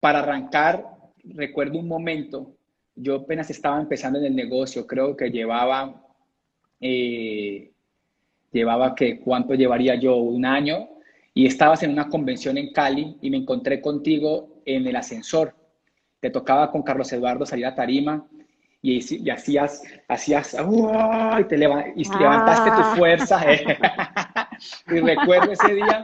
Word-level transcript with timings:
para 0.00 0.20
arrancar, 0.20 0.84
recuerdo 1.22 1.78
un 1.78 1.88
momento, 1.88 2.54
yo 2.96 3.16
apenas 3.16 3.50
estaba 3.50 3.80
empezando 3.80 4.18
en 4.18 4.24
el 4.26 4.36
negocio, 4.36 4.86
creo 4.86 5.16
que 5.16 5.30
llevaba, 5.30 6.02
eh, 6.80 7.70
llevaba 8.50 8.94
que, 8.94 9.20
¿cuánto 9.20 9.54
llevaría 9.54 9.94
yo? 9.94 10.16
Un 10.16 10.44
año, 10.44 10.88
y 11.34 11.46
estabas 11.46 11.82
en 11.82 11.92
una 11.92 12.08
convención 12.08 12.58
en 12.58 12.72
Cali 12.72 13.16
y 13.20 13.30
me 13.30 13.36
encontré 13.36 13.80
contigo 13.80 14.62
en 14.64 14.86
el 14.86 14.96
ascensor. 14.96 15.54
Te 16.18 16.30
tocaba 16.30 16.70
con 16.70 16.82
Carlos 16.82 17.12
Eduardo 17.12 17.46
salir 17.46 17.66
a 17.66 17.74
tarima 17.74 18.26
y, 18.82 18.98
hacías, 19.30 19.82
hacías, 20.08 20.54
y, 20.54 21.44
te 21.44 21.56
levantaste 21.56 22.70
tu 22.70 22.76
ah. 22.76 22.94
fuerza. 22.96 23.40
y 24.88 25.00
recuerdo 25.00 25.52
ese 25.52 25.74
día 25.74 26.02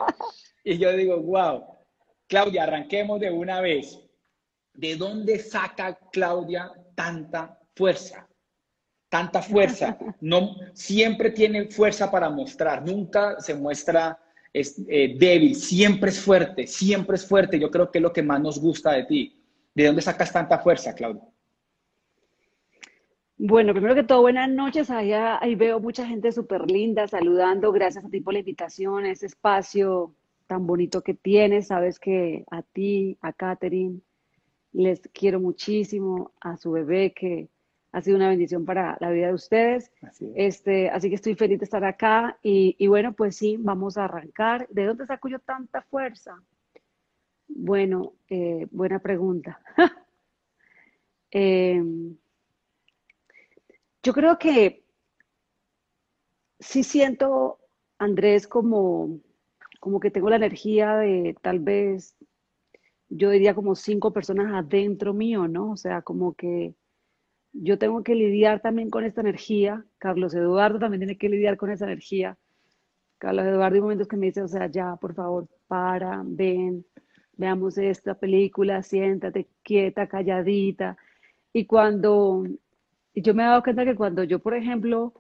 y 0.64 0.78
yo 0.78 0.92
digo, 0.92 1.20
wow, 1.20 1.75
Claudia, 2.26 2.64
arranquemos 2.64 3.20
de 3.20 3.30
una 3.30 3.60
vez. 3.60 3.98
¿De 4.74 4.96
dónde 4.96 5.38
saca 5.38 5.98
Claudia 6.12 6.70
tanta 6.94 7.58
fuerza? 7.74 8.28
Tanta 9.08 9.42
fuerza. 9.42 9.96
No, 10.20 10.56
siempre 10.72 11.30
tiene 11.30 11.66
fuerza 11.66 12.10
para 12.10 12.28
mostrar, 12.30 12.84
nunca 12.84 13.40
se 13.40 13.54
muestra 13.54 14.18
es, 14.52 14.82
eh, 14.88 15.14
débil, 15.18 15.54
siempre 15.54 16.08
es 16.08 16.18
fuerte, 16.18 16.66
siempre 16.66 17.16
es 17.16 17.26
fuerte. 17.26 17.58
Yo 17.58 17.70
creo 17.70 17.90
que 17.90 17.98
es 17.98 18.02
lo 18.02 18.12
que 18.12 18.22
más 18.22 18.40
nos 18.40 18.58
gusta 18.58 18.92
de 18.92 19.04
ti. 19.04 19.42
¿De 19.74 19.86
dónde 19.86 20.00
sacas 20.00 20.32
tanta 20.32 20.58
fuerza, 20.58 20.94
Claudia? 20.94 21.22
Bueno, 23.36 23.74
primero 23.74 23.94
que 23.94 24.02
todo, 24.02 24.22
buenas 24.22 24.48
noches. 24.48 24.88
Allá, 24.88 25.38
ahí 25.42 25.54
veo 25.54 25.78
mucha 25.78 26.06
gente 26.06 26.32
súper 26.32 26.70
linda 26.70 27.06
saludando. 27.06 27.70
Gracias 27.70 28.06
a 28.06 28.08
ti 28.08 28.20
por 28.22 28.32
la 28.32 28.38
invitación, 28.38 29.04
a 29.04 29.10
ese 29.10 29.26
espacio 29.26 30.14
tan 30.46 30.66
bonito 30.66 31.02
que 31.02 31.14
tienes. 31.14 31.68
Sabes 31.68 31.98
que 31.98 32.44
a 32.50 32.62
ti, 32.62 33.18
a 33.20 33.32
Katherine, 33.32 34.00
les 34.72 35.00
quiero 35.12 35.40
muchísimo, 35.40 36.32
a 36.40 36.56
su 36.56 36.70
bebé 36.72 37.12
que 37.12 37.48
ha 37.92 38.02
sido 38.02 38.16
una 38.16 38.28
bendición 38.28 38.64
para 38.64 38.96
la 39.00 39.10
vida 39.10 39.28
de 39.28 39.34
ustedes. 39.34 39.90
Así, 40.02 40.30
este, 40.36 40.90
así 40.90 41.08
que 41.08 41.14
estoy 41.14 41.34
feliz 41.34 41.58
de 41.58 41.64
estar 41.64 41.84
acá 41.84 42.38
y, 42.42 42.86
bueno, 42.86 43.14
pues 43.14 43.36
sí, 43.36 43.56
vamos 43.58 43.96
a 43.96 44.04
arrancar. 44.04 44.68
¿De 44.68 44.84
dónde 44.84 45.06
saco 45.06 45.28
yo 45.28 45.38
tanta 45.38 45.82
fuerza? 45.82 46.38
Bueno, 47.48 48.14
eh, 48.28 48.66
buena 48.70 48.98
pregunta. 48.98 49.60
eh, 51.30 51.82
yo 54.02 54.12
creo 54.12 54.38
que 54.38 54.84
sí 56.60 56.84
siento, 56.84 57.58
Andrés, 57.98 58.46
como, 58.46 59.20
como 59.86 60.00
que 60.00 60.10
tengo 60.10 60.28
la 60.30 60.34
energía 60.34 60.96
de 60.96 61.36
tal 61.42 61.60
vez, 61.60 62.16
yo 63.08 63.30
diría 63.30 63.54
como 63.54 63.76
cinco 63.76 64.12
personas 64.12 64.52
adentro 64.52 65.14
mío, 65.14 65.46
¿no? 65.46 65.70
O 65.70 65.76
sea, 65.76 66.02
como 66.02 66.34
que 66.34 66.74
yo 67.52 67.78
tengo 67.78 68.02
que 68.02 68.16
lidiar 68.16 68.60
también 68.60 68.90
con 68.90 69.04
esta 69.04 69.20
energía. 69.20 69.84
Carlos 69.98 70.34
Eduardo 70.34 70.80
también 70.80 71.02
tiene 71.02 71.16
que 71.16 71.28
lidiar 71.28 71.56
con 71.56 71.70
esa 71.70 71.84
energía. 71.84 72.36
Carlos 73.18 73.46
Eduardo, 73.46 73.76
hay 73.76 73.80
momentos 73.80 74.08
que 74.08 74.16
me 74.16 74.26
dice, 74.26 74.42
o 74.42 74.48
sea, 74.48 74.66
ya, 74.66 74.96
por 74.96 75.14
favor, 75.14 75.46
para, 75.68 76.20
ven, 76.26 76.84
veamos 77.36 77.78
esta 77.78 78.18
película, 78.18 78.82
siéntate 78.82 79.46
quieta, 79.62 80.08
calladita. 80.08 80.96
Y 81.52 81.64
cuando 81.66 82.42
y 83.14 83.22
yo 83.22 83.34
me 83.34 83.44
he 83.44 83.46
dado 83.46 83.62
cuenta 83.62 83.84
que 83.84 83.94
cuando 83.94 84.24
yo, 84.24 84.40
por 84.40 84.54
ejemplo, 84.54 85.14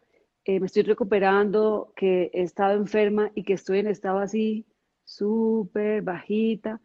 eh, 0.48 0.60
me 0.60 0.66
estoy 0.66 0.84
recuperando, 0.84 1.92
que 1.96 2.30
he 2.32 2.42
estado 2.42 2.74
enferma 2.76 3.32
y 3.34 3.42
que 3.42 3.54
estoy 3.54 3.80
en 3.80 3.88
estado 3.88 4.20
así 4.20 4.64
súper 5.04 6.02
bajita, 6.02 6.80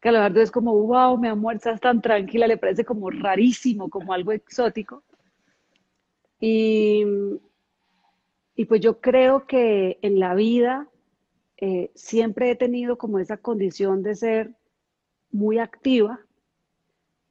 que 0.00 0.08
a 0.08 0.12
la 0.12 0.22
verdad 0.22 0.42
es 0.42 0.50
como, 0.50 0.76
wow, 0.76 1.16
mi 1.16 1.28
amor, 1.28 1.54
estás 1.54 1.80
tan 1.80 2.02
tranquila, 2.02 2.48
le 2.48 2.56
parece 2.56 2.84
como 2.84 3.10
rarísimo, 3.10 3.88
como 3.88 4.12
algo 4.12 4.32
exótico. 4.32 5.04
Y, 6.40 7.04
y 8.56 8.64
pues 8.64 8.80
yo 8.80 9.00
creo 9.00 9.46
que 9.46 10.00
en 10.02 10.18
la 10.18 10.34
vida 10.34 10.88
eh, 11.58 11.92
siempre 11.94 12.50
he 12.50 12.56
tenido 12.56 12.98
como 12.98 13.20
esa 13.20 13.36
condición 13.36 14.02
de 14.02 14.16
ser 14.16 14.56
muy 15.30 15.58
activa, 15.60 16.18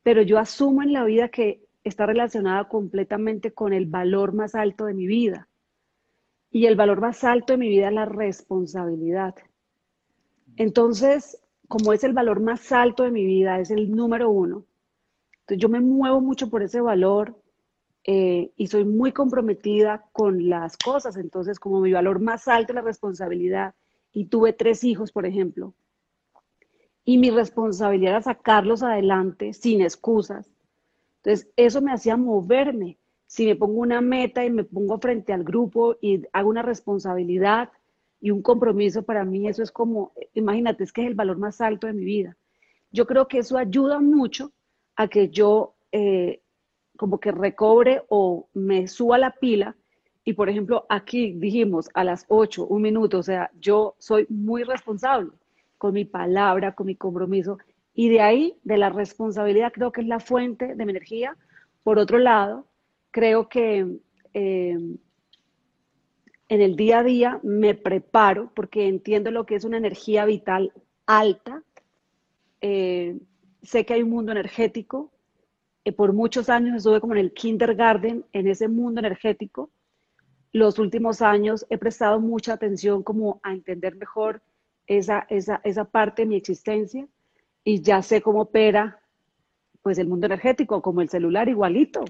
pero 0.02 0.22
yo 0.22 0.40
asumo 0.40 0.82
en 0.82 0.94
la 0.94 1.04
vida 1.04 1.28
que 1.28 1.66
está 1.84 2.06
relacionada 2.06 2.70
completamente 2.70 3.52
con 3.52 3.74
el 3.74 3.86
valor 3.86 4.34
más 4.34 4.56
alto 4.56 4.86
de 4.86 4.94
mi 4.94 5.08
vida. 5.08 5.50
Y 6.54 6.68
el 6.68 6.78
valor 6.78 7.02
más 7.02 7.26
alto 7.26 7.52
de 7.52 7.58
mi 7.58 7.68
vida 7.68 7.90
es 7.90 7.94
la 7.94 8.06
responsabilidad. 8.06 9.36
Entonces, 10.56 11.38
como 11.68 11.92
es 11.92 12.06
el 12.06 12.14
valor 12.14 12.40
más 12.40 12.72
alto 12.72 13.04
de 13.04 13.12
mi 13.12 13.26
vida, 13.26 13.60
es 13.60 13.72
el 13.72 13.92
número 13.92 14.30
uno, 14.30 14.64
entonces 15.42 15.58
yo 15.58 15.68
me 15.68 15.82
muevo 15.82 16.22
mucho 16.22 16.50
por 16.50 16.64
ese 16.64 16.80
valor 16.80 17.38
eh, 18.06 18.54
y 18.56 18.68
soy 18.68 18.86
muy 18.86 19.12
comprometida 19.12 20.06
con 20.14 20.48
las 20.48 20.78
cosas. 20.78 21.18
Entonces, 21.18 21.60
como 21.60 21.82
mi 21.82 21.92
valor 21.92 22.22
más 22.22 22.48
alto 22.48 22.72
es 22.72 22.76
la 22.76 22.82
responsabilidad, 22.82 23.76
y 24.14 24.26
tuve 24.26 24.54
tres 24.54 24.84
hijos, 24.86 25.12
por 25.12 25.26
ejemplo, 25.26 25.74
y 27.04 27.18
mi 27.18 27.32
responsabilidad 27.32 28.12
era 28.12 28.22
sacarlos 28.22 28.84
adelante 28.84 29.54
sin 29.54 29.82
excusas, 29.82 30.54
entonces, 31.24 31.50
eso 31.56 31.82
me 31.82 31.94
hacía 31.94 32.18
moverme. 32.18 32.98
Si 33.34 33.48
me 33.48 33.56
pongo 33.56 33.82
una 33.82 34.00
meta 34.00 34.46
y 34.46 34.52
me 34.52 34.64
pongo 34.64 35.00
frente 35.00 35.34
al 35.34 35.44
grupo 35.44 35.98
y 36.00 36.22
hago 36.34 36.52
una 36.52 36.62
responsabilidad 36.62 37.72
y 38.22 38.30
un 38.30 38.44
compromiso 38.44 39.02
para 39.02 39.26
mí, 39.26 39.48
eso 39.48 39.64
es 39.64 39.72
como, 39.72 40.14
imagínate, 40.36 40.84
es 40.84 40.94
que 40.94 41.02
es 41.02 41.08
el 41.08 41.16
valor 41.16 41.40
más 41.40 41.60
alto 41.60 41.88
de 41.88 41.94
mi 41.94 42.06
vida. 42.06 42.38
Yo 42.92 43.08
creo 43.08 43.28
que 43.28 43.40
eso 43.40 43.58
ayuda 43.58 44.00
mucho 44.00 44.52
a 44.96 45.08
que 45.08 45.30
yo 45.30 45.74
eh, 45.92 46.44
como 46.96 47.20
que 47.20 47.32
recobre 47.32 48.04
o 48.08 48.50
me 48.54 48.88
suba 48.88 49.18
la 49.18 49.32
pila. 49.32 49.76
Y 50.24 50.34
por 50.34 50.48
ejemplo, 50.48 50.86
aquí 50.88 51.34
dijimos 51.34 51.90
a 51.96 52.04
las 52.04 52.26
8, 52.28 52.68
un 52.68 52.84
minuto, 52.84 53.18
o 53.18 53.24
sea, 53.24 53.50
yo 53.60 53.96
soy 53.98 54.28
muy 54.30 54.62
responsable 54.62 55.32
con 55.80 55.96
mi 55.96 56.06
palabra, 56.06 56.76
con 56.76 56.86
mi 56.86 56.96
compromiso. 56.96 57.58
Y 57.96 58.10
de 58.10 58.22
ahí, 58.22 58.60
de 58.64 58.78
la 58.78 58.92
responsabilidad, 58.92 59.74
creo 59.74 59.92
que 59.92 60.02
es 60.02 60.08
la 60.08 60.20
fuente 60.20 60.76
de 60.76 60.86
mi 60.86 60.92
energía. 60.92 61.36
Por 61.82 61.98
otro 61.98 62.20
lado, 62.20 62.68
creo 63.14 63.48
que 63.48 64.00
eh, 64.34 64.78
en 66.50 66.62
el 66.62 66.76
día 66.76 67.00
a 67.00 67.04
día 67.04 67.40
me 67.44 67.76
preparo 67.76 68.52
porque 68.56 68.88
entiendo 68.88 69.30
lo 69.30 69.46
que 69.46 69.56
es 69.56 69.64
una 69.64 69.78
energía 69.78 70.26
vital 70.26 70.74
alta. 71.06 71.64
Eh, 72.60 73.20
sé 73.62 73.86
que 73.86 73.94
hay 73.94 74.04
un 74.04 74.10
mundo 74.10 74.32
energético. 74.32 75.12
Eh, 75.86 75.92
por 75.92 76.12
muchos 76.12 76.50
años 76.50 76.78
estuve 76.78 77.00
como 77.00 77.14
en 77.14 77.20
el 77.20 77.34
kindergarten, 77.34 78.26
en 78.34 78.48
ese 78.48 78.68
mundo 78.68 79.00
energético. 79.00 79.70
Los 80.52 80.80
últimos 80.80 81.22
años 81.22 81.68
he 81.70 81.78
prestado 81.78 82.20
mucha 82.20 82.54
atención 82.54 83.04
como 83.04 83.40
a 83.44 83.54
entender 83.54 83.96
mejor 83.96 84.42
esa, 84.88 85.28
esa, 85.30 85.62
esa 85.64 85.86
parte 85.86 86.24
de 86.24 86.30
mi 86.30 86.36
existencia 86.36 87.08
y 87.64 87.80
ya 87.82 88.02
sé 88.02 88.22
cómo 88.24 88.42
opera 88.42 89.00
pues 89.84 90.00
el 90.00 90.08
mundo 90.08 90.26
energético, 90.26 90.82
como 90.82 91.02
el 91.02 91.10
celular 91.10 91.48
igualito. 91.48 92.06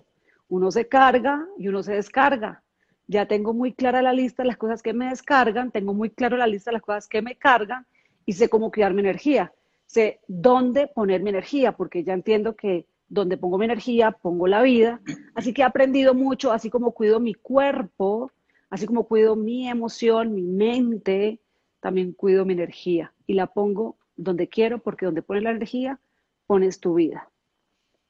Uno 0.49 0.71
se 0.71 0.87
carga 0.87 1.45
y 1.57 1.67
uno 1.67 1.83
se 1.83 1.93
descarga. 1.93 2.63
Ya 3.07 3.27
tengo 3.27 3.53
muy 3.53 3.73
clara 3.73 4.01
la 4.01 4.13
lista 4.13 4.43
de 4.43 4.47
las 4.47 4.57
cosas 4.57 4.81
que 4.81 4.93
me 4.93 5.09
descargan, 5.09 5.71
tengo 5.71 5.93
muy 5.93 6.09
claro 6.09 6.37
la 6.37 6.47
lista 6.47 6.71
de 6.71 6.73
las 6.73 6.81
cosas 6.81 7.07
que 7.07 7.21
me 7.21 7.35
cargan 7.35 7.85
y 8.25 8.33
sé 8.33 8.49
cómo 8.49 8.71
cuidar 8.71 8.93
mi 8.93 9.01
energía. 9.01 9.53
Sé 9.85 10.19
dónde 10.27 10.87
poner 10.87 11.21
mi 11.21 11.29
energía, 11.29 11.73
porque 11.73 12.03
ya 12.03 12.13
entiendo 12.13 12.55
que 12.55 12.85
donde 13.09 13.37
pongo 13.37 13.57
mi 13.57 13.65
energía, 13.65 14.11
pongo 14.11 14.47
la 14.47 14.61
vida. 14.61 15.01
Así 15.35 15.53
que 15.53 15.61
he 15.61 15.65
aprendido 15.65 16.13
mucho, 16.13 16.51
así 16.51 16.69
como 16.69 16.93
cuido 16.93 17.19
mi 17.19 17.33
cuerpo, 17.33 18.31
así 18.69 18.87
como 18.87 19.05
cuido 19.05 19.35
mi 19.35 19.69
emoción, 19.69 20.33
mi 20.33 20.41
mente, 20.41 21.39
también 21.79 22.13
cuido 22.13 22.45
mi 22.45 22.53
energía 22.53 23.13
y 23.27 23.33
la 23.33 23.47
pongo 23.47 23.97
donde 24.15 24.47
quiero, 24.47 24.79
porque 24.79 25.05
donde 25.05 25.21
pones 25.21 25.43
la 25.43 25.51
energía, 25.51 25.99
pones 26.47 26.79
tu 26.79 26.95
vida. 26.95 27.29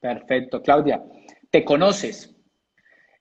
Perfecto, 0.00 0.62
Claudia. 0.62 1.02
Te 1.50 1.64
conoces 1.64 2.33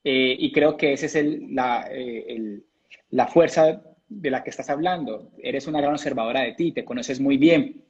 eh, 0.03 0.35
y 0.37 0.51
creo 0.51 0.75
que 0.75 0.93
esa 0.93 1.05
es 1.05 1.15
eh, 1.15 1.21
el, 1.21 2.65
la, 3.09 3.27
fuerza 3.27 3.81
de 4.09 4.29
la 4.29 4.43
que 4.43 4.49
estás 4.49 4.69
hablando. 4.69 5.31
Eres 5.37 5.67
una 5.67 5.79
gran 5.79 5.93
observadora 5.93 6.41
de 6.41 6.53
ti, 6.53 6.71
te 6.71 6.83
conoces 6.83 7.19
muy 7.19 7.37
bien. 7.37 7.83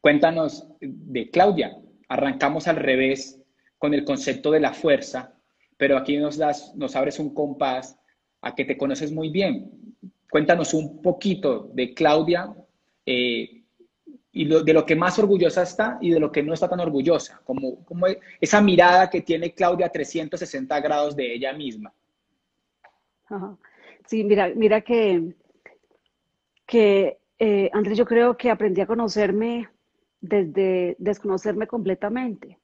Cuéntanos 0.00 0.68
de 0.80 1.30
Claudia. 1.30 1.76
Arrancamos 2.08 2.68
al 2.68 2.76
revés 2.76 3.42
con 3.78 3.94
el 3.94 4.04
concepto 4.04 4.50
de 4.52 4.60
la 4.60 4.72
fuerza, 4.72 5.34
pero 5.76 5.96
aquí 5.96 6.16
nos, 6.16 6.38
das, 6.38 6.72
nos 6.76 6.94
abres 6.94 7.18
un 7.18 7.34
compás 7.34 7.98
a 8.40 8.54
que 8.54 8.64
te 8.64 8.76
conoces 8.76 9.10
muy 9.10 9.30
bien. 9.30 9.70
Cuéntanos 10.30 10.72
un 10.74 11.02
poquito 11.02 11.70
de 11.74 11.94
Claudia 11.94 12.54
eh, 13.04 13.55
y 14.36 14.44
de 14.44 14.72
lo 14.74 14.84
que 14.84 14.94
más 14.94 15.18
orgullosa 15.18 15.62
está 15.62 15.96
y 15.98 16.10
de 16.10 16.20
lo 16.20 16.30
que 16.30 16.42
no 16.42 16.52
está 16.52 16.68
tan 16.68 16.80
orgullosa, 16.80 17.40
como, 17.42 17.82
como 17.86 18.04
esa 18.38 18.60
mirada 18.60 19.08
que 19.08 19.22
tiene 19.22 19.54
Claudia 19.54 19.86
a 19.86 19.88
360 19.88 20.78
grados 20.80 21.16
de 21.16 21.34
ella 21.34 21.54
misma. 21.54 21.90
Sí, 24.04 24.24
mira, 24.24 24.52
mira 24.54 24.82
que, 24.82 25.34
que 26.66 27.16
eh, 27.38 27.70
Andrés, 27.72 27.96
yo 27.96 28.04
creo 28.04 28.36
que 28.36 28.50
aprendí 28.50 28.82
a 28.82 28.86
conocerme 28.86 29.70
desde 30.20 30.96
desconocerme 30.98 31.66
completamente, 31.66 32.58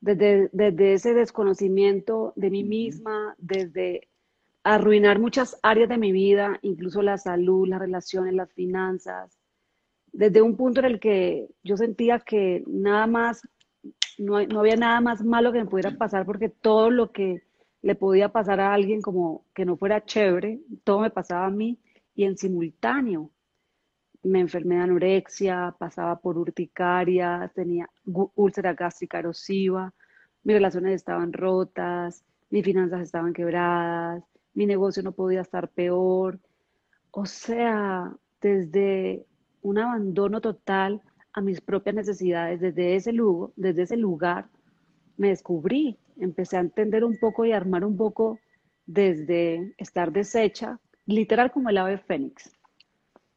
desde, 0.00 0.50
desde 0.52 0.94
ese 0.94 1.14
desconocimiento 1.14 2.32
de 2.34 2.50
mí 2.50 2.64
misma, 2.64 3.36
desde 3.38 4.08
arruinar 4.64 5.20
muchas 5.20 5.60
áreas 5.62 5.88
de 5.88 5.96
mi 5.96 6.10
vida, 6.10 6.58
incluso 6.62 7.02
la 7.02 7.18
salud, 7.18 7.68
las 7.68 7.78
relaciones, 7.78 8.34
las 8.34 8.52
finanzas, 8.52 9.37
desde 10.18 10.42
un 10.42 10.56
punto 10.56 10.80
en 10.80 10.86
el 10.86 10.98
que 10.98 11.46
yo 11.62 11.76
sentía 11.76 12.18
que 12.18 12.64
nada 12.66 13.06
más, 13.06 13.48
no, 14.18 14.44
no 14.46 14.58
había 14.58 14.74
nada 14.74 15.00
más 15.00 15.22
malo 15.22 15.52
que 15.52 15.60
me 15.60 15.70
pudiera 15.70 15.96
pasar 15.96 16.26
porque 16.26 16.48
todo 16.48 16.90
lo 16.90 17.12
que 17.12 17.44
le 17.82 17.94
podía 17.94 18.28
pasar 18.30 18.58
a 18.58 18.74
alguien 18.74 19.00
como 19.00 19.44
que 19.54 19.64
no 19.64 19.76
fuera 19.76 20.04
chévere, 20.04 20.58
todo 20.82 20.98
me 20.98 21.10
pasaba 21.10 21.46
a 21.46 21.50
mí 21.50 21.78
y 22.16 22.24
en 22.24 22.36
simultáneo. 22.36 23.30
Me 24.24 24.40
enfermé 24.40 24.74
de 24.74 24.80
anorexia, 24.80 25.76
pasaba 25.78 26.18
por 26.18 26.36
urticaria, 26.36 27.52
tenía 27.54 27.88
úlcera 28.34 28.74
gástrica 28.74 29.20
erosiva, 29.20 29.94
mis 30.42 30.56
relaciones 30.56 30.94
estaban 30.94 31.32
rotas, 31.32 32.24
mis 32.50 32.64
finanzas 32.64 33.02
estaban 33.02 33.32
quebradas, 33.32 34.24
mi 34.52 34.66
negocio 34.66 35.00
no 35.04 35.12
podía 35.12 35.42
estar 35.42 35.68
peor. 35.68 36.40
O 37.12 37.24
sea, 37.24 38.12
desde 38.40 39.27
un 39.62 39.78
abandono 39.78 40.40
total 40.40 41.02
a 41.32 41.40
mis 41.40 41.60
propias 41.60 41.94
necesidades, 41.94 42.60
desde 42.60 42.96
ese 42.96 43.12
lugar, 43.12 43.50
desde 43.56 43.82
ese 43.82 43.96
lugar 43.96 44.48
me 45.16 45.28
descubrí, 45.28 45.98
empecé 46.18 46.56
a 46.56 46.60
entender 46.60 47.04
un 47.04 47.18
poco 47.18 47.44
y 47.44 47.52
a 47.52 47.56
armar 47.56 47.84
un 47.84 47.96
poco 47.96 48.38
desde 48.86 49.74
estar 49.76 50.12
deshecha, 50.12 50.80
literal 51.06 51.50
como 51.50 51.70
el 51.70 51.78
ave 51.78 51.98
fénix. 51.98 52.52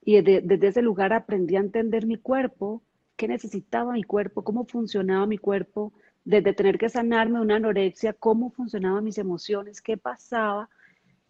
Y 0.03 0.21
desde, 0.21 0.41
desde 0.41 0.68
ese 0.68 0.81
lugar 0.81 1.13
aprendí 1.13 1.56
a 1.56 1.59
entender 1.59 2.06
mi 2.06 2.18
cuerpo, 2.18 2.81
qué 3.15 3.27
necesitaba 3.27 3.94
mi 3.94 4.03
cuerpo, 4.03 4.44
cómo 4.44 4.65
funcionaba 4.65 5.27
mi 5.27 5.38
cuerpo, 5.38 5.94
desde 6.23 6.53
tener 6.53 6.77
que 6.77 6.89
sanarme 6.89 7.41
una 7.41 7.56
anorexia, 7.56 8.13
cómo 8.13 8.51
funcionaban 8.51 9.03
mis 9.03 9.18
emociones, 9.18 9.81
qué 9.81 9.97
pasaba, 9.97 10.69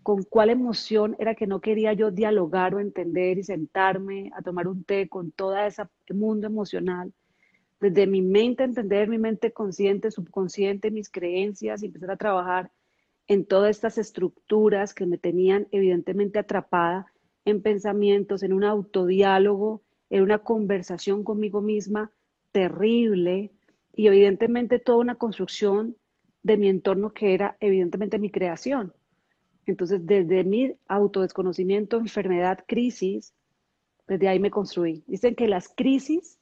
con 0.03 0.23
cuál 0.23 0.49
emoción 0.49 1.15
era 1.19 1.35
que 1.35 1.47
no 1.47 1.61
quería 1.61 1.93
yo 1.93 2.11
dialogar 2.11 2.73
o 2.73 2.79
entender 2.79 3.37
y 3.37 3.43
sentarme 3.43 4.31
a 4.35 4.41
tomar 4.41 4.67
un 4.67 4.83
té 4.83 5.07
con 5.07 5.31
todo 5.31 5.55
ese 5.57 5.83
mundo 6.13 6.47
emocional. 6.47 7.13
Desde 7.79 8.07
mi 8.07 8.21
mente, 8.21 8.63
entender 8.63 9.07
mi 9.07 9.17
mente 9.17 9.51
consciente, 9.51 10.11
subconsciente, 10.11 10.91
mis 10.91 11.09
creencias 11.09 11.81
y 11.81 11.87
empezar 11.87 12.11
a 12.11 12.17
trabajar 12.17 12.71
en 13.27 13.45
todas 13.45 13.71
estas 13.71 13.97
estructuras 13.97 14.93
que 14.93 15.05
me 15.05 15.17
tenían 15.17 15.67
evidentemente 15.71 16.39
atrapada 16.39 17.11
en 17.45 17.61
pensamientos, 17.61 18.43
en 18.43 18.53
un 18.53 18.63
autodiálogo, 18.63 19.81
en 20.09 20.23
una 20.23 20.39
conversación 20.39 21.23
conmigo 21.23 21.61
misma 21.61 22.11
terrible 22.51 23.51
y 23.93 24.07
evidentemente 24.07 24.79
toda 24.79 24.97
una 24.99 25.15
construcción 25.15 25.95
de 26.43 26.57
mi 26.57 26.67
entorno 26.69 27.13
que 27.13 27.33
era 27.33 27.57
evidentemente 27.59 28.19
mi 28.19 28.29
creación. 28.29 28.93
Entonces, 29.65 30.05
desde 30.05 30.43
mi 30.43 30.75
autodesconocimiento, 30.87 31.97
enfermedad, 31.97 32.63
crisis, 32.67 33.33
desde 34.07 34.27
ahí 34.27 34.39
me 34.39 34.51
construí. 34.51 35.03
Dicen 35.07 35.35
que 35.35 35.47
las 35.47 35.69
crisis 35.69 36.39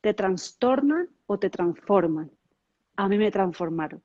te 0.00 0.14
trastornan 0.14 1.08
o 1.26 1.38
te 1.38 1.50
transforman. 1.50 2.30
A 2.96 3.08
mí 3.08 3.18
me 3.18 3.30
transformaron. 3.30 4.02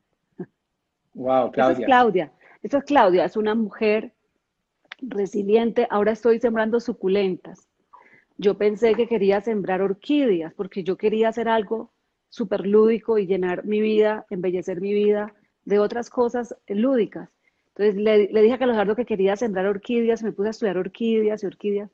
Wow, 1.14 1.52
Claudia. 1.52 1.72
Esa 1.72 1.82
es 1.82 1.86
Claudia. 1.86 2.32
Esa 2.64 2.78
es 2.78 2.84
Claudia, 2.86 3.26
es 3.26 3.38
una 3.38 3.56
mujer 3.56 4.14
resiliente. 5.00 5.88
Ahora 5.90 6.12
estoy 6.12 6.40
sembrando 6.40 6.80
suculentas. 6.80 7.68
Yo 8.38 8.58
pensé 8.58 8.96
que 8.96 9.08
quería 9.08 9.42
sembrar 9.42 9.82
orquídeas 9.82 10.54
porque 10.54 10.84
yo 10.84 10.98
quería 10.98 11.30
hacer 11.30 11.48
algo 11.48 11.92
súper 12.30 12.66
lúdico 12.66 13.20
y 13.20 13.28
llenar 13.28 13.64
mi 13.66 13.80
vida, 13.80 14.26
embellecer 14.30 14.82
mi 14.82 14.94
vida 14.94 15.34
de 15.66 15.80
otras 15.80 16.10
cosas 16.10 16.56
lúdicas. 16.68 17.30
Entonces 17.76 17.96
le, 18.32 18.42
dije 18.42 18.54
a 18.54 18.60
Carlos 18.60 18.76
Eduardo 18.76 18.96
que 18.96 19.06
quería 19.06 19.36
sembrar 19.36 19.66
orquídeas, 19.66 20.22
me 20.22 20.32
puse 20.32 20.50
a 20.50 20.52
estudiar 20.52 20.78
orquídeas 20.78 21.44
y 21.44 21.48
orquídeas. 21.48 21.90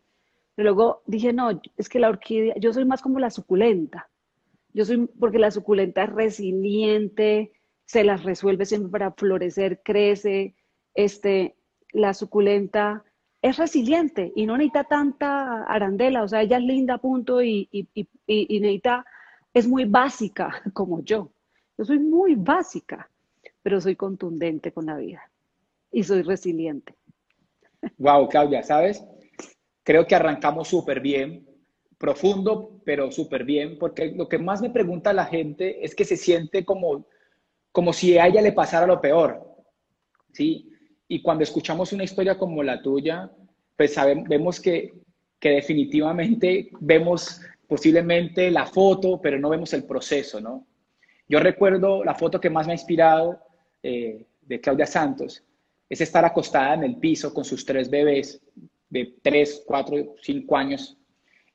Pero 0.55 0.73
luego 0.73 1.03
dije, 1.07 1.31
no, 1.31 1.61
es 1.77 1.87
que 1.87 1.99
la 1.99 2.09
orquídea, 2.09 2.55
yo 2.57 2.73
soy 2.73 2.83
más 2.85 3.01
como 3.01 3.19
la 3.19 3.29
suculenta. 3.29 4.09
Yo 4.73 4.83
soy, 4.83 5.07
porque 5.19 5.39
la 5.39 5.51
suculenta 5.51 6.03
es 6.03 6.09
resiliente, 6.09 7.53
se 7.85 8.03
las 8.03 8.23
resuelve 8.23 8.65
siempre 8.65 8.91
para 8.91 9.11
florecer, 9.13 9.81
crece. 9.83 10.55
Este, 10.93 11.55
la 11.93 12.13
suculenta 12.13 13.05
es 13.41 13.57
resiliente 13.57 14.33
y 14.35 14.45
no 14.45 14.57
necesita 14.57 14.83
tanta 14.83 15.63
arandela, 15.63 16.23
o 16.23 16.27
sea, 16.27 16.41
ella 16.41 16.57
es 16.57 16.63
linda, 16.63 16.97
punto, 16.97 17.41
y, 17.41 17.69
y, 17.71 17.87
y, 17.95 18.07
y 18.27 18.59
necesita 18.59 19.05
es 19.53 19.67
muy 19.67 19.85
básica 19.85 20.61
como 20.73 21.01
yo. 21.03 21.31
Yo 21.77 21.85
soy 21.85 21.99
muy 21.99 22.35
básica, 22.35 23.09
pero 23.63 23.79
soy 23.79 23.95
contundente 23.95 24.73
con 24.73 24.85
la 24.87 24.97
vida 24.97 25.28
y 25.91 26.03
soy 26.03 26.21
resiliente. 26.21 26.95
Wow, 27.97 28.27
Claudia, 28.29 28.63
¿sabes? 28.63 29.03
Creo 29.83 30.05
que 30.05 30.15
arrancamos 30.15 30.67
súper 30.67 30.99
bien, 30.99 31.47
profundo, 31.97 32.81
pero 32.85 33.11
súper 33.11 33.43
bien, 33.43 33.77
porque 33.77 34.13
lo 34.15 34.27
que 34.29 34.37
más 34.37 34.61
me 34.61 34.69
pregunta 34.69 35.13
la 35.13 35.25
gente 35.25 35.83
es 35.83 35.93
que 35.93 36.05
se 36.05 36.17
siente 36.17 36.63
como, 36.65 37.05
como 37.71 37.93
si 37.93 38.17
a 38.17 38.27
ella 38.27 38.41
le 38.41 38.53
pasara 38.53 38.87
lo 38.87 39.01
peor, 39.01 39.45
¿sí? 40.31 40.71
Y 41.07 41.21
cuando 41.21 41.43
escuchamos 41.43 41.91
una 41.91 42.03
historia 42.03 42.37
como 42.37 42.63
la 42.63 42.81
tuya, 42.81 43.31
pues 43.75 43.93
sabemos, 43.93 44.27
vemos 44.27 44.59
que, 44.59 44.93
que 45.39 45.49
definitivamente 45.49 46.69
vemos 46.79 47.41
posiblemente 47.67 48.49
la 48.49 48.65
foto, 48.65 49.19
pero 49.21 49.39
no 49.39 49.49
vemos 49.49 49.73
el 49.73 49.83
proceso, 49.83 50.39
¿no? 50.39 50.65
Yo 51.27 51.39
recuerdo 51.39 52.03
la 52.03 52.15
foto 52.15 52.41
que 52.41 52.49
más 52.49 52.65
me 52.65 52.73
ha 52.73 52.75
inspirado 52.75 53.39
eh, 53.83 54.25
de 54.41 54.59
Claudia 54.59 54.87
Santos, 54.87 55.43
es 55.89 56.01
estar 56.01 56.23
acostada 56.23 56.75
en 56.75 56.83
el 56.83 56.97
piso 56.97 57.33
con 57.33 57.43
sus 57.43 57.65
tres 57.65 57.89
bebés 57.89 58.41
de 58.89 59.15
3, 59.21 59.63
4, 59.65 60.15
5 60.21 60.57
años. 60.57 60.97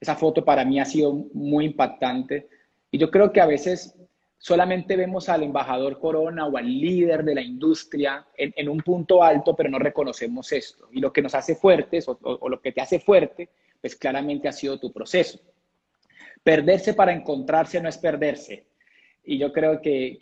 Esa 0.00 0.16
foto 0.16 0.44
para 0.44 0.64
mí 0.64 0.81
ha 0.81 0.84
sido 0.84 1.12
muy 1.32 1.66
impactante 1.66 2.48
y 2.90 2.98
yo 2.98 3.10
creo 3.10 3.32
que 3.32 3.40
a 3.40 3.46
veces 3.46 3.96
solamente 4.38 4.96
vemos 4.96 5.28
al 5.28 5.42
embajador 5.42 5.98
Corona 5.98 6.46
o 6.46 6.56
al 6.56 6.66
líder 6.66 7.25
de 7.25 7.34
la 7.34 7.42
industria 7.42 8.26
en, 8.36 8.69
un 8.69 8.78
punto 8.78 9.22
alto, 9.22 9.56
pero 9.56 9.70
no 9.70 9.78
reconocemos 9.78 10.52
esto. 10.52 10.88
Y 10.92 11.00
lo 11.00 11.12
que 11.12 11.22
nos 11.22 11.34
hace 11.34 11.54
fuertes 11.54 12.08
o, 12.08 12.19
o 12.20 12.48
lo 12.48 12.60
que 12.60 12.72
te 12.72 12.82
hace 12.82 13.00
fuerte, 13.00 13.48
pues 13.81 13.96
claramente 13.96 14.48
ha 14.48 14.52
sido 14.52 14.78
tu 14.78 14.92
proceso. 14.92 15.38
Perderse 16.42 16.92
para 16.92 17.14
encontrarse 17.14 17.81
no 17.81 17.88
es 17.88 17.96
perderse. 17.96 18.66
Y 19.25 19.38
yo 19.38 19.52
creo 19.52 19.81
que, 19.81 20.19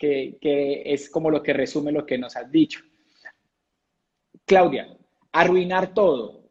es 0.85 1.09
como 1.09 1.29
lo 1.29 1.43
que 1.43 1.53
resume 1.53 1.91
lo 1.91 2.05
que 2.05 2.17
nos 2.17 2.37
has 2.37 2.49
dicho. 2.49 2.79
Claudia, 4.45 4.87
arruinar 5.31 5.93
todo. 5.93 6.43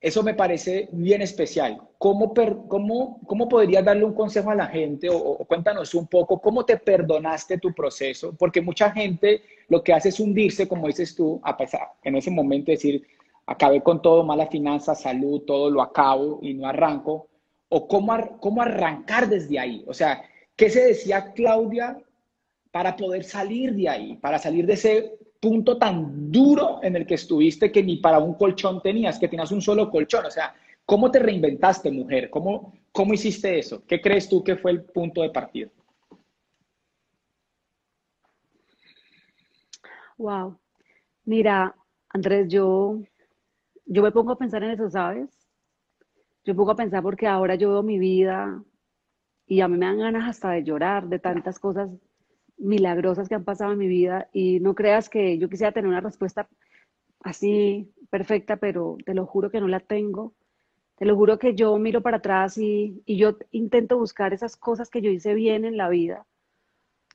Eso 0.00 0.22
me 0.22 0.34
parece 0.34 0.88
bien 0.92 1.22
especial. 1.22 1.80
¿Cómo, 1.98 2.34
cómo, 2.68 3.20
cómo 3.26 3.48
podrías 3.48 3.84
darle 3.84 4.04
un 4.04 4.14
consejo 4.14 4.50
a 4.50 4.54
la 4.54 4.66
gente 4.66 5.08
o, 5.10 5.38
cuéntanos 5.46 5.94
un 5.94 6.06
poco 6.06 6.40
cómo 6.40 6.64
te 6.64 6.76
perdonaste 6.76 7.58
tu 7.58 7.74
proceso? 7.74 8.34
Porque 8.38 8.60
mucha 8.60 8.90
gente 8.90 9.42
lo 9.68 9.82
que 9.82 9.94
hace 9.94 10.10
es 10.10 10.20
hundirse, 10.20 10.68
como 10.68 10.86
dices 10.86 11.16
tú, 11.16 11.40
a 11.42 11.56
pesar 11.56 11.88
en 12.04 12.16
ese 12.16 12.30
momento 12.30 12.70
decir, 12.70 13.06
acabé 13.46 13.82
con 13.82 14.02
todo, 14.02 14.22
mala 14.22 14.46
finanza, 14.46 14.94
salud, 14.94 15.42
todo 15.42 15.70
lo 15.70 15.80
acabo 15.80 16.38
y 16.42 16.54
no 16.54 16.66
arranco 16.68 17.28
o 17.68 17.88
cómo, 17.88 18.38
cómo 18.38 18.62
arrancar 18.62 19.28
desde 19.28 19.58
ahí. 19.58 19.84
O 19.88 19.94
sea, 19.94 20.22
¿qué 20.54 20.68
se 20.68 20.86
decía 20.88 21.32
Claudia 21.32 21.98
para 22.70 22.94
poder 22.94 23.24
salir 23.24 23.74
de 23.74 23.88
ahí, 23.88 24.16
para 24.16 24.38
salir 24.38 24.66
de 24.66 24.74
ese 24.74 25.18
punto 25.40 25.78
tan 25.78 26.30
duro 26.30 26.80
en 26.82 26.96
el 26.96 27.06
que 27.06 27.14
estuviste 27.14 27.70
que 27.70 27.82
ni 27.82 27.96
para 27.96 28.18
un 28.18 28.34
colchón 28.34 28.82
tenías, 28.82 29.18
que 29.18 29.28
tenías 29.28 29.52
un 29.52 29.62
solo 29.62 29.90
colchón? 29.90 30.26
O 30.26 30.30
sea, 30.30 30.54
¿cómo 30.84 31.10
te 31.10 31.18
reinventaste, 31.18 31.90
mujer? 31.90 32.30
¿Cómo, 32.30 32.72
cómo 32.92 33.14
hiciste 33.14 33.58
eso? 33.58 33.82
¿Qué 33.86 34.00
crees 34.00 34.28
tú 34.28 34.42
que 34.42 34.56
fue 34.56 34.72
el 34.72 34.82
punto 34.82 35.22
de 35.22 35.30
partida? 35.30 35.68
Wow. 40.18 40.58
Mira, 41.24 41.74
Andrés, 42.08 42.48
yo, 42.48 43.00
yo 43.84 44.02
me 44.02 44.12
pongo 44.12 44.32
a 44.32 44.38
pensar 44.38 44.62
en 44.62 44.70
eso, 44.70 44.88
¿sabes? 44.88 45.46
yo 46.46 46.54
pongo 46.54 46.70
a 46.70 46.76
pensar 46.76 47.02
porque 47.02 47.26
ahora 47.26 47.56
yo 47.56 47.70
veo 47.70 47.82
mi 47.82 47.98
vida 47.98 48.62
y 49.46 49.60
a 49.60 49.68
mí 49.68 49.76
me 49.76 49.86
dan 49.86 49.98
ganas 49.98 50.28
hasta 50.28 50.50
de 50.52 50.62
llorar 50.62 51.08
de 51.08 51.18
tantas 51.18 51.58
cosas 51.58 51.90
milagrosas 52.58 53.28
que 53.28 53.34
han 53.34 53.44
pasado 53.44 53.72
en 53.72 53.78
mi 53.78 53.88
vida 53.88 54.28
y 54.32 54.60
no 54.60 54.74
creas 54.74 55.08
que 55.08 55.38
yo 55.38 55.48
quisiera 55.48 55.72
tener 55.72 55.88
una 55.88 56.00
respuesta 56.00 56.48
así 57.20 57.92
perfecta, 58.10 58.56
pero 58.56 58.96
te 59.04 59.14
lo 59.14 59.26
juro 59.26 59.50
que 59.50 59.60
no 59.60 59.68
la 59.68 59.80
tengo. 59.80 60.34
Te 60.96 61.04
lo 61.04 61.14
juro 61.14 61.38
que 61.38 61.54
yo 61.54 61.76
miro 61.78 62.00
para 62.02 62.18
atrás 62.18 62.56
y, 62.56 63.02
yo 63.06 63.36
intento 63.50 63.98
buscar 63.98 64.32
esas 64.32 64.56
cosas 64.56 64.88
que 64.88 65.02
yo 65.02 65.10
hice 65.10 65.34
bien 65.34 65.64
en 65.64 65.76
la 65.76 65.88
vida 65.88 66.26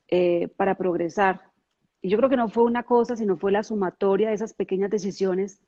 eh, 0.08 0.50
para 0.56 0.76
progresar. 0.76 1.42
Y 2.02 2.10
yo 2.10 2.18
creo 2.18 2.30
que 2.30 2.38
no 2.38 2.50
fue 2.50 2.64
una 2.64 2.84
cosa, 2.84 3.16
sino 3.16 3.38
fue 3.38 3.52
la 3.52 3.64
sumatoria 3.64 4.30
de 4.30 4.36
esas 4.36 4.54
pequeñas 4.54 4.92
decisiones 4.92 5.62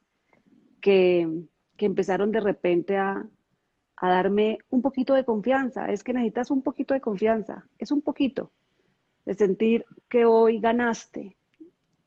que, 0.81 1.27
que 1.77 1.85
empezaron 1.85 2.31
de 2.31 2.39
repente 2.39 2.97
a, 2.97 3.25
a 3.95 4.09
darme 4.09 4.59
un 4.69 4.81
poquito 4.81 5.13
de 5.13 5.25
confianza. 5.25 5.89
Es 5.89 6.03
que 6.03 6.13
necesitas 6.13 6.51
un 6.51 6.61
poquito 6.61 6.93
de 6.93 7.01
confianza, 7.01 7.67
es 7.79 7.91
un 7.91 8.01
poquito, 8.01 8.51
de 9.25 9.33
sentir 9.33 9.85
que 10.09 10.25
hoy 10.25 10.59
ganaste. 10.59 11.35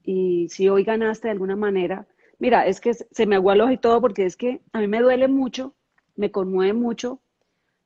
Y 0.02 0.48
si 0.50 0.68
hoy 0.68 0.84
ganaste 0.84 1.28
de 1.28 1.32
alguna 1.32 1.56
manera, 1.56 2.06
mira, 2.38 2.66
es 2.66 2.80
que 2.80 2.94
se 2.94 3.26
me 3.26 3.36
agualoja 3.36 3.72
y 3.72 3.78
todo 3.78 4.00
porque 4.00 4.24
es 4.24 4.36
que 4.36 4.60
a 4.72 4.80
mí 4.80 4.88
me 4.88 5.00
duele 5.00 5.28
mucho, 5.28 5.74
me 6.14 6.30
conmueve 6.30 6.72
mucho, 6.72 7.20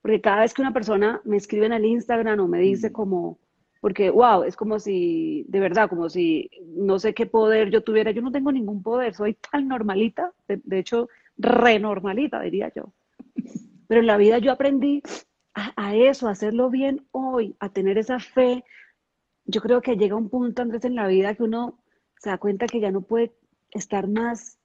porque 0.02 0.20
cada 0.20 0.40
vez 0.40 0.54
que 0.54 0.62
una 0.62 0.72
persona 0.72 1.20
me 1.24 1.36
escribe 1.36 1.66
en 1.66 1.72
el 1.72 1.84
Instagram 1.84 2.40
o 2.40 2.48
me 2.48 2.58
dice 2.58 2.90
mm. 2.90 2.92
como, 2.92 3.38
porque, 3.80 4.10
wow, 4.10 4.42
es 4.42 4.56
como 4.56 4.78
si, 4.78 5.44
de 5.48 5.58
verdad, 5.58 5.88
como 5.88 6.10
si 6.10 6.50
no 6.66 6.98
sé 6.98 7.14
qué 7.14 7.24
poder 7.26 7.70
yo 7.70 7.82
tuviera. 7.82 8.10
Yo 8.10 8.20
no 8.20 8.30
tengo 8.30 8.52
ningún 8.52 8.82
poder, 8.82 9.14
soy 9.14 9.34
tan 9.34 9.68
normalita, 9.68 10.32
de, 10.46 10.78
hecho, 10.78 11.08
renormalita, 11.38 12.40
diría 12.42 12.70
yo. 12.74 12.92
Pero 13.88 14.00
en 14.00 14.06
la 14.06 14.18
vida 14.18 14.38
yo 14.38 14.52
aprendí 14.52 15.02
a, 15.54 15.94
eso, 15.94 16.28
a 16.28 16.32
hacerlo 16.32 16.70
bien 16.70 17.06
hoy, 17.10 17.56
a 17.58 17.70
tener 17.70 17.96
esa 17.96 18.20
fe. 18.20 18.64
Yo 19.50 19.60
creo 19.60 19.80
que 19.82 19.96
llega 19.96 20.16
un 20.16 20.28
punto, 20.28 20.62
Andrés, 20.62 20.84
en 20.84 20.94
la 20.94 21.06
vida 21.06 21.34
que 21.34 21.42
uno 21.42 21.78
se 22.18 22.30
da 22.30 22.38
cuenta 22.38 22.66
que 22.66 22.80
ya 22.80 22.90
no 22.90 23.02
puede 23.02 23.32
estar 23.70 24.08
más 24.08 24.58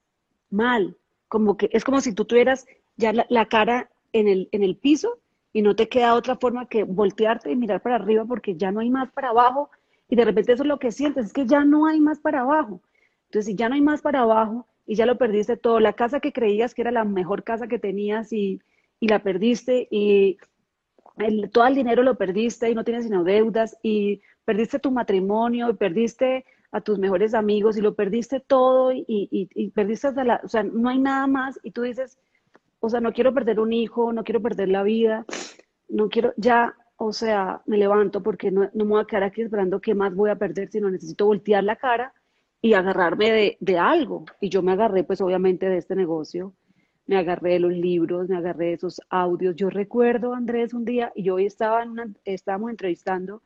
mal. 0.50 0.96
Como 1.28 1.56
que 1.56 1.68
es 1.72 1.84
como 1.84 2.00
si 2.00 2.14
tú 2.14 2.24
tuvieras 2.24 2.66
ya 2.96 3.12
la, 3.12 3.26
la 3.28 3.46
cara 3.46 3.90
en 4.12 4.28
el, 4.28 4.48
en 4.52 4.62
el 4.62 4.76
piso 4.76 5.18
y 5.52 5.62
no 5.62 5.74
te 5.74 5.88
queda 5.88 6.14
otra 6.14 6.36
forma 6.36 6.68
que 6.68 6.84
voltearte 6.84 7.50
y 7.50 7.56
mirar 7.56 7.82
para 7.82 7.96
arriba 7.96 8.24
porque 8.24 8.56
ya 8.56 8.70
no 8.70 8.80
hay 8.80 8.90
más 8.90 9.10
para 9.10 9.30
abajo 9.30 9.70
y 10.08 10.16
de 10.16 10.24
repente 10.24 10.52
eso 10.52 10.62
es 10.62 10.68
lo 10.68 10.78
que 10.78 10.92
sientes, 10.92 11.26
es 11.26 11.32
que 11.32 11.46
ya 11.46 11.64
no 11.64 11.86
hay 11.86 12.00
más 12.00 12.20
para 12.20 12.40
abajo. 12.40 12.80
Entonces, 13.24 13.46
si 13.46 13.56
ya 13.56 13.68
no 13.68 13.74
hay 13.74 13.80
más 13.80 14.02
para 14.02 14.20
abajo 14.20 14.66
y 14.86 14.94
ya 14.94 15.06
lo 15.06 15.18
perdiste 15.18 15.56
todo, 15.56 15.80
la 15.80 15.94
casa 15.94 16.20
que 16.20 16.32
creías 16.32 16.74
que 16.74 16.82
era 16.82 16.92
la 16.92 17.04
mejor 17.04 17.42
casa 17.42 17.66
que 17.66 17.78
tenías 17.78 18.32
y, 18.32 18.60
la 19.00 19.22
perdiste 19.22 19.86
y 19.90 20.38
todo 21.52 21.66
el 21.66 21.74
dinero 21.74 22.02
lo 22.02 22.16
perdiste 22.16 22.70
y 22.70 22.74
no 22.74 22.82
tienes 22.82 23.04
sino 23.04 23.24
deudas 23.24 23.76
y 23.82 24.20
perdiste 24.46 24.78
tu 24.78 24.90
matrimonio 24.90 25.68
y 25.68 25.74
perdiste 25.74 26.46
a 26.72 26.80
tus 26.80 26.98
mejores 26.98 27.34
amigos 27.34 27.76
y 27.76 27.82
lo 27.82 27.94
perdiste 27.94 28.40
todo 28.40 28.92
y, 28.92 29.04
y 29.06 29.70
perdiste 29.72 30.08
hasta 30.08 30.24
la, 30.24 30.40
o 30.42 30.48
sea, 30.48 30.62
no 30.62 30.88
hay 30.88 30.98
nada 30.98 31.26
más 31.26 31.60
y 31.62 31.72
tú 31.72 31.82
dices, 31.82 32.18
o 32.80 32.88
sea, 32.88 33.00
no 33.00 33.12
quiero 33.12 33.34
perder 33.34 33.60
un 33.60 33.72
hijo, 33.72 34.12
no 34.12 34.24
quiero 34.24 34.40
perder 34.40 34.68
la 34.68 34.82
vida, 34.82 35.26
no 35.88 36.08
quiero, 36.08 36.32
ya, 36.36 36.74
o 36.96 37.12
sea, 37.12 37.62
me 37.66 37.76
levanto 37.76 38.22
porque 38.22 38.50
no, 38.50 38.70
me 38.72 38.84
voy 38.84 39.02
a 39.02 39.06
quedar 39.06 39.24
aquí 39.24 39.42
esperando 39.42 39.80
qué 39.80 39.94
más 39.94 40.14
voy 40.14 40.30
a 40.30 40.36
perder, 40.36 40.70
sino 40.70 40.90
necesito 40.90 41.26
voltear 41.26 41.64
la 41.64 41.76
cara 41.76 42.12
y 42.62 42.74
agarrarme 42.74 43.32
de, 43.32 43.56
de 43.60 43.78
algo. 43.78 44.24
Y 44.40 44.48
yo 44.48 44.62
me 44.62 44.72
agarré, 44.72 45.04
pues 45.04 45.20
obviamente, 45.20 45.68
de 45.68 45.78
este 45.78 45.94
negocio, 45.94 46.54
me 47.06 47.16
agarré 47.16 47.54
de 47.54 47.60
los 47.60 47.72
libros, 47.72 48.28
me 48.28 48.36
agarré 48.36 48.66
de 48.66 48.72
esos 48.74 49.00
audios. 49.10 49.54
Yo 49.56 49.70
recuerdo, 49.70 50.34
Andrés, 50.34 50.74
un 50.74 50.84
día, 50.84 51.12
y 51.14 51.24
yo 51.24 51.34
hoy 51.34 51.46
estaba 51.46 51.82
en 51.82 51.90
una, 51.90 52.12
estábamos 52.24 52.70
entrevistando 52.70 53.42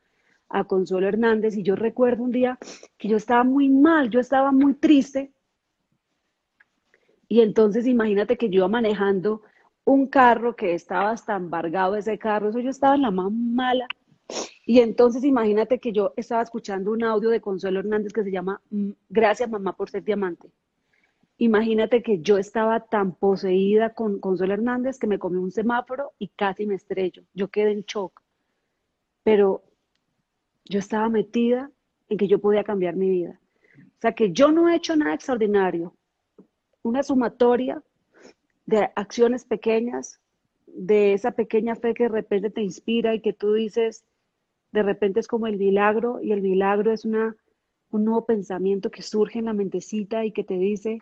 a 0.51 0.63
Consuelo 0.65 1.07
Hernández, 1.07 1.55
y 1.55 1.63
yo 1.63 1.75
recuerdo 1.75 2.23
un 2.23 2.31
día 2.31 2.57
que 2.97 3.07
yo 3.07 3.17
estaba 3.17 3.43
muy 3.43 3.69
mal, 3.69 4.09
yo 4.09 4.19
estaba 4.19 4.51
muy 4.51 4.73
triste, 4.73 5.31
y 7.31 7.39
entonces 7.39 7.87
imagínate 7.87 8.37
que 8.37 8.49
yo 8.49 8.57
iba 8.57 8.67
manejando 8.67 9.41
un 9.85 10.07
carro 10.07 10.55
que 10.55 10.73
estaba 10.73 11.11
hasta 11.11 11.37
embargado 11.37 11.95
ese 11.95 12.17
carro, 12.17 12.49
eso 12.49 12.59
yo 12.59 12.69
estaba 12.69 12.95
en 12.95 13.03
la 13.03 13.11
más 13.11 13.31
mala. 13.31 13.87
Y 14.65 14.79
entonces 14.79 15.23
imagínate 15.23 15.79
que 15.79 15.93
yo 15.93 16.13
estaba 16.17 16.41
escuchando 16.41 16.91
un 16.91 17.05
audio 17.05 17.29
de 17.29 17.39
Consuelo 17.39 17.79
Hernández 17.79 18.11
que 18.11 18.25
se 18.25 18.31
llama 18.31 18.61
Gracias 19.09 19.49
mamá 19.49 19.77
por 19.77 19.89
ser 19.89 20.03
diamante. 20.03 20.49
Imagínate 21.37 22.03
que 22.03 22.19
yo 22.19 22.37
estaba 22.37 22.81
tan 22.81 23.13
poseída 23.13 23.93
con 23.93 24.19
Consuelo 24.19 24.53
Hernández 24.53 24.99
que 24.99 25.07
me 25.07 25.17
comí 25.17 25.37
un 25.37 25.51
semáforo 25.51 26.11
y 26.19 26.27
casi 26.27 26.65
me 26.67 26.75
estrello. 26.75 27.23
Yo 27.33 27.47
quedé 27.47 27.71
en 27.71 27.83
shock. 27.83 28.21
Pero 29.23 29.63
yo 30.65 30.79
estaba 30.79 31.09
metida 31.09 31.71
en 32.09 32.17
que 32.17 32.27
yo 32.27 32.39
podía 32.39 32.63
cambiar 32.63 32.95
mi 32.95 33.09
vida. 33.09 33.39
O 33.77 34.01
sea 34.01 34.13
que 34.13 34.31
yo 34.31 34.51
no 34.51 34.67
he 34.67 34.75
hecho 34.75 34.95
nada 34.95 35.13
extraordinario, 35.13 35.95
una 36.83 37.03
sumatoria 37.03 37.83
de 38.65 38.89
acciones 38.95 39.45
pequeñas, 39.45 40.19
de 40.65 41.13
esa 41.13 41.31
pequeña 41.31 41.75
fe 41.75 41.93
que 41.93 42.03
de 42.03 42.09
repente 42.09 42.49
te 42.49 42.61
inspira 42.61 43.13
y 43.13 43.21
que 43.21 43.33
tú 43.33 43.53
dices, 43.53 44.05
de 44.71 44.83
repente 44.83 45.19
es 45.19 45.27
como 45.27 45.47
el 45.47 45.57
milagro 45.57 46.21
y 46.21 46.31
el 46.31 46.41
milagro 46.41 46.91
es 46.91 47.05
una, 47.05 47.35
un 47.89 48.05
nuevo 48.05 48.25
pensamiento 48.25 48.89
que 48.89 49.01
surge 49.01 49.39
en 49.39 49.45
la 49.45 49.53
mentecita 49.53 50.25
y 50.25 50.31
que 50.31 50.43
te 50.43 50.55
dice, 50.55 50.99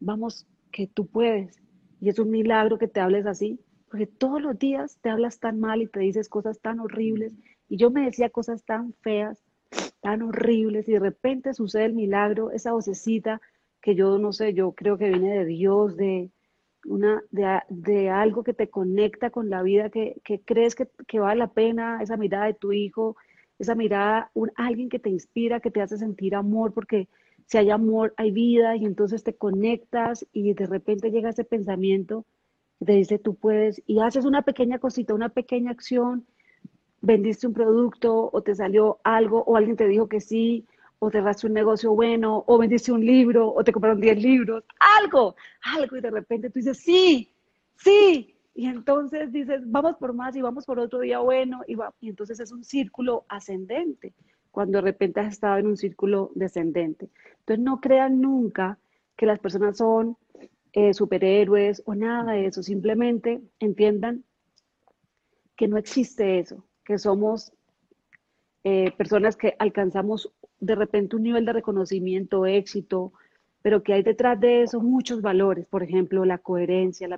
vamos, 0.00 0.46
que 0.70 0.86
tú 0.86 1.06
puedes. 1.06 1.58
Y 2.00 2.10
es 2.10 2.18
un 2.18 2.30
milagro 2.30 2.78
que 2.78 2.88
te 2.88 3.00
hables 3.00 3.26
así, 3.26 3.58
porque 3.88 4.06
todos 4.06 4.42
los 4.42 4.58
días 4.58 4.98
te 5.00 5.08
hablas 5.08 5.38
tan 5.40 5.58
mal 5.58 5.80
y 5.80 5.86
te 5.86 6.00
dices 6.00 6.28
cosas 6.28 6.60
tan 6.60 6.80
horribles. 6.80 7.32
Y 7.68 7.76
yo 7.76 7.90
me 7.90 8.04
decía 8.04 8.30
cosas 8.30 8.64
tan 8.64 8.92
feas, 8.94 9.42
tan 10.00 10.22
horribles, 10.22 10.88
y 10.88 10.92
de 10.92 11.00
repente 11.00 11.54
sucede 11.54 11.86
el 11.86 11.94
milagro, 11.94 12.50
esa 12.50 12.72
vocecita 12.72 13.40
que 13.80 13.94
yo 13.94 14.18
no 14.18 14.32
sé, 14.32 14.54
yo 14.54 14.72
creo 14.72 14.98
que 14.98 15.08
viene 15.08 15.38
de 15.38 15.44
Dios, 15.44 15.96
de, 15.96 16.30
una, 16.86 17.22
de, 17.30 18.10
algo 18.10 18.42
que 18.42 18.54
te 18.54 18.68
conecta 18.68 19.30
con 19.30 19.50
la 19.50 19.62
vida, 19.62 19.90
que, 19.90 20.20
crees 20.44 20.74
que, 20.74 21.20
vale 21.20 21.38
la 21.38 21.52
pena, 21.52 22.02
esa 22.02 22.16
mirada 22.16 22.46
de 22.46 22.54
tu 22.54 22.72
hijo, 22.72 23.16
esa 23.58 23.74
mirada, 23.74 24.30
un, 24.34 24.52
alguien 24.56 24.88
que 24.88 24.98
te 24.98 25.10
inspira, 25.10 25.60
que 25.60 25.70
te 25.70 25.80
hace 25.80 25.98
sentir 25.98 26.34
amor, 26.34 26.72
porque 26.72 27.08
si 27.46 27.58
hay 27.58 27.70
amor, 27.70 28.14
hay 28.16 28.30
vida, 28.30 28.76
y 28.76 28.84
entonces 28.84 29.22
te 29.22 29.34
conectas 29.34 30.26
y 30.32 30.52
de 30.54 30.66
repente 30.66 31.10
llega 31.10 31.30
ese 31.30 31.44
pensamiento 31.44 32.24
que 32.78 32.86
te 32.86 32.92
dice 32.92 33.18
tú 33.18 33.34
puedes, 33.34 33.82
y 33.86 34.00
haces 34.00 34.24
una 34.24 34.42
pequeña 34.42 34.78
cosita, 34.78 35.14
una 35.14 35.30
pequeña 35.30 35.70
acción, 35.70 36.26
vendiste 37.00 37.46
un 37.46 37.52
producto 37.52 38.30
o 38.32 38.42
te 38.42 38.54
salió 38.54 38.98
algo 39.04 39.42
o 39.44 39.56
alguien 39.56 39.76
te 39.76 39.86
dijo 39.86 40.08
que 40.08 40.20
sí, 40.20 40.66
o 40.98 41.10
cerraste 41.10 41.46
un 41.46 41.52
negocio 41.52 41.92
bueno, 41.92 42.44
o 42.46 42.58
vendiste 42.58 42.92
un 42.92 43.04
libro, 43.04 43.52
o 43.52 43.62
te 43.62 43.72
compraron 43.72 44.00
10 44.00 44.22
libros, 44.22 44.64
algo, 45.00 45.36
algo, 45.62 45.96
y 45.96 46.00
de 46.00 46.10
repente 46.10 46.50
tú 46.50 46.58
dices, 46.58 46.78
sí, 46.78 47.30
sí, 47.76 48.34
y 48.54 48.66
entonces 48.66 49.30
dices, 49.32 49.60
vamos 49.66 49.96
por 49.96 50.14
más 50.14 50.34
y 50.36 50.42
vamos 50.42 50.64
por 50.64 50.78
otro 50.78 51.00
día 51.00 51.18
bueno, 51.18 51.62
y, 51.66 51.74
va, 51.74 51.92
y 52.00 52.08
entonces 52.08 52.40
es 52.40 52.50
un 52.52 52.64
círculo 52.64 53.26
ascendente, 53.28 54.14
cuando 54.50 54.78
de 54.78 54.82
repente 54.82 55.20
has 55.20 55.34
estado 55.34 55.58
en 55.58 55.66
un 55.66 55.76
círculo 55.76 56.30
descendente. 56.34 57.10
Entonces 57.40 57.62
no 57.62 57.80
crean 57.82 58.22
nunca 58.22 58.78
que 59.14 59.26
las 59.26 59.38
personas 59.38 59.76
son 59.76 60.16
eh, 60.72 60.94
superhéroes 60.94 61.82
o 61.84 61.94
nada 61.94 62.32
de 62.32 62.46
eso, 62.46 62.62
simplemente 62.62 63.42
entiendan 63.60 64.24
que 65.56 65.68
no 65.68 65.76
existe 65.76 66.38
eso, 66.38 66.65
que 66.86 66.98
somos 66.98 67.52
eh, 68.64 68.92
personas 68.96 69.36
que 69.36 69.54
alcanzamos 69.58 70.32
de 70.60 70.74
repente 70.74 71.16
un 71.16 71.24
nivel 71.24 71.44
de 71.44 71.52
reconocimiento, 71.52 72.46
éxito, 72.46 73.12
pero 73.62 73.82
que 73.82 73.92
hay 73.92 74.02
detrás 74.02 74.40
de 74.40 74.62
eso 74.62 74.80
muchos 74.80 75.20
valores, 75.20 75.66
por 75.66 75.82
ejemplo, 75.82 76.24
la 76.24 76.38
coherencia, 76.38 77.08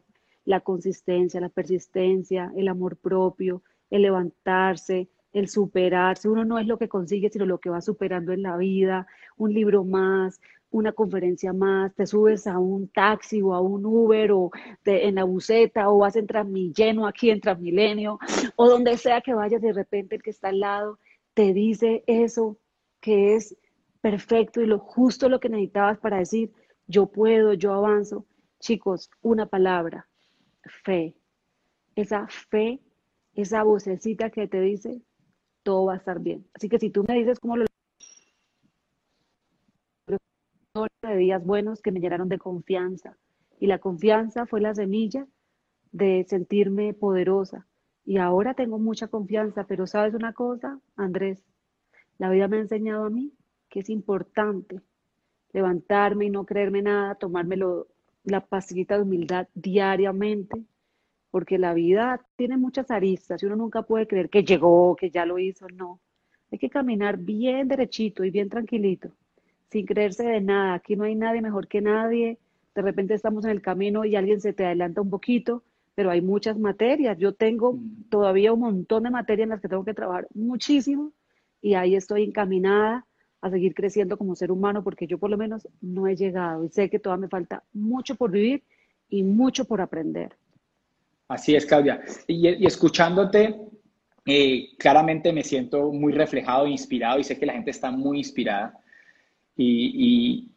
la, 0.44 0.60
consistencia, 0.60 1.40
la 1.40 1.50
persistencia, 1.50 2.50
el 2.56 2.68
amor 2.68 2.96
propio, 2.96 3.62
el 3.90 4.02
levantarse, 4.02 5.08
el 5.32 5.48
superarse. 5.48 6.28
Uno 6.28 6.44
no 6.44 6.58
es 6.58 6.66
lo 6.66 6.78
que 6.78 6.88
consigue, 6.88 7.28
sino 7.28 7.44
lo 7.44 7.58
que 7.58 7.70
va 7.70 7.82
superando 7.82 8.32
en 8.32 8.42
la 8.42 8.56
vida, 8.56 9.06
un 9.36 9.52
libro 9.52 9.84
más, 9.84 10.40
una 10.70 10.92
conferencia 10.92 11.52
más, 11.52 11.94
te 11.94 12.06
subes 12.06 12.46
a 12.46 12.58
un 12.58 12.88
taxi 12.88 13.40
o 13.42 13.54
a 13.54 13.60
un 13.60 13.86
Uber 13.86 14.32
o 14.32 14.50
en 14.84 15.14
la 15.14 15.24
buseta 15.24 15.90
o 15.90 15.98
vas 15.98 16.16
en 16.16 16.26
Transmilenio 16.26 17.06
aquí 17.06 17.30
en 17.30 17.40
Transmilenio 17.40 18.18
o 18.56 18.68
donde 18.68 18.96
sea 18.96 19.20
que 19.20 19.34
vayas, 19.34 19.62
de 19.62 19.72
repente 19.72 20.16
el 20.16 20.22
que 20.22 20.30
está 20.30 20.48
al 20.48 20.60
lado 20.60 20.98
te 21.34 21.52
dice 21.54 22.04
eso 22.06 22.58
que 23.00 23.36
es 23.36 23.56
perfecto 24.00 24.60
y 24.60 24.66
lo 24.66 24.78
justo 24.78 25.28
lo 25.28 25.40
que 25.40 25.48
necesitabas 25.48 25.98
para 25.98 26.18
decir, 26.18 26.52
yo 26.86 27.06
puedo, 27.06 27.52
yo 27.54 27.72
avanzo. 27.72 28.26
Chicos, 28.60 29.10
una 29.22 29.46
palabra, 29.46 30.08
fe. 30.82 31.14
Esa 31.94 32.26
fe, 32.26 32.80
esa 33.34 33.62
vocecita 33.62 34.30
que 34.30 34.48
te 34.48 34.60
dice, 34.60 35.00
todo 35.62 35.86
va 35.86 35.94
a 35.94 35.98
estar 35.98 36.18
bien. 36.20 36.46
Así 36.54 36.68
que 36.68 36.78
si 36.78 36.90
tú 36.90 37.04
me 37.06 37.14
dices 37.14 37.38
cómo 37.38 37.56
lo 37.56 37.66
de 40.74 41.16
días 41.16 41.44
buenos 41.44 41.80
que 41.80 41.92
me 41.92 42.00
llenaron 42.00 42.28
de 42.28 42.38
confianza. 42.38 43.16
Y 43.58 43.66
la 43.66 43.78
confianza 43.78 44.46
fue 44.46 44.60
la 44.60 44.74
semilla 44.74 45.26
de 45.92 46.24
sentirme 46.28 46.94
poderosa. 46.94 47.66
Y 48.04 48.18
ahora 48.18 48.54
tengo 48.54 48.78
mucha 48.78 49.08
confianza, 49.08 49.64
pero 49.64 49.86
¿sabes 49.86 50.14
una 50.14 50.32
cosa, 50.32 50.80
Andrés? 50.96 51.44
La 52.18 52.30
vida 52.30 52.48
me 52.48 52.58
ha 52.58 52.60
enseñado 52.60 53.04
a 53.04 53.10
mí 53.10 53.32
que 53.68 53.80
es 53.80 53.90
importante 53.90 54.80
levantarme 55.52 56.26
y 56.26 56.30
no 56.30 56.44
creerme 56.44 56.82
nada, 56.82 57.14
tomármelo 57.14 57.88
la 58.24 58.44
pastillita 58.44 58.96
de 58.96 59.02
humildad 59.02 59.48
diariamente, 59.54 60.64
porque 61.30 61.58
la 61.58 61.74
vida 61.74 62.24
tiene 62.36 62.56
muchas 62.56 62.90
aristas 62.90 63.42
y 63.42 63.46
uno 63.46 63.56
nunca 63.56 63.82
puede 63.82 64.06
creer 64.06 64.30
que 64.30 64.44
llegó, 64.44 64.96
que 64.96 65.10
ya 65.10 65.26
lo 65.26 65.38
hizo, 65.38 65.66
no. 65.68 66.00
Hay 66.50 66.58
que 66.58 66.70
caminar 66.70 67.18
bien 67.18 67.68
derechito 67.68 68.24
y 68.24 68.30
bien 68.30 68.48
tranquilito, 68.48 69.10
sin 69.70 69.86
creerse 69.86 70.24
de 70.24 70.40
nada. 70.40 70.74
Aquí 70.74 70.96
no 70.96 71.04
hay 71.04 71.14
nadie 71.14 71.42
mejor 71.42 71.68
que 71.68 71.80
nadie. 71.80 72.38
De 72.74 72.82
repente 72.82 73.14
estamos 73.14 73.44
en 73.44 73.50
el 73.50 73.62
camino 73.62 74.04
y 74.04 74.16
alguien 74.16 74.40
se 74.40 74.52
te 74.52 74.64
adelanta 74.64 75.00
un 75.00 75.10
poquito, 75.10 75.64
pero 75.94 76.10
hay 76.10 76.20
muchas 76.20 76.58
materias. 76.58 77.18
Yo 77.18 77.34
tengo 77.34 77.74
mm. 77.74 78.08
todavía 78.10 78.52
un 78.52 78.60
montón 78.60 79.02
de 79.02 79.10
materias 79.10 79.44
en 79.44 79.50
las 79.50 79.60
que 79.60 79.68
tengo 79.68 79.84
que 79.84 79.94
trabajar 79.94 80.28
muchísimo 80.34 81.12
y 81.60 81.74
ahí 81.74 81.96
estoy 81.96 82.24
encaminada 82.24 83.06
a 83.40 83.50
seguir 83.50 83.74
creciendo 83.74 84.16
como 84.16 84.34
ser 84.34 84.50
humano 84.50 84.82
porque 84.82 85.06
yo 85.06 85.18
por 85.18 85.30
lo 85.30 85.36
menos 85.36 85.68
no 85.80 86.06
he 86.06 86.16
llegado 86.16 86.64
y 86.64 86.68
sé 86.70 86.90
que 86.90 86.98
todavía 86.98 87.22
me 87.22 87.28
falta 87.28 87.62
mucho 87.72 88.16
por 88.16 88.30
vivir 88.30 88.64
y 89.08 89.22
mucho 89.22 89.64
por 89.64 89.80
aprender. 89.80 90.36
Así 91.28 91.54
es, 91.54 91.66
Claudia. 91.66 92.00
Y, 92.26 92.66
escuchándote, 92.66 93.54
eh, 94.24 94.70
claramente 94.78 95.32
me 95.32 95.44
siento 95.44 95.92
muy 95.92 96.12
reflejado 96.12 96.66
e 96.66 96.70
inspirado 96.70 97.18
y 97.18 97.24
sé 97.24 97.38
que 97.38 97.46
la 97.46 97.52
gente 97.52 97.70
está 97.70 97.90
muy 97.90 98.18
inspirada. 98.18 98.78
Y, 99.58 100.48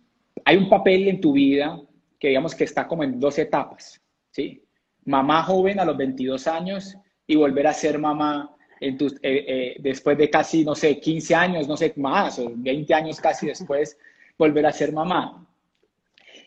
hay 0.46 0.58
un 0.58 0.70
papel 0.70 1.08
en 1.08 1.22
tu 1.22 1.34
vida 1.34 1.80
que 2.20 2.30
digamos 2.30 2.56
que 2.56 2.64
está 2.64 2.88
como 2.88 3.04
en 3.04 3.20
dos 3.20 3.38
etapas, 3.38 4.02
¿sí? 4.32 4.64
Mamá 5.06 5.44
joven 5.44 5.80
a 5.80 5.86
los 5.86 5.98
22 5.98 6.48
años 6.48 6.96
y 7.28 7.36
volver 7.36 7.68
a 7.68 7.74
ser 7.74 8.00
mamá 8.00 8.56
eh, 8.80 8.98
eh, 9.22 9.76
después 9.80 10.18
de 10.18 10.30
casi, 10.30 10.64
no 10.64 10.74
sé, 10.74 11.00
15 11.00 11.36
años, 11.36 11.68
no 11.68 11.78
sé, 11.78 11.94
más, 11.98 12.40
o 12.40 12.52
20 12.56 12.94
años 12.94 13.20
casi 13.20 13.48
después, 13.48 13.98
volver 14.38 14.66
a 14.66 14.72
ser 14.72 14.94
mamá. 14.94 15.48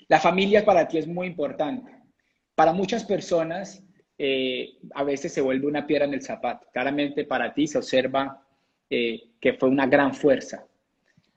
La 0.09 0.19
familia 0.19 0.65
para 0.65 0.89
ti 0.89 0.99
es 0.99 1.07
muy 1.07 1.29
importante. 1.29 1.93
Para 2.55 2.73
muchas 2.73 3.05
personas, 3.05 3.83
eh, 4.19 4.79
a 4.95 5.05
veces 5.05 5.33
se 5.33 5.41
vuelve 5.41 5.67
una 5.67 5.87
piedra 5.87 6.05
en 6.05 6.15
el 6.15 6.23
zapato. 6.23 6.67
Claramente 6.73 7.25
para 7.25 7.53
ti 7.53 7.67
se 7.67 7.79
observa 7.79 8.41
que 8.89 9.55
fue 9.59 9.69
una 9.69 9.87
gran 9.87 10.15
fuerza. 10.15 10.65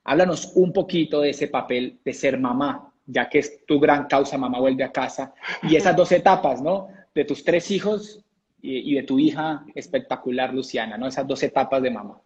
Háblanos 0.08 0.54
un 0.56 0.72
poquito 0.72 1.20
de 1.20 1.32
ese 1.32 1.50
papel 1.50 2.00
de 2.06 2.14
ser 2.14 2.40
mamá, 2.40 2.94
ya 3.06 3.28
que 3.28 3.40
es 3.40 3.66
tu 3.66 3.78
gran 3.78 4.08
causa, 4.08 4.38
mamá 4.38 4.58
vuelve 4.58 4.86
a 4.86 4.92
casa, 4.94 5.34
y 5.64 5.76
esas 5.76 5.98
dos 5.98 6.14
etapas, 6.14 6.62
¿no? 6.62 6.88
De 7.14 7.26
tus 7.26 7.44
tres 7.44 7.70
hijos 7.72 8.24
y, 8.62 8.96
de 8.96 9.04
tu 9.04 9.20
hija 9.20 9.66
espectacular, 9.76 10.54
Luciana, 10.54 10.98
¿no? 10.98 11.08
Esas 11.08 11.28
dos 11.28 11.44
etapas 11.44 11.82
de 11.82 11.92
mamá. 11.92 12.22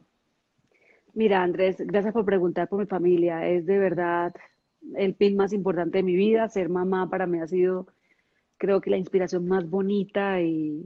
Mira, 1.15 1.41
Andrés, 1.41 1.77
gracias 1.79 2.13
por 2.13 2.23
preguntar 2.23 2.69
por 2.69 2.77
mi 2.77 2.85
familia. 2.85 3.47
Es 3.47 3.65
de 3.65 3.79
verdad 3.79 4.31
el 4.95 5.15
pin 5.15 5.35
más 5.35 5.51
importante 5.51 5.97
de 5.97 6.03
mi 6.03 6.15
vida. 6.15 6.47
Ser 6.49 6.69
mamá 6.69 7.09
para 7.09 7.25
mí 7.25 7.39
ha 7.39 7.47
sido, 7.47 7.87
creo 8.57 8.79
que 8.79 8.91
la 8.91 8.97
inspiración 8.97 9.47
más 9.47 9.67
bonita 9.67 10.39
y 10.39 10.85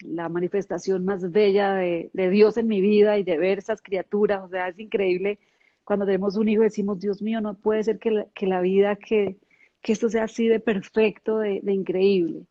la 0.00 0.28
manifestación 0.28 1.04
más 1.04 1.30
bella 1.30 1.74
de, 1.74 2.10
de 2.12 2.30
Dios 2.30 2.56
en 2.56 2.66
mi 2.66 2.80
vida 2.80 3.16
y 3.16 3.22
de 3.22 3.38
ver 3.38 3.58
esas 3.58 3.80
criaturas. 3.80 4.42
O 4.42 4.48
sea, 4.48 4.68
es 4.68 4.78
increíble 4.80 5.38
cuando 5.86 6.04
tenemos 6.04 6.36
un 6.36 6.48
hijo 6.48 6.62
decimos, 6.62 6.98
Dios 6.98 7.22
mío, 7.22 7.40
no 7.40 7.54
puede 7.54 7.84
ser 7.84 8.00
que 8.00 8.10
la, 8.10 8.26
que 8.34 8.46
la 8.48 8.60
vida, 8.60 8.96
que, 8.96 9.36
que, 9.80 9.92
esto 9.92 10.08
sea 10.08 10.24
así 10.24 10.48
de 10.48 10.58
perfecto, 10.58 11.38
de, 11.38 11.60
de, 11.62 11.72
increíble. 11.72 12.42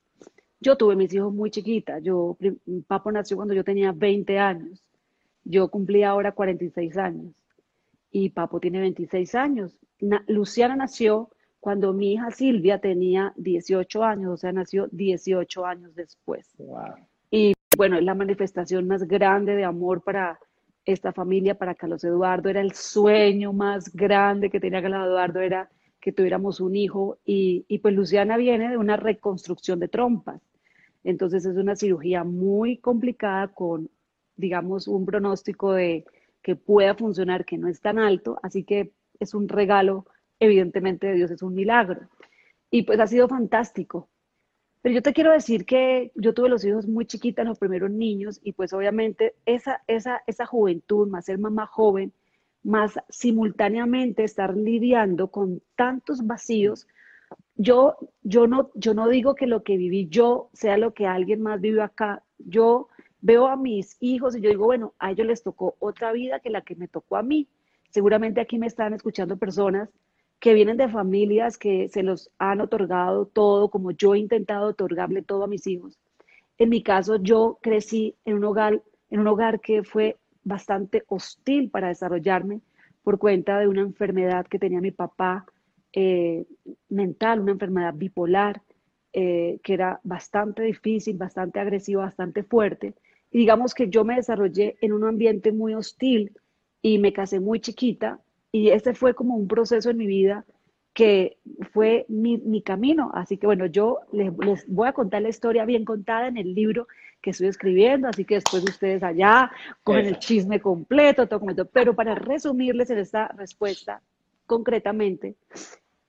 Yo 0.61 0.77
tuve 0.77 0.95
mis 0.95 1.13
hijos 1.13 1.33
muy 1.33 1.51
chiquitas. 1.51 2.01
Yo, 2.01 2.37
mi 2.39 2.81
papá 2.81 3.11
nació 3.11 3.35
cuando 3.35 3.53
yo 3.53 3.65
tenía 3.65 3.91
20 3.91 4.39
años. 4.39 4.81
Yo 5.43 5.69
cumplí 5.69 6.01
ahora 6.03 6.31
46 6.31 6.95
años. 6.97 7.35
Y 8.09 8.29
papo 8.29 8.61
tiene 8.61 8.79
26 8.79 9.35
años. 9.35 9.77
Luciana 10.27 10.77
nació 10.77 11.29
cuando 11.59 11.91
mi 11.91 12.13
hija 12.13 12.31
Silvia 12.31 12.79
tenía 12.79 13.33
18 13.35 14.01
años, 14.01 14.31
o 14.31 14.37
sea, 14.37 14.53
nació 14.53 14.87
18 14.91 15.65
años 15.65 15.93
después. 15.93 16.47
Y 17.31 17.53
bueno, 17.75 17.97
es 17.97 18.03
la 18.03 18.15
manifestación 18.15 18.87
más 18.87 19.03
grande 19.03 19.57
de 19.57 19.65
amor 19.65 20.03
para, 20.03 20.39
esta 20.85 21.11
familia 21.11 21.57
para 21.57 21.75
Carlos 21.75 22.03
Eduardo. 22.03 22.49
Era 22.49 22.61
el 22.61 22.73
sueño 22.73 23.53
más 23.53 23.93
grande 23.93 24.49
que 24.49 24.59
tenía 24.59 24.81
Carlos 24.81 25.07
Eduardo, 25.07 25.41
era 25.41 25.69
que 25.99 26.11
tuviéramos 26.11 26.59
un 26.59 26.75
hijo. 26.75 27.17
Y, 27.25 27.79
pues 27.79 27.93
Luciana 27.93 28.37
viene 28.37 28.69
de 28.69 28.77
una 28.77 28.97
reconstrucción 28.97 29.79
de 29.79 29.87
trompas. 29.87 30.41
Entonces 31.03 31.45
es 31.45 31.57
una 31.57 31.75
cirugía 31.75 32.23
muy 32.23 32.77
complicada 32.77 33.47
con, 33.49 33.89
digamos, 34.35 34.87
un 34.87 35.05
pronóstico 35.05 35.73
de 35.73 36.05
que 36.41 36.55
pueda 36.55 36.95
funcionar, 36.95 37.45
que 37.45 37.57
no 37.57 37.67
es 37.67 37.81
tan 37.81 37.99
alto. 37.99 38.39
Así 38.43 38.63
que 38.63 38.91
es 39.19 39.33
un 39.33 39.47
regalo, 39.47 40.05
evidentemente, 40.39 41.07
de 41.07 41.15
Dios, 41.15 41.31
es 41.31 41.41
un 41.41 41.55
milagro. 41.55 42.07
Y 42.69 42.83
pues 42.83 42.99
ha 42.99 43.07
sido 43.07 43.27
fantástico. 43.27 44.09
Pero 44.85 44.93
yo 44.93 45.01
te 45.01 45.13
quiero 45.13 45.31
decir 45.31 45.65
que 45.65 46.11
yo 46.13 46.35
tuve 46.35 46.47
los 46.47 46.63
hijos 46.63 46.87
muy 46.87 47.07
chiquitas, 47.07 47.43
los 47.43 47.57
primeros 47.57 47.89
niños, 47.89 48.39
y 48.43 48.51
pues 48.51 48.71
obviamente 48.71 49.33
esa, 49.47 49.81
esa, 49.87 50.21
esa 50.27 50.45
juventud, 50.45 51.07
más 51.07 51.25
ser 51.25 51.39
mamá 51.39 51.65
joven, 51.65 52.13
más 52.61 52.93
simultáneamente 53.09 54.23
estar 54.23 54.55
lidiando 54.55 55.31
con 55.31 55.63
tantos 55.75 56.27
vacíos, 56.27 56.87
yo, 57.55 57.97
yo, 58.21 58.45
no, 58.45 58.69
yo 58.75 58.93
no 58.93 59.09
digo 59.09 59.33
que 59.33 59.47
lo 59.47 59.63
que 59.63 59.75
viví 59.75 60.07
yo 60.07 60.51
sea 60.53 60.77
lo 60.77 60.93
que 60.93 61.07
alguien 61.07 61.41
más 61.41 61.59
vivió 61.59 61.81
acá. 61.81 62.21
Yo 62.37 62.89
veo 63.21 63.47
a 63.47 63.55
mis 63.55 63.97
hijos 64.01 64.35
y 64.35 64.41
yo 64.41 64.51
digo, 64.51 64.65
bueno, 64.65 64.93
a 64.99 65.09
ellos 65.09 65.25
les 65.25 65.41
tocó 65.41 65.77
otra 65.79 66.11
vida 66.11 66.41
que 66.41 66.51
la 66.51 66.61
que 66.61 66.75
me 66.75 66.87
tocó 66.87 67.17
a 67.17 67.23
mí. 67.23 67.47
Seguramente 67.89 68.39
aquí 68.39 68.59
me 68.59 68.67
están 68.67 68.93
escuchando 68.93 69.35
personas 69.35 69.89
que 70.39 70.53
vienen 70.53 70.77
de 70.77 70.89
familias 70.89 71.57
que 71.57 71.89
se 71.89 72.03
los 72.03 72.29
han 72.37 72.61
otorgado 72.61 73.25
todo, 73.25 73.69
como 73.69 73.91
yo 73.91 74.13
he 74.13 74.19
intentado 74.19 74.67
otorgarle 74.67 75.21
todo 75.21 75.43
a 75.43 75.47
mis 75.47 75.65
hijos. 75.67 75.99
En 76.57 76.69
mi 76.69 76.83
caso, 76.83 77.17
yo 77.17 77.57
crecí 77.61 78.15
en 78.25 78.35
un 78.35 78.43
hogar, 78.45 78.81
en 79.09 79.19
un 79.19 79.27
hogar 79.27 79.59
que 79.59 79.83
fue 79.83 80.17
bastante 80.43 81.03
hostil 81.07 81.69
para 81.69 81.89
desarrollarme 81.89 82.61
por 83.03 83.19
cuenta 83.19 83.59
de 83.59 83.67
una 83.67 83.81
enfermedad 83.81 84.45
que 84.47 84.59
tenía 84.59 84.81
mi 84.81 84.91
papá 84.91 85.45
eh, 85.93 86.45
mental, 86.89 87.39
una 87.39 87.51
enfermedad 87.51 87.93
bipolar, 87.95 88.61
eh, 89.13 89.59
que 89.63 89.73
era 89.73 89.99
bastante 90.03 90.63
difícil, 90.63 91.17
bastante 91.17 91.59
agresiva, 91.59 92.03
bastante 92.03 92.43
fuerte. 92.43 92.93
Y 93.31 93.39
digamos 93.39 93.73
que 93.73 93.89
yo 93.89 94.03
me 94.03 94.15
desarrollé 94.15 94.77
en 94.81 94.93
un 94.93 95.05
ambiente 95.05 95.51
muy 95.51 95.73
hostil 95.73 96.33
y 96.81 96.99
me 96.99 97.13
casé 97.13 97.39
muy 97.39 97.59
chiquita 97.59 98.19
y 98.55 98.69
ese 98.69 98.93
fue 98.93 99.13
como 99.13 99.35
un 99.35 99.49
proceso 99.49 99.89
en 99.89 99.97
mi 99.97 100.07
vida 100.07 100.45
que 100.93 101.39
fue 101.73 102.05
mi, 102.07 102.61
camino. 102.61 103.11
Así 103.13 103.35
que 103.35 103.47
bueno, 103.47 103.65
yo 103.65 103.99
les, 104.13 104.31
voy 104.67 104.87
a 104.87 104.93
contar 104.93 105.23
la 105.23 105.27
historia 105.27 105.65
bien 105.65 105.83
contada 105.83 106.29
en 106.29 106.37
el 106.37 106.55
libro 106.55 106.87
que 107.21 107.31
estoy 107.31 107.47
escribiendo, 107.47 108.07
así 108.07 108.23
que 108.23 108.35
después 108.35 108.63
ustedes 108.63 109.03
allá 109.03 109.51
con 109.83 109.97
el 109.97 110.19
chisme 110.19 110.61
completo, 110.61 111.27
todo 111.27 111.41
completo. 111.41 111.69
Pero 111.69 111.95
para 111.95 112.15
resumirles 112.15 112.89
en 112.91 112.99
esta 112.99 113.27
respuesta 113.27 114.01
concretamente, 114.45 115.35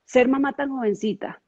ser 0.05 0.29
mamá 0.29 0.53
tan 0.53 0.69
jovencita, 0.69 1.41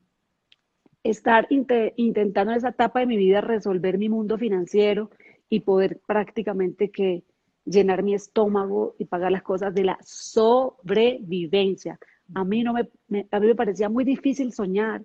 estar 1.01 1.47
intentando 1.49 2.51
en 2.51 2.57
esa 2.57 2.69
etapa 2.69 2.99
de 2.99 3.05
mi 3.05 3.15
vida 3.15 3.39
resolver 3.39 3.97
mi 3.97 4.09
mundo 4.09 4.37
financiero 4.37 5.11
y 5.47 5.61
poder 5.61 6.01
prácticamente 6.05 6.91
que 6.91 7.23
llenar 7.69 8.03
mi 8.03 8.13
estómago 8.13 8.95
y 8.97 9.05
pagar 9.05 9.31
las 9.31 9.43
cosas 9.43 9.73
de 9.73 9.83
la 9.83 9.97
sobrevivencia. 10.03 11.99
A 12.33 12.43
mí, 12.43 12.63
no 12.63 12.73
me, 12.73 12.89
a 13.31 13.39
mí 13.39 13.47
me 13.47 13.55
parecía 13.55 13.89
muy 13.89 14.03
difícil 14.03 14.51
soñar, 14.53 15.03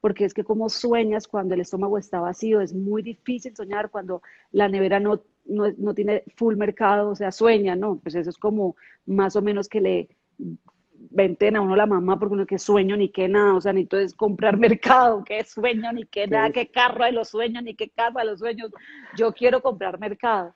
porque 0.00 0.24
es 0.24 0.34
que 0.34 0.44
como 0.44 0.68
sueñas 0.68 1.26
cuando 1.26 1.54
el 1.54 1.60
estómago 1.60 1.98
está 1.98 2.20
vacío, 2.20 2.60
es 2.60 2.74
muy 2.74 3.02
difícil 3.02 3.56
soñar 3.56 3.90
cuando 3.90 4.22
la 4.52 4.68
nevera 4.68 5.00
no, 5.00 5.22
no, 5.46 5.94
tiene 5.94 6.24
full 6.36 6.56
mercado, 6.56 7.10
o 7.10 7.14
sea, 7.14 7.32
sueña, 7.32 7.74
¿no? 7.74 7.98
Pues 8.02 8.14
eso 8.14 8.30
es 8.30 8.38
como 8.38 8.76
más 9.06 9.34
o 9.36 9.42
menos 9.42 9.68
que 9.68 9.80
le 9.80 10.08
venten 11.10 11.56
a 11.56 11.60
uno 11.60 11.76
la 11.76 11.86
mamá 11.86 12.18
porque 12.18 12.34
uno 12.34 12.46
que 12.46 12.58
sueño 12.58 12.96
ni 12.96 13.08
que 13.08 13.28
nada, 13.28 13.54
o 13.54 13.60
sea, 13.60 13.72
ni 13.72 13.82
entonces 13.82 14.14
comprar 14.14 14.56
mercado, 14.58 15.24
que 15.24 15.42
sueño 15.44 15.92
ni 15.92 16.04
que 16.04 16.26
nada, 16.26 16.50
qué 16.50 16.68
carro 16.68 17.04
de 17.04 17.12
los 17.12 17.28
sueños, 17.28 17.62
ni 17.62 17.74
qué 17.74 17.88
casa 17.88 18.20
de 18.20 18.26
los 18.26 18.38
sueños, 18.38 18.70
yo 19.16 19.32
quiero 19.32 19.62
comprar 19.62 19.98
mercado. 19.98 20.52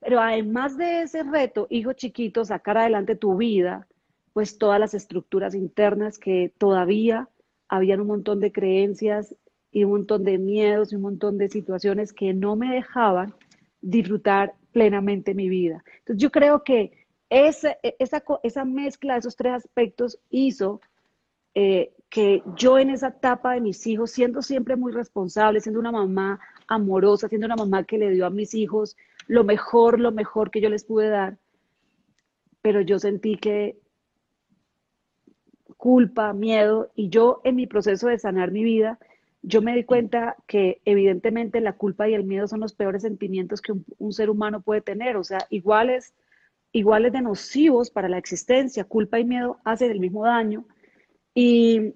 Pero 0.00 0.20
además 0.20 0.76
de 0.76 1.02
ese 1.02 1.22
reto, 1.22 1.66
hijo 1.70 1.92
chiquito, 1.92 2.44
sacar 2.44 2.78
adelante 2.78 3.16
tu 3.16 3.36
vida, 3.36 3.86
pues 4.32 4.58
todas 4.58 4.80
las 4.80 4.94
estructuras 4.94 5.54
internas 5.54 6.18
que 6.18 6.52
todavía 6.58 7.28
habían 7.68 8.00
un 8.00 8.08
montón 8.08 8.40
de 8.40 8.52
creencias 8.52 9.34
y 9.70 9.84
un 9.84 9.92
montón 9.92 10.24
de 10.24 10.38
miedos 10.38 10.92
y 10.92 10.96
un 10.96 11.02
montón 11.02 11.38
de 11.38 11.48
situaciones 11.48 12.12
que 12.12 12.32
no 12.34 12.56
me 12.56 12.74
dejaban 12.74 13.34
disfrutar 13.80 14.54
plenamente 14.72 15.34
mi 15.34 15.48
vida. 15.48 15.84
Entonces 16.00 16.22
yo 16.22 16.30
creo 16.30 16.64
que 16.64 16.92
esa, 17.28 17.76
esa, 17.82 18.22
esa 18.42 18.64
mezcla 18.64 19.14
de 19.14 19.20
esos 19.20 19.36
tres 19.36 19.52
aspectos 19.52 20.18
hizo 20.30 20.80
eh, 21.54 21.92
que 22.08 22.42
yo 22.56 22.78
en 22.78 22.90
esa 22.90 23.08
etapa 23.08 23.54
de 23.54 23.60
mis 23.60 23.86
hijos, 23.86 24.10
siendo 24.10 24.42
siempre 24.42 24.76
muy 24.76 24.92
responsable, 24.92 25.60
siendo 25.60 25.78
una 25.78 25.92
mamá 25.92 26.40
amorosa, 26.66 27.28
siendo 27.28 27.46
una 27.46 27.56
mamá 27.56 27.84
que 27.84 27.98
le 27.98 28.10
dio 28.10 28.26
a 28.26 28.30
mis 28.30 28.54
hijos 28.54 28.96
lo 29.30 29.44
mejor, 29.44 30.00
lo 30.00 30.10
mejor 30.10 30.50
que 30.50 30.60
yo 30.60 30.68
les 30.68 30.82
pude 30.82 31.08
dar, 31.08 31.38
pero 32.62 32.80
yo 32.80 32.98
sentí 32.98 33.36
que 33.36 33.78
culpa, 35.76 36.32
miedo, 36.32 36.90
y 36.96 37.10
yo 37.10 37.40
en 37.44 37.54
mi 37.54 37.68
proceso 37.68 38.08
de 38.08 38.18
sanar 38.18 38.50
mi 38.50 38.64
vida, 38.64 38.98
yo 39.42 39.62
me 39.62 39.76
di 39.76 39.84
cuenta 39.84 40.34
que 40.48 40.80
evidentemente 40.84 41.60
la 41.60 41.74
culpa 41.74 42.08
y 42.08 42.14
el 42.14 42.24
miedo 42.24 42.48
son 42.48 42.58
los 42.58 42.74
peores 42.74 43.02
sentimientos 43.02 43.62
que 43.62 43.72
un, 43.98 44.12
ser 44.12 44.30
humano 44.30 44.62
puede 44.62 44.80
tener, 44.80 45.16
o 45.16 45.22
sea, 45.22 45.46
iguales, 45.48 46.12
iguales 46.72 47.12
de 47.12 47.22
nocivos 47.22 47.88
para 47.88 48.08
la 48.08 48.18
existencia, 48.18 48.82
culpa 48.82 49.20
y 49.20 49.24
miedo 49.24 49.60
hacen 49.62 49.92
el 49.92 50.00
mismo 50.00 50.24
daño, 50.24 50.66
y, 51.34 51.94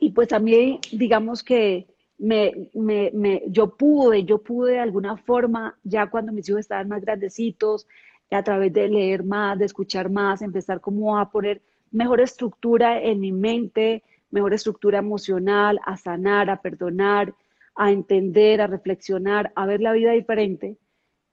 y 0.00 0.10
pues 0.10 0.32
a 0.32 0.40
mí, 0.40 0.80
digamos 0.90 1.44
que 1.44 1.93
me, 2.24 2.70
me, 2.72 3.10
me, 3.12 3.42
yo 3.48 3.76
pude, 3.76 4.24
yo 4.24 4.38
pude 4.38 4.72
de 4.72 4.80
alguna 4.80 5.18
forma, 5.18 5.78
ya 5.84 6.08
cuando 6.08 6.32
mis 6.32 6.48
hijos 6.48 6.60
estaban 6.60 6.88
más 6.88 7.02
grandecitos, 7.02 7.86
a 8.30 8.42
través 8.42 8.72
de 8.72 8.88
leer 8.88 9.24
más, 9.24 9.58
de 9.58 9.66
escuchar 9.66 10.10
más, 10.10 10.40
empezar 10.40 10.80
como 10.80 11.18
a 11.18 11.30
poner 11.30 11.60
mejor 11.90 12.22
estructura 12.22 13.00
en 13.00 13.20
mi 13.20 13.30
mente, 13.30 14.02
mejor 14.30 14.54
estructura 14.54 14.98
emocional, 14.98 15.78
a 15.84 15.98
sanar, 15.98 16.48
a 16.48 16.62
perdonar, 16.62 17.34
a 17.76 17.92
entender, 17.92 18.62
a 18.62 18.66
reflexionar, 18.66 19.52
a 19.54 19.66
ver 19.66 19.82
la 19.82 19.92
vida 19.92 20.12
diferente. 20.12 20.78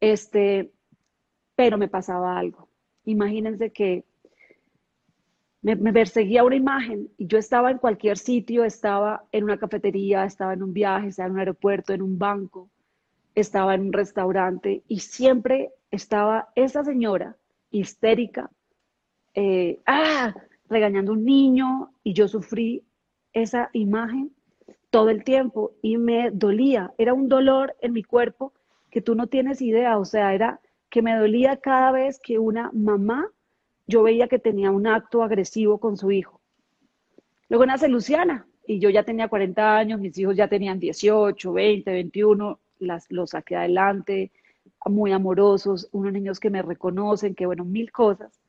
Este, 0.02 0.74
pero 1.56 1.78
me 1.78 1.88
pasaba 1.88 2.38
algo. 2.38 2.68
Imagínense 3.06 3.72
que 3.72 4.04
me, 5.62 5.94
perseguía 5.94 6.44
una 6.44 6.56
imagen 6.56 7.10
y 7.18 7.28
yo 7.28 7.38
estaba 7.38 7.70
en 7.72 7.78
cualquier 7.78 8.18
sitio, 8.18 8.64
estaba 8.64 9.26
en 9.32 9.44
una 9.44 9.58
cafetería, 9.58 10.26
estaba 10.26 10.54
en 10.54 10.64
un 10.64 10.74
viaje, 10.74 11.08
estaba 11.08 11.28
en 11.28 11.34
un 11.34 11.40
aeropuerto, 11.40 11.94
en 11.94 12.02
un 12.02 12.18
banco, 12.18 12.70
estaba 13.36 13.76
en 13.76 13.82
un 13.82 13.94
restaurante 13.94 14.84
y 14.88 15.00
siempre 15.00 15.72
estaba 15.92 16.50
esa 16.56 16.84
señora 16.84 17.38
histérica, 17.70 18.50
eh, 19.36 19.80
ah, 19.86 20.34
regañando 20.68 21.12
a 21.12 21.16
un 21.16 21.26
niño 21.26 21.92
y 22.04 22.14
yo 22.14 22.28
sufrí 22.28 22.84
esa 23.34 23.70
imagen 23.74 24.32
todo 24.90 25.10
el 25.10 25.24
tiempo 25.24 25.72
y 25.82 25.98
me 25.98 26.32
dolía, 26.32 26.92
era 26.98 27.14
un 27.14 27.30
dolor 27.30 27.76
en 27.82 27.94
mi 27.94 28.04
cuerpo 28.04 28.52
que 28.90 29.02
tú 29.02 29.16
no 29.16 29.28
tienes 29.28 29.62
idea, 29.62 29.98
o 29.98 30.06
sea, 30.06 30.34
era 30.34 30.60
que 30.90 31.02
me 31.02 31.16
dolía 31.16 31.58
cada 31.58 31.92
vez 31.92 32.20
que 32.20 32.40
una 32.40 32.72
mamá 32.74 33.30
yo 33.88 34.04
veía 34.04 34.28
que 34.28 34.40
tenía 34.40 34.72
un 34.72 34.88
acto 34.88 35.24
agresivo 35.24 35.80
con 35.80 35.98
su 35.98 36.12
hijo. 36.12 36.40
Luego 37.50 37.66
nace 37.66 37.88
Luciana 37.88 38.48
y 38.66 38.80
yo 38.80 38.90
ya 38.90 39.04
tenía 39.04 39.28
40 39.28 39.78
años, 39.78 40.00
mis 40.00 40.18
hijos 40.18 40.36
ya 40.36 40.48
tenían 40.48 40.80
18, 40.80 41.52
20, 41.52 41.92
21, 41.92 42.60
las, 42.80 43.12
los 43.12 43.32
saqué 43.32 43.56
adelante, 43.56 44.32
muy 44.86 45.12
amorosos, 45.12 45.90
unos 45.92 46.14
niños 46.14 46.40
que 46.40 46.50
me 46.50 46.62
reconocen, 46.62 47.36
que 47.36 47.46
bueno, 47.46 47.66
mil 47.66 47.92
cosas. 47.92 48.40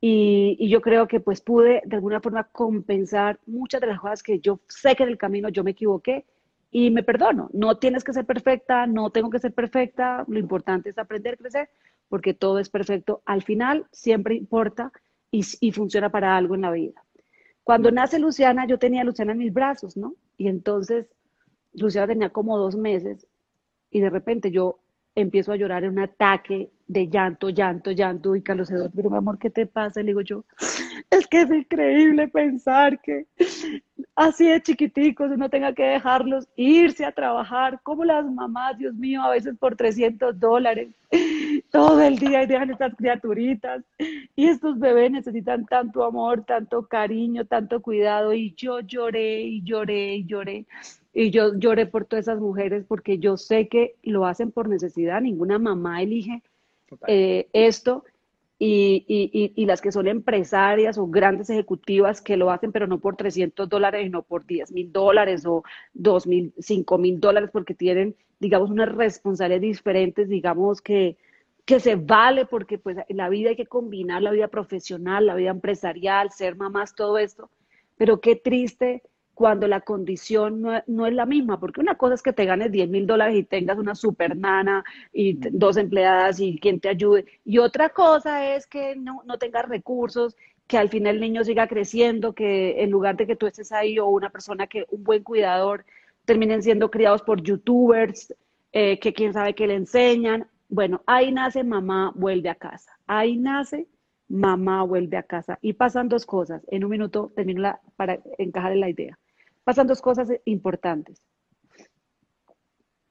Y, 0.00 0.56
y, 0.58 0.68
yo 0.68 0.80
creo 0.80 1.06
que 1.06 1.20
pues 1.20 1.40
pude 1.40 1.80
de 1.84 1.96
alguna 1.96 2.20
forma 2.20 2.44
compensar 2.44 3.38
muchas 3.46 3.80
de 3.80 3.86
las 3.86 4.00
cosas 4.00 4.22
que 4.22 4.40
yo 4.40 4.58
sé 4.68 4.96
que 4.96 5.04
en 5.04 5.10
el 5.10 5.18
camino 5.18 5.48
yo 5.48 5.62
me 5.62 5.70
equivoqué 5.72 6.24
y 6.72 6.90
me 6.90 7.04
perdono. 7.04 7.50
No 7.52 7.76
tienes 7.76 8.02
que 8.02 8.12
ser 8.12 8.24
perfecta, 8.24 8.86
no 8.86 9.10
tengo 9.10 9.30
que 9.30 9.38
ser 9.38 9.52
perfecta, 9.52 10.24
lo 10.26 10.38
importante 10.38 10.90
es 10.90 10.98
aprender, 10.98 11.36
crecer, 11.38 11.68
porque 12.12 12.34
todo 12.34 12.58
es 12.58 12.68
perfecto. 12.68 13.22
Al 13.24 13.42
final 13.42 13.86
siempre 13.90 14.34
importa 14.34 14.92
y, 15.30 15.72
funciona 15.72 16.10
para 16.10 16.36
algo 16.36 16.54
en 16.54 16.60
la 16.60 16.70
vida. 16.70 17.02
Cuando 17.64 17.90
nace 17.90 18.18
Luciana, 18.18 18.66
yo 18.66 18.78
tenía 18.78 19.00
a 19.00 19.04
Luciana 19.04 19.32
en 19.32 19.38
mis 19.38 19.54
brazos, 19.54 19.96
¿no? 19.96 20.14
Y 20.36 20.48
entonces 20.48 21.06
Luciana 21.72 22.08
tenía 22.08 22.28
como 22.28 22.58
dos 22.58 22.76
meses 22.76 23.26
y 23.90 24.00
de 24.00 24.10
repente 24.10 24.50
yo 24.50 24.78
empiezo 25.14 25.52
a 25.52 25.56
llorar 25.56 25.84
en 25.84 25.92
un 25.92 26.00
ataque 26.00 26.68
de 26.86 27.08
llanto, 27.08 27.48
llanto, 27.48 27.92
llanto, 27.92 28.36
y 28.36 28.42
Carlos 28.42 28.70
Eduardo, 28.70 28.92
pero 28.94 29.08
mi 29.08 29.16
amor, 29.16 29.38
¿qué 29.38 29.48
te 29.48 29.64
pasa? 29.64 30.00
Le 30.00 30.08
digo 30.08 30.20
yo, 30.20 30.44
es 31.10 31.26
que 31.26 31.40
es 31.40 31.50
increíble 31.50 32.28
pensar 32.28 33.00
que 33.00 33.24
así 34.14 34.46
de 34.48 34.62
chiquiticos 34.62 35.30
uno 35.30 35.48
tenga 35.48 35.72
que 35.72 35.84
dejarlos 35.84 36.46
irse 36.56 37.06
a 37.06 37.12
trabajar, 37.12 37.80
como 37.82 38.04
las 38.04 38.30
mamás, 38.30 38.76
Dios 38.76 38.94
mío, 38.96 39.22
a 39.22 39.30
veces 39.30 39.56
por 39.58 39.76
300 39.76 40.38
dólares, 40.38 40.90
todo 41.72 42.02
el 42.02 42.18
día 42.18 42.42
y 42.42 42.46
dejan 42.46 42.70
estas 42.70 42.94
criaturitas, 42.94 43.82
y 44.36 44.46
estos 44.46 44.78
bebés 44.78 45.10
necesitan 45.10 45.64
tanto 45.64 46.04
amor, 46.04 46.44
tanto 46.44 46.86
cariño, 46.86 47.46
tanto 47.46 47.80
cuidado, 47.80 48.34
y 48.34 48.54
yo 48.54 48.80
lloré 48.80 49.40
y 49.40 49.62
lloré 49.62 50.16
y 50.16 50.26
lloré. 50.26 50.66
Y 51.14 51.30
yo 51.30 51.54
lloré 51.54 51.86
por 51.86 52.04
todas 52.04 52.26
esas 52.26 52.40
mujeres 52.40 52.84
porque 52.86 53.18
yo 53.18 53.36
sé 53.36 53.68
que 53.68 53.96
lo 54.02 54.26
hacen 54.26 54.52
por 54.52 54.68
necesidad, 54.68 55.20
ninguna 55.22 55.58
mamá 55.58 56.02
elige 56.02 56.42
eh, 57.08 57.48
esto. 57.52 58.04
Y, 58.58 59.04
y, 59.08 59.52
y, 59.60 59.66
las 59.66 59.80
que 59.80 59.90
son 59.90 60.06
empresarias 60.06 60.96
o 60.96 61.08
grandes 61.08 61.50
ejecutivas 61.50 62.22
que 62.22 62.36
lo 62.36 62.52
hacen, 62.52 62.70
pero 62.70 62.86
no 62.86 63.00
por 63.00 63.16
300 63.16 63.68
dólares, 63.68 64.08
no 64.08 64.22
por 64.22 64.46
10 64.46 64.70
mil 64.70 64.92
dólares 64.92 65.44
o 65.46 65.64
2 65.94 66.26
mil, 66.28 66.52
5 66.60 66.96
mil 66.96 67.18
dólares, 67.18 67.50
porque 67.52 67.74
tienen, 67.74 68.14
digamos, 68.38 68.70
unas 68.70 68.94
responsabilidades 68.94 69.62
diferentes, 69.62 70.28
digamos, 70.28 70.80
que, 70.80 71.16
que 71.64 71.80
se 71.80 71.96
vale, 71.96 72.46
porque 72.46 72.78
pues 72.78 72.96
la 73.08 73.28
vida 73.28 73.50
hay 73.50 73.56
que 73.56 73.66
combinar 73.66 74.22
la 74.22 74.32
vida 74.32 74.48
profesional, 74.48 75.26
la 75.26 75.34
vida 75.34 75.50
empresarial, 75.50 76.30
ser 76.30 76.56
mamás, 76.56 76.94
todo 76.94 77.18
esto, 77.18 77.50
pero 77.96 78.20
qué 78.20 78.36
triste 78.36 79.02
cuando 79.34 79.66
la 79.66 79.80
condición 79.80 80.62
no, 80.86 81.06
es 81.06 81.14
la 81.14 81.26
misma, 81.26 81.58
porque 81.58 81.80
una 81.80 81.96
cosa 81.96 82.14
es 82.14 82.22
que 82.22 82.32
te 82.32 82.44
ganes 82.44 82.70
10 82.70 82.88
mil 82.90 83.06
dólares 83.06 83.36
y 83.36 83.44
tengas 83.44 83.78
una 83.78 83.94
super 83.94 84.36
nana 84.36 84.84
y 85.12 85.34
dos 85.50 85.76
empleadas 85.76 86.38
y 86.38 86.58
quien 86.58 86.80
te 86.80 86.88
ayude, 86.88 87.26
y 87.44 87.58
otra 87.58 87.90
cosa 87.90 88.54
es 88.54 88.66
que 88.66 88.94
no, 88.96 89.22
no 89.24 89.38
tengas 89.38 89.68
recursos, 89.68 90.36
que 90.66 90.78
al 90.78 90.90
final 90.90 91.16
el 91.16 91.20
niño 91.20 91.44
siga 91.44 91.66
creciendo, 91.66 92.34
que 92.34 92.82
en 92.82 92.90
lugar 92.90 93.16
de 93.16 93.26
que 93.26 93.36
tú 93.36 93.46
estés 93.46 93.72
ahí 93.72 93.98
o 93.98 94.06
una 94.06 94.30
persona 94.30 94.66
que, 94.66 94.86
un 94.90 95.04
buen 95.04 95.22
cuidador, 95.22 95.84
terminen 96.24 96.62
siendo 96.62 96.90
criados 96.90 97.22
por 97.22 97.42
youtubers, 97.42 98.34
eh, 98.72 98.98
que 98.98 99.12
quién 99.12 99.32
sabe 99.32 99.54
qué 99.54 99.66
le 99.66 99.74
enseñan. 99.74 100.48
Bueno, 100.72 101.02
ahí 101.06 101.32
nace 101.32 101.62
mamá, 101.62 102.12
vuelve 102.14 102.48
a 102.48 102.54
casa. 102.54 102.92
Ahí 103.06 103.36
nace 103.36 103.86
mamá, 104.28 104.82
vuelve 104.82 105.16
a 105.16 105.22
casa. 105.22 105.58
Y 105.60 105.74
pasan 105.74 106.08
dos 106.08 106.26
cosas. 106.26 106.64
En 106.68 106.84
un 106.84 106.90
minuto 106.90 107.32
termino 107.36 107.78
para 107.96 108.18
encajar 108.38 108.72
en 108.72 108.80
la 108.80 108.88
idea 108.88 109.18
pasan 109.64 109.86
dos 109.86 110.00
cosas 110.00 110.28
importantes. 110.44 111.22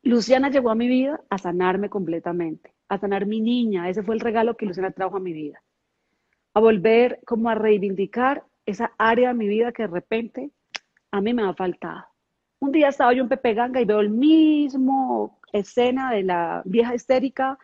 Luciana 0.04 0.50
llegó 0.50 0.72
a 0.72 0.76
mi 0.76 0.88
vida 0.88 1.22
a 1.30 1.38
sanarme 1.38 1.90
completamente, 1.90 2.74
a 2.90 2.98
sanar 2.98 3.26
mi 3.26 3.40
niña. 3.40 3.90
Ese 3.90 4.04
fue 4.04 4.16
el 4.16 4.22
regalo 4.22 4.58
que 4.58 4.66
Luciana 4.66 4.92
trajo 4.92 5.18
a 5.18 5.22
mi 5.22 5.32
vida. 5.32 5.62
A 6.54 6.60
volver 6.60 7.20
como 7.26 7.50
a 7.50 7.56
reivindicar 7.56 8.44
esa 8.66 8.92
área 8.98 9.30
de 9.30 9.36
mi 9.36 9.48
vida 9.48 9.72
que 9.72 9.84
de 9.84 9.88
repente 9.88 10.52
a 11.12 11.22
mí 11.22 11.34
me 11.34 11.44
ha 11.44 11.54
faltado. 11.54 12.06
Un 12.60 12.72
día 12.72 12.90
estaba 12.90 13.14
yo 13.14 13.24
en 13.24 13.30
Pepe 13.30 13.54
Ganga 13.54 13.82
y 13.82 13.86
veo 13.86 14.00
el 14.00 14.10
mismo 14.10 15.40
escena 15.54 16.12
de 16.12 16.24
la 16.24 16.62
vieja 16.66 16.96
histérica 16.96 17.58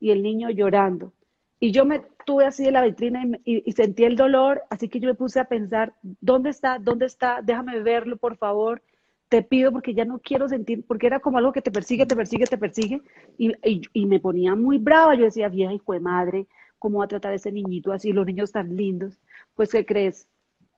y 0.00 0.10
el 0.10 0.22
niño 0.22 0.50
llorando. 0.50 1.12
Y 1.60 1.72
yo 1.72 1.84
me 1.84 2.00
tuve 2.24 2.46
así 2.46 2.64
de 2.64 2.70
la 2.70 2.82
vitrina 2.82 3.24
y, 3.44 3.72
sentí 3.72 4.04
el 4.04 4.16
dolor, 4.16 4.62
así 4.70 4.88
que 4.88 5.00
yo 5.00 5.08
me 5.08 5.14
puse 5.14 5.40
a 5.40 5.46
pensar, 5.46 5.94
¿dónde 6.02 6.50
está? 6.50 6.78
¿Dónde 6.78 7.06
está? 7.06 7.40
Déjame 7.42 7.80
verlo, 7.80 8.16
por 8.16 8.36
favor. 8.36 8.82
Te 9.28 9.42
pido 9.42 9.72
porque 9.72 9.92
ya 9.92 10.04
no 10.04 10.20
quiero 10.20 10.48
sentir, 10.48 10.84
porque 10.86 11.06
era 11.06 11.20
como 11.20 11.38
algo 11.38 11.52
que 11.52 11.60
te 11.60 11.70
persigue, 11.70 12.06
te 12.06 12.16
persigue, 12.16 12.46
te 12.46 12.58
persigue. 12.58 13.02
Y, 13.38 13.52
y 13.92 14.06
me 14.06 14.20
ponía 14.20 14.54
muy 14.54 14.78
brava. 14.78 15.14
Yo 15.16 15.24
decía, 15.24 15.48
vieja 15.48 15.72
hijo 15.72 15.92
de 15.92 16.00
madre, 16.00 16.46
¿cómo 16.78 16.98
va 16.98 17.06
a 17.06 17.08
tratar 17.08 17.32
a 17.32 17.36
ese 17.36 17.50
niñito 17.50 17.92
así, 17.92 18.12
los 18.12 18.26
niños 18.26 18.52
tan 18.52 18.76
lindos? 18.76 19.18
Pues, 19.54 19.70
¿qué 19.70 19.84
crees? 19.84 20.28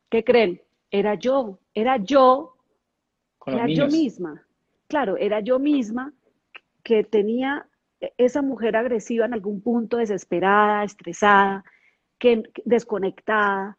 ¿Qué 0.09 0.25
creen? 0.25 0.63
Era 0.91 1.15
yo, 1.15 1.59
era 1.75 1.99
yo, 1.99 2.57
era 3.47 3.67
yo 3.69 3.87
misma. 3.87 4.43
Claro, 4.91 5.17
era 5.17 5.39
yo 5.39 5.61
misma 5.61 6.13
que 6.83 7.05
tenía 7.05 7.69
esa 8.19 8.43
mujer 8.43 8.75
agresiva 8.77 9.25
en 9.25 9.35
algún 9.35 9.61
punto, 9.63 9.99
desesperada, 9.99 10.83
estresada, 10.83 11.65
que, 12.19 12.43
desconectada, 12.65 13.79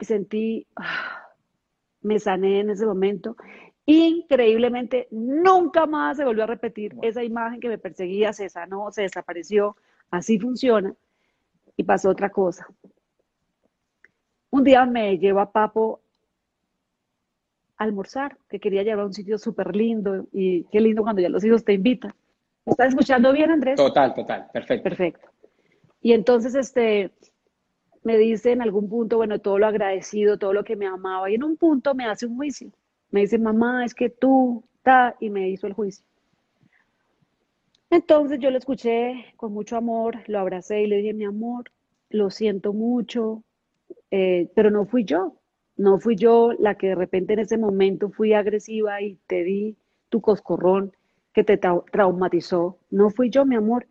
sentí, 0.00 0.66
ah, 0.74 1.28
me 2.00 2.18
sané 2.18 2.60
en 2.60 2.70
ese 2.70 2.84
momento. 2.84 3.36
Increíblemente, 3.86 5.06
nunca 5.12 5.86
más 5.86 6.16
se 6.16 6.24
volvió 6.24 6.42
a 6.42 6.48
repetir 6.48 6.96
esa 7.02 7.22
imagen 7.22 7.60
que 7.60 7.68
me 7.68 7.78
perseguía, 7.78 8.32
se 8.32 8.48
sanó, 8.48 8.90
se 8.90 9.02
desapareció, 9.02 9.76
así 10.10 10.36
funciona. 10.36 10.92
Y 11.76 11.84
pasó 11.84 12.10
otra 12.10 12.30
cosa. 12.30 12.66
Un 14.50 14.64
día 14.64 14.84
me 14.84 15.16
llevo 15.16 15.38
a 15.38 15.52
Papo 15.52 16.01
almorzar, 17.82 18.36
que 18.48 18.60
quería 18.60 18.82
llevar 18.82 19.04
a 19.04 19.06
un 19.06 19.12
sitio 19.12 19.38
súper 19.38 19.74
lindo 19.74 20.26
y 20.32 20.64
qué 20.64 20.80
lindo 20.80 21.02
cuando 21.02 21.22
ya 21.22 21.28
los 21.28 21.44
hijos 21.44 21.64
te 21.64 21.72
invitan. 21.72 22.14
¿Me 22.64 22.70
estás 22.70 22.88
escuchando 22.88 23.32
bien, 23.32 23.50
Andrés? 23.50 23.76
Total, 23.76 24.14
total, 24.14 24.48
perfecto. 24.52 24.84
Perfecto. 24.84 25.28
Y 26.00 26.12
entonces, 26.12 26.54
este, 26.54 27.10
me 28.02 28.18
dice 28.18 28.52
en 28.52 28.62
algún 28.62 28.88
punto, 28.88 29.16
bueno, 29.16 29.38
todo 29.38 29.58
lo 29.58 29.66
agradecido, 29.66 30.38
todo 30.38 30.52
lo 30.52 30.64
que 30.64 30.76
me 30.76 30.86
amaba, 30.86 31.30
y 31.30 31.34
en 31.34 31.44
un 31.44 31.56
punto 31.56 31.94
me 31.94 32.06
hace 32.06 32.26
un 32.26 32.36
juicio. 32.36 32.70
Me 33.10 33.20
dice, 33.20 33.38
mamá, 33.38 33.84
es 33.84 33.94
que 33.94 34.10
tú, 34.10 34.64
ta, 34.82 35.16
y 35.20 35.30
me 35.30 35.48
hizo 35.48 35.66
el 35.66 35.72
juicio. 35.72 36.04
Entonces 37.90 38.38
yo 38.38 38.50
lo 38.50 38.58
escuché 38.58 39.34
con 39.36 39.52
mucho 39.52 39.76
amor, 39.76 40.18
lo 40.26 40.38
abracé 40.38 40.82
y 40.82 40.86
le 40.86 40.96
dije, 40.96 41.12
mi 41.12 41.24
amor, 41.24 41.70
lo 42.08 42.30
siento 42.30 42.72
mucho, 42.72 43.42
eh, 44.10 44.50
pero 44.54 44.70
no 44.70 44.86
fui 44.86 45.04
yo, 45.04 45.36
no 45.76 45.98
fui 45.98 46.16
yo 46.16 46.52
la 46.58 46.76
que 46.76 46.88
de 46.88 46.94
repente 46.94 47.32
en 47.34 47.40
ese 47.40 47.58
momento 47.58 48.10
fui 48.10 48.34
agresiva 48.34 49.00
y 49.00 49.18
te 49.26 49.42
di 49.44 49.76
tu 50.08 50.20
coscorrón 50.20 50.92
que 51.32 51.44
te 51.44 51.58
traumatizó 51.58 52.78
no 52.90 53.10
fui 53.10 53.30
yo, 53.30 53.44
mi 53.44 53.56
amor, 53.56 53.86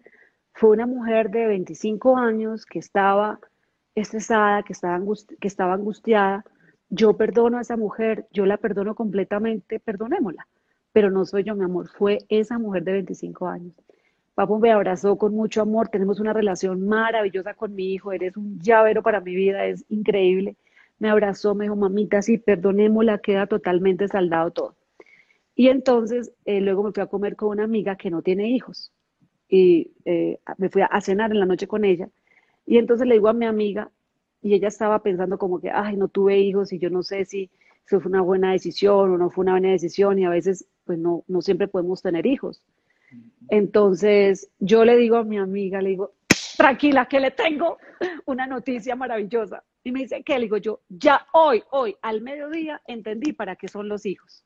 fue 0.53 0.69
una 0.71 0.85
mujer 0.85 1.31
de 1.31 1.47
25 1.47 2.17
años 2.17 2.65
que 2.65 2.79
estaba 2.79 3.39
estresada, 3.95 4.63
que 4.63 4.73
estaba, 4.73 4.99
que 5.39 5.47
estaba 5.47 5.73
angustiada 5.73 6.45
yo 6.91 7.15
perdono 7.15 7.57
a 7.57 7.61
esa 7.61 7.77
mujer, 7.77 8.27
yo 8.31 8.45
la 8.45 8.57
perdono 8.57 8.95
completamente, 8.95 9.79
perdonémosla. 9.79 10.45
Pero 10.91 11.09
no 11.09 11.25
soy 11.25 11.43
yo, 11.43 11.55
mi 11.55 11.63
amor, 11.63 11.87
fue 11.87 12.19
esa 12.27 12.59
mujer 12.59 12.83
de 12.83 12.91
25 12.91 13.47
años. 13.47 13.73
Papo 14.35 14.59
me 14.59 14.71
abrazó 14.71 15.17
con 15.17 15.33
mucho 15.33 15.61
amor, 15.61 15.87
tenemos 15.87 16.19
una 16.19 16.33
relación 16.33 16.85
maravillosa 16.85 17.53
con 17.53 17.73
mi 17.75 17.93
hijo, 17.93 18.11
eres 18.11 18.35
un 18.35 18.59
llavero 18.59 19.01
para 19.03 19.21
mi 19.21 19.33
vida, 19.35 19.65
es 19.65 19.85
increíble. 19.87 20.57
Me 21.01 21.09
abrazó, 21.09 21.55
me 21.55 21.65
dijo, 21.65 21.75
mamita, 21.75 22.21
sí, 22.21 22.37
perdonémosla, 22.37 23.17
queda 23.17 23.47
totalmente 23.47 24.07
saldado 24.07 24.51
todo. 24.51 24.75
Y 25.55 25.69
entonces 25.69 26.31
eh, 26.45 26.61
luego 26.61 26.83
me 26.83 26.91
fui 26.91 27.01
a 27.01 27.07
comer 27.07 27.35
con 27.35 27.49
una 27.49 27.63
amiga 27.63 27.95
que 27.95 28.11
no 28.11 28.21
tiene 28.21 28.51
hijos. 28.51 28.91
Y 29.49 29.91
eh, 30.05 30.37
me 30.57 30.69
fui 30.69 30.83
a 30.87 31.01
cenar 31.01 31.31
en 31.31 31.39
la 31.39 31.47
noche 31.47 31.65
con 31.65 31.85
ella. 31.85 32.07
Y 32.67 32.77
entonces 32.77 33.07
le 33.07 33.15
digo 33.15 33.29
a 33.29 33.33
mi 33.33 33.47
amiga, 33.47 33.89
y 34.43 34.53
ella 34.53 34.67
estaba 34.67 35.01
pensando 35.01 35.39
como 35.39 35.59
que, 35.59 35.71
ay, 35.71 35.97
no 35.97 36.07
tuve 36.07 36.37
hijos 36.37 36.71
y 36.71 36.77
yo 36.77 36.91
no 36.91 37.01
sé 37.01 37.25
si 37.25 37.49
eso 37.85 37.99
fue 37.99 38.11
una 38.11 38.21
buena 38.21 38.51
decisión 38.51 39.11
o 39.11 39.17
no 39.17 39.31
fue 39.31 39.41
una 39.41 39.53
buena 39.53 39.71
decisión 39.71 40.19
y 40.19 40.25
a 40.25 40.29
veces 40.29 40.67
pues 40.85 40.99
no, 40.99 41.23
no 41.27 41.41
siempre 41.41 41.67
podemos 41.67 42.03
tener 42.03 42.27
hijos. 42.27 42.61
Entonces 43.49 44.51
yo 44.59 44.85
le 44.85 44.97
digo 44.97 45.17
a 45.17 45.23
mi 45.23 45.39
amiga, 45.39 45.81
le 45.81 45.89
digo, 45.89 46.13
tranquila, 46.57 47.07
que 47.07 47.19
le 47.19 47.31
tengo 47.31 47.77
una 48.25 48.45
noticia 48.45 48.95
maravillosa. 48.95 49.63
Y 49.83 49.91
me 49.91 50.01
dice, 50.01 50.23
¿qué? 50.23 50.35
Le 50.35 50.41
digo 50.41 50.57
yo, 50.57 50.81
ya 50.89 51.25
hoy, 51.33 51.63
hoy, 51.71 51.95
al 52.01 52.21
mediodía, 52.21 52.81
entendí 52.87 53.33
para 53.33 53.55
qué 53.55 53.67
son 53.67 53.89
los 53.89 54.05
hijos. 54.05 54.45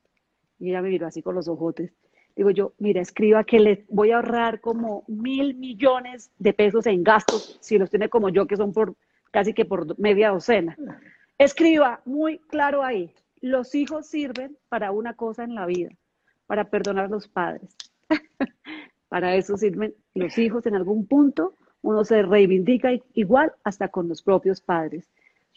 Y 0.59 0.69
ella 0.69 0.81
me 0.81 0.89
miró 0.89 1.07
así 1.07 1.21
con 1.21 1.35
los 1.35 1.47
ojotes. 1.47 1.93
Digo 2.35 2.51
yo, 2.51 2.73
mira, 2.79 3.01
escriba 3.01 3.43
que 3.43 3.59
le 3.59 3.85
voy 3.89 4.11
a 4.11 4.17
ahorrar 4.17 4.59
como 4.59 5.03
mil 5.07 5.55
millones 5.55 6.31
de 6.37 6.53
pesos 6.53 6.85
en 6.85 7.03
gastos, 7.03 7.57
si 7.61 7.77
los 7.77 7.89
tiene 7.89 8.09
como 8.09 8.29
yo, 8.29 8.45
que 8.45 8.57
son 8.57 8.73
por 8.73 8.95
casi 9.31 9.53
que 9.53 9.65
por 9.65 9.97
media 9.99 10.29
docena. 10.29 10.77
Escriba 11.37 12.01
muy 12.05 12.39
claro 12.39 12.83
ahí, 12.83 13.13
los 13.41 13.75
hijos 13.75 14.07
sirven 14.07 14.57
para 14.69 14.91
una 14.91 15.13
cosa 15.13 15.43
en 15.43 15.55
la 15.55 15.65
vida, 15.65 15.89
para 16.45 16.69
perdonar 16.69 17.05
a 17.05 17.09
los 17.09 17.27
padres. 17.27 17.75
para 19.09 19.35
eso 19.35 19.57
sirven 19.57 19.93
los 20.13 20.37
hijos 20.37 20.65
en 20.65 20.75
algún 20.75 21.07
punto, 21.07 21.55
uno 21.81 22.03
se 22.03 22.21
reivindica 22.21 22.89
igual 23.13 23.53
hasta 23.63 23.89
con 23.89 24.07
los 24.07 24.23
propios 24.23 24.59
padres. 24.59 25.09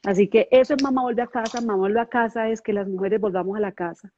Así 0.04 0.28
que 0.28 0.48
eso 0.50 0.74
es 0.74 0.82
mamá 0.82 1.02
vuelve 1.02 1.22
a 1.22 1.26
casa, 1.26 1.60
mamá 1.60 1.76
vuelve 1.76 2.00
a 2.00 2.06
casa 2.06 2.48
es 2.48 2.60
que 2.60 2.72
las 2.72 2.88
mujeres 2.88 3.20
volvamos 3.20 3.56
a 3.56 3.60
la 3.60 3.72
casa. 3.72 4.12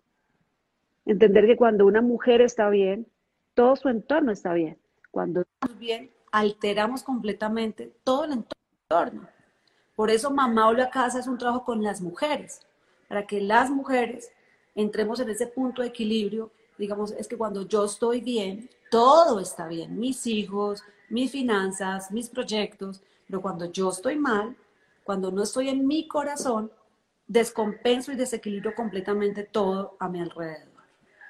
Entender 1.06 1.46
que 1.46 1.56
cuando 1.56 1.86
una 1.86 2.02
mujer 2.02 2.40
está 2.42 2.68
bien, 2.68 3.06
todo 3.54 3.76
su 3.76 3.88
entorno 3.88 4.30
está 4.30 4.52
bien. 4.52 4.78
Cuando 5.10 5.40
estamos 5.40 5.78
bien, 5.78 6.10
alteramos 6.30 7.02
completamente 7.02 7.92
todo 8.04 8.24
el 8.24 8.32
entorno. 8.32 9.26
Por 9.96 10.10
eso 10.10 10.30
mamá 10.30 10.66
vuelve 10.66 10.82
a 10.82 10.90
casa 10.90 11.18
es 11.18 11.26
un 11.26 11.38
trabajo 11.38 11.64
con 11.64 11.82
las 11.82 12.00
mujeres, 12.00 12.60
para 13.08 13.26
que 13.26 13.40
las 13.40 13.70
mujeres 13.70 14.30
entremos 14.74 15.20
en 15.20 15.30
ese 15.30 15.46
punto 15.46 15.82
de 15.82 15.88
equilibrio. 15.88 16.50
Digamos, 16.78 17.12
es 17.12 17.26
que 17.26 17.36
cuando 17.36 17.66
yo 17.66 17.84
estoy 17.84 18.20
bien, 18.20 18.70
todo 18.90 19.40
está 19.40 19.66
bien, 19.66 19.98
mis 19.98 20.26
hijos, 20.26 20.82
mis 21.08 21.30
finanzas, 21.30 22.10
mis 22.10 22.28
proyectos, 22.28 23.02
pero 23.26 23.42
cuando 23.42 23.70
yo 23.70 23.90
estoy 23.90 24.16
mal, 24.16 24.56
cuando 25.04 25.30
no 25.30 25.42
estoy 25.42 25.68
en 25.68 25.86
mi 25.86 26.06
corazón, 26.06 26.70
descompenso 27.26 28.12
y 28.12 28.16
desequilibro 28.16 28.74
completamente 28.74 29.44
todo 29.44 29.96
a 30.00 30.08
mi 30.08 30.20
alrededor. 30.20 30.68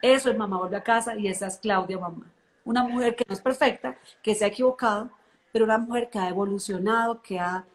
Eso 0.02 0.30
es 0.30 0.36
mamá 0.36 0.58
vuelve 0.58 0.76
a 0.76 0.82
casa 0.82 1.14
y 1.16 1.28
esa 1.28 1.46
es 1.46 1.58
Claudia 1.58 1.98
mamá. 1.98 2.32
Una 2.64 2.84
mujer 2.84 3.16
que 3.16 3.24
no 3.28 3.34
es 3.34 3.40
perfecta, 3.40 3.98
que 4.22 4.34
se 4.34 4.44
ha 4.44 4.48
equivocado, 4.48 5.10
pero 5.52 5.64
una 5.64 5.78
mujer 5.78 6.08
que 6.10 6.18
ha 6.18 6.28
evolucionado, 6.28 7.20
que 7.22 7.38
ha 7.38 7.66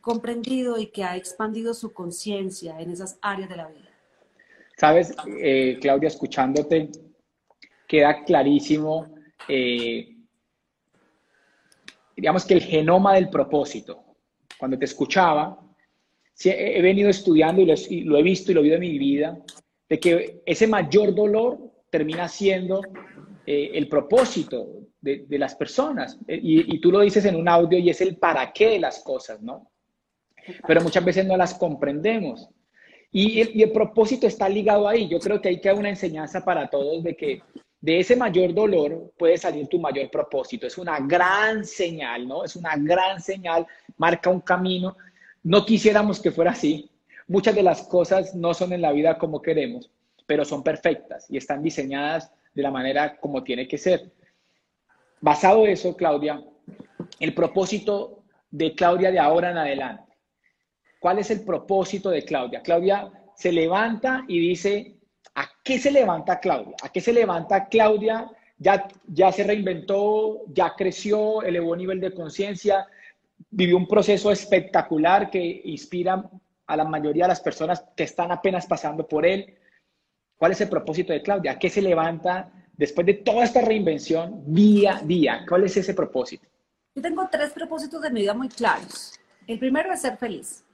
comprendido 0.00 0.78
y 0.78 0.86
que 0.86 1.04
ha 1.04 1.16
expandido 1.16 1.74
su 1.74 1.92
conciencia 1.92 2.78
en 2.80 2.90
esas 2.90 3.18
áreas 3.22 3.48
de 3.48 3.56
la 3.56 3.68
vida. 3.68 3.88
Sabes, 4.76 5.14
eh, 5.26 5.78
Claudia, 5.80 6.08
escuchándote, 6.08 6.90
queda 7.86 8.24
clarísimo, 8.24 9.14
eh, 9.48 10.16
digamos 12.16 12.44
que 12.44 12.54
el 12.54 12.62
genoma 12.62 13.14
del 13.14 13.28
propósito. 13.28 14.01
Cuando 14.62 14.78
te 14.78 14.84
escuchaba, 14.84 15.58
he 16.44 16.80
venido 16.80 17.10
estudiando 17.10 17.60
y 17.60 17.66
lo, 18.04 18.16
he 18.16 18.22
visto 18.22 18.52
y 18.52 18.54
lo 18.54 18.60
he 18.60 18.62
visto 18.62 18.74
en 18.76 18.80
mi 18.80 18.96
vida, 18.96 19.36
de 19.88 19.98
que 19.98 20.40
ese 20.46 20.68
mayor 20.68 21.16
dolor 21.16 21.58
termina 21.90 22.28
siendo 22.28 22.80
eh, 23.44 23.72
el 23.74 23.88
propósito 23.88 24.68
de, 25.00 25.26
las 25.30 25.56
personas. 25.56 26.16
Y, 26.28 26.76
y, 26.76 26.80
tú 26.80 26.92
lo 26.92 27.00
dices 27.00 27.24
en 27.24 27.34
un 27.34 27.48
audio 27.48 27.76
y 27.76 27.90
es 27.90 28.00
el 28.02 28.18
para 28.18 28.52
qué 28.52 28.68
de 28.68 28.78
las 28.78 29.00
cosas, 29.00 29.42
¿no? 29.42 29.72
Pero 30.64 30.80
muchas 30.80 31.04
veces 31.04 31.26
no 31.26 31.36
las 31.36 31.54
comprendemos. 31.54 32.48
Y 33.10 33.40
el, 33.40 33.56
y 33.56 33.64
el 33.64 33.72
propósito 33.72 34.28
está 34.28 34.48
ligado 34.48 34.86
ahí. 34.86 35.08
Yo 35.08 35.18
creo 35.18 35.40
que 35.40 35.48
hay 35.48 35.60
que 35.60 35.70
dar 35.70 35.76
una 35.76 35.90
enseñanza 35.90 36.44
para 36.44 36.70
todos 36.70 37.02
de 37.02 37.16
que 37.16 37.42
de 37.82 37.98
ese 37.98 38.14
mayor 38.14 38.54
dolor 38.54 39.12
puede 39.18 39.36
salir 39.36 39.66
tu 39.66 39.80
mayor 39.80 40.08
propósito. 40.08 40.68
Es 40.68 40.78
una 40.78 41.00
gran 41.00 41.64
señal, 41.64 42.28
¿no? 42.28 42.44
Es 42.44 42.54
una 42.54 42.76
gran 42.76 43.20
señal, 43.20 43.66
marca 43.96 44.30
un 44.30 44.40
camino. 44.40 44.96
No 45.42 45.66
quisiéramos 45.66 46.20
que 46.20 46.30
fuera 46.30 46.52
así. 46.52 46.88
Muchas 47.26 47.56
de 47.56 47.64
las 47.64 47.82
cosas 47.82 48.36
no 48.36 48.54
son 48.54 48.72
en 48.72 48.82
la 48.82 48.92
vida 48.92 49.18
como 49.18 49.42
queremos, 49.42 49.90
pero 50.26 50.44
son 50.44 50.62
perfectas 50.62 51.26
y 51.28 51.36
están 51.36 51.60
diseñadas 51.60 52.32
de 52.54 52.62
la 52.62 52.70
manera 52.70 53.16
como 53.16 53.42
tiene 53.42 53.66
que 53.66 53.78
ser. 53.78 54.12
Basado 55.20 55.66
eso, 55.66 55.96
Claudia, 55.96 56.40
el 57.18 57.34
propósito 57.34 58.22
de 58.48 58.76
Claudia 58.76 59.10
de 59.10 59.18
ahora 59.18 59.50
en 59.50 59.58
adelante. 59.58 60.12
¿Cuál 61.00 61.18
es 61.18 61.32
el 61.32 61.44
propósito 61.44 62.10
de 62.10 62.24
Claudia? 62.24 62.62
Claudia 62.62 63.10
se 63.34 63.50
levanta 63.50 64.24
y 64.28 64.38
dice, 64.38 64.98
¿a 65.01 65.01
qué 65.62 65.78
se 65.78 65.90
levanta 65.90 66.40
Claudia? 66.40 66.76
¿A 66.82 66.88
qué 66.90 67.00
se 67.00 67.12
levanta 67.12 67.68
Claudia? 67.68 68.30
Ya, 68.58 68.86
ya 69.06 69.32
se 69.32 69.44
reinventó, 69.44 70.42
ya 70.48 70.74
creció, 70.76 71.42
elevó 71.42 71.74
nivel 71.74 72.00
de 72.00 72.14
conciencia, 72.14 72.86
vivió 73.50 73.76
un 73.76 73.88
proceso 73.88 74.30
espectacular 74.30 75.30
que 75.30 75.62
inspira 75.64 76.30
a 76.66 76.76
la 76.76 76.84
mayoría 76.84 77.24
de 77.24 77.28
las 77.28 77.40
personas 77.40 77.84
que 77.96 78.04
están 78.04 78.30
apenas 78.30 78.66
pasando 78.66 79.06
por 79.06 79.26
él. 79.26 79.58
¿Cuál 80.36 80.52
es 80.52 80.60
el 80.60 80.68
propósito 80.68 81.12
de 81.12 81.22
Claudia? 81.22 81.52
¿A 81.52 81.58
qué 81.58 81.68
se 81.68 81.82
levanta 81.82 82.52
después 82.76 83.06
de 83.06 83.14
toda 83.14 83.44
esta 83.44 83.60
reinvención 83.60 84.42
día 84.46 84.96
a 84.98 85.02
día? 85.02 85.44
¿Cuál 85.48 85.64
es 85.64 85.76
ese 85.76 85.94
propósito? 85.94 86.46
Yo 86.94 87.02
tengo 87.02 87.28
tres 87.30 87.52
propósitos 87.52 88.00
de 88.02 88.10
mi 88.10 88.20
vida 88.20 88.34
muy 88.34 88.48
claros. 88.48 89.18
El 89.46 89.58
primero 89.58 89.92
es 89.92 90.02
ser 90.02 90.16
feliz. 90.18 90.64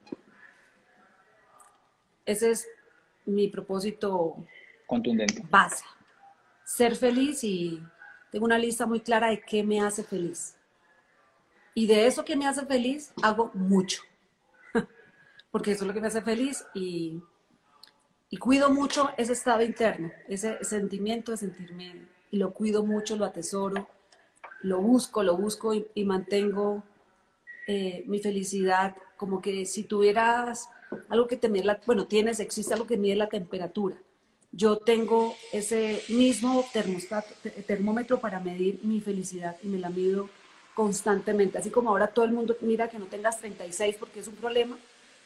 Ese 2.27 2.51
es 2.51 2.69
mi 3.25 3.49
propósito 3.49 4.37
contundente. 4.89 5.45
Base. 5.49 5.85
Ser 6.65 6.97
feliz 6.97 7.45
y 7.45 7.81
tengo 8.33 8.45
una 8.45 8.59
lista 8.59 8.87
muy 8.87 9.01
clara 9.01 9.29
de 9.29 9.41
qué 9.41 9.63
me 9.63 9.81
hace 9.81 10.03
feliz. 10.03 10.57
Y 11.75 11.87
de 11.87 12.09
eso 12.09 12.25
que 12.25 12.35
me 12.35 12.49
hace 12.49 12.67
feliz, 12.67 13.13
hago 13.23 13.53
mucho. 13.55 14.03
Porque 15.53 15.73
eso 15.73 15.85
es 15.85 15.89
lo 15.89 15.95
que 15.95 16.01
me 16.01 16.09
hace 16.09 16.23
feliz 16.23 16.65
y, 16.75 17.23
y 18.31 18.37
cuido 18.39 18.71
mucho 18.71 19.11
ese 19.17 19.35
estado 19.35 19.63
interno, 19.63 20.11
ese 20.27 20.63
sentimiento 20.65 21.31
de 21.31 21.39
sentirme, 21.39 22.09
y 22.31 22.39
lo 22.39 22.53
cuido 22.53 22.85
mucho, 22.85 23.17
lo 23.17 23.25
atesoro, 23.25 23.89
lo 24.63 24.81
busco, 24.81 25.23
lo 25.23 25.37
busco 25.37 25.73
y, 25.75 26.05
mantengo 26.05 26.83
eh, 27.67 28.05
mi 28.07 28.19
felicidad 28.19 28.97
como 29.17 29.41
que 29.41 29.67
si 29.67 29.85
tuvieras 29.85 30.69
algo 31.09 31.27
que 31.27 31.37
te 31.37 31.49
mide 31.49 31.65
la, 31.65 31.81
bueno, 31.87 32.07
tienes, 32.07 32.41
existe 32.41 32.73
algo 32.75 32.87
que 32.87 32.97
mide 32.97 33.17
la 33.17 33.29
temperatura. 33.29 33.97
Yo 34.51 34.79
tengo 34.79 35.35
ese 35.53 36.03
mismo 36.09 36.65
termómetro 37.67 38.21
para 38.21 38.41
medir 38.41 38.81
mi 38.83 39.01
felicidad 39.01 39.57
y 39.63 39.69
me 39.69 39.79
la 39.79 39.91
mido 39.91 40.29
constantemente. 40.75 41.59
Así 41.59 41.71
como 41.71 41.91
ahora 41.91 42.09
todo 42.09 42.25
el 42.25 42.33
mundo 42.33 42.57
mira 42.61 42.89
que 42.89 42.99
no 42.99 43.07
tengas 43.07 43.39
36 43.39 43.97
porque 43.99 44.21
es 44.21 44.29
un 44.29 44.37
problema, 44.37 44.79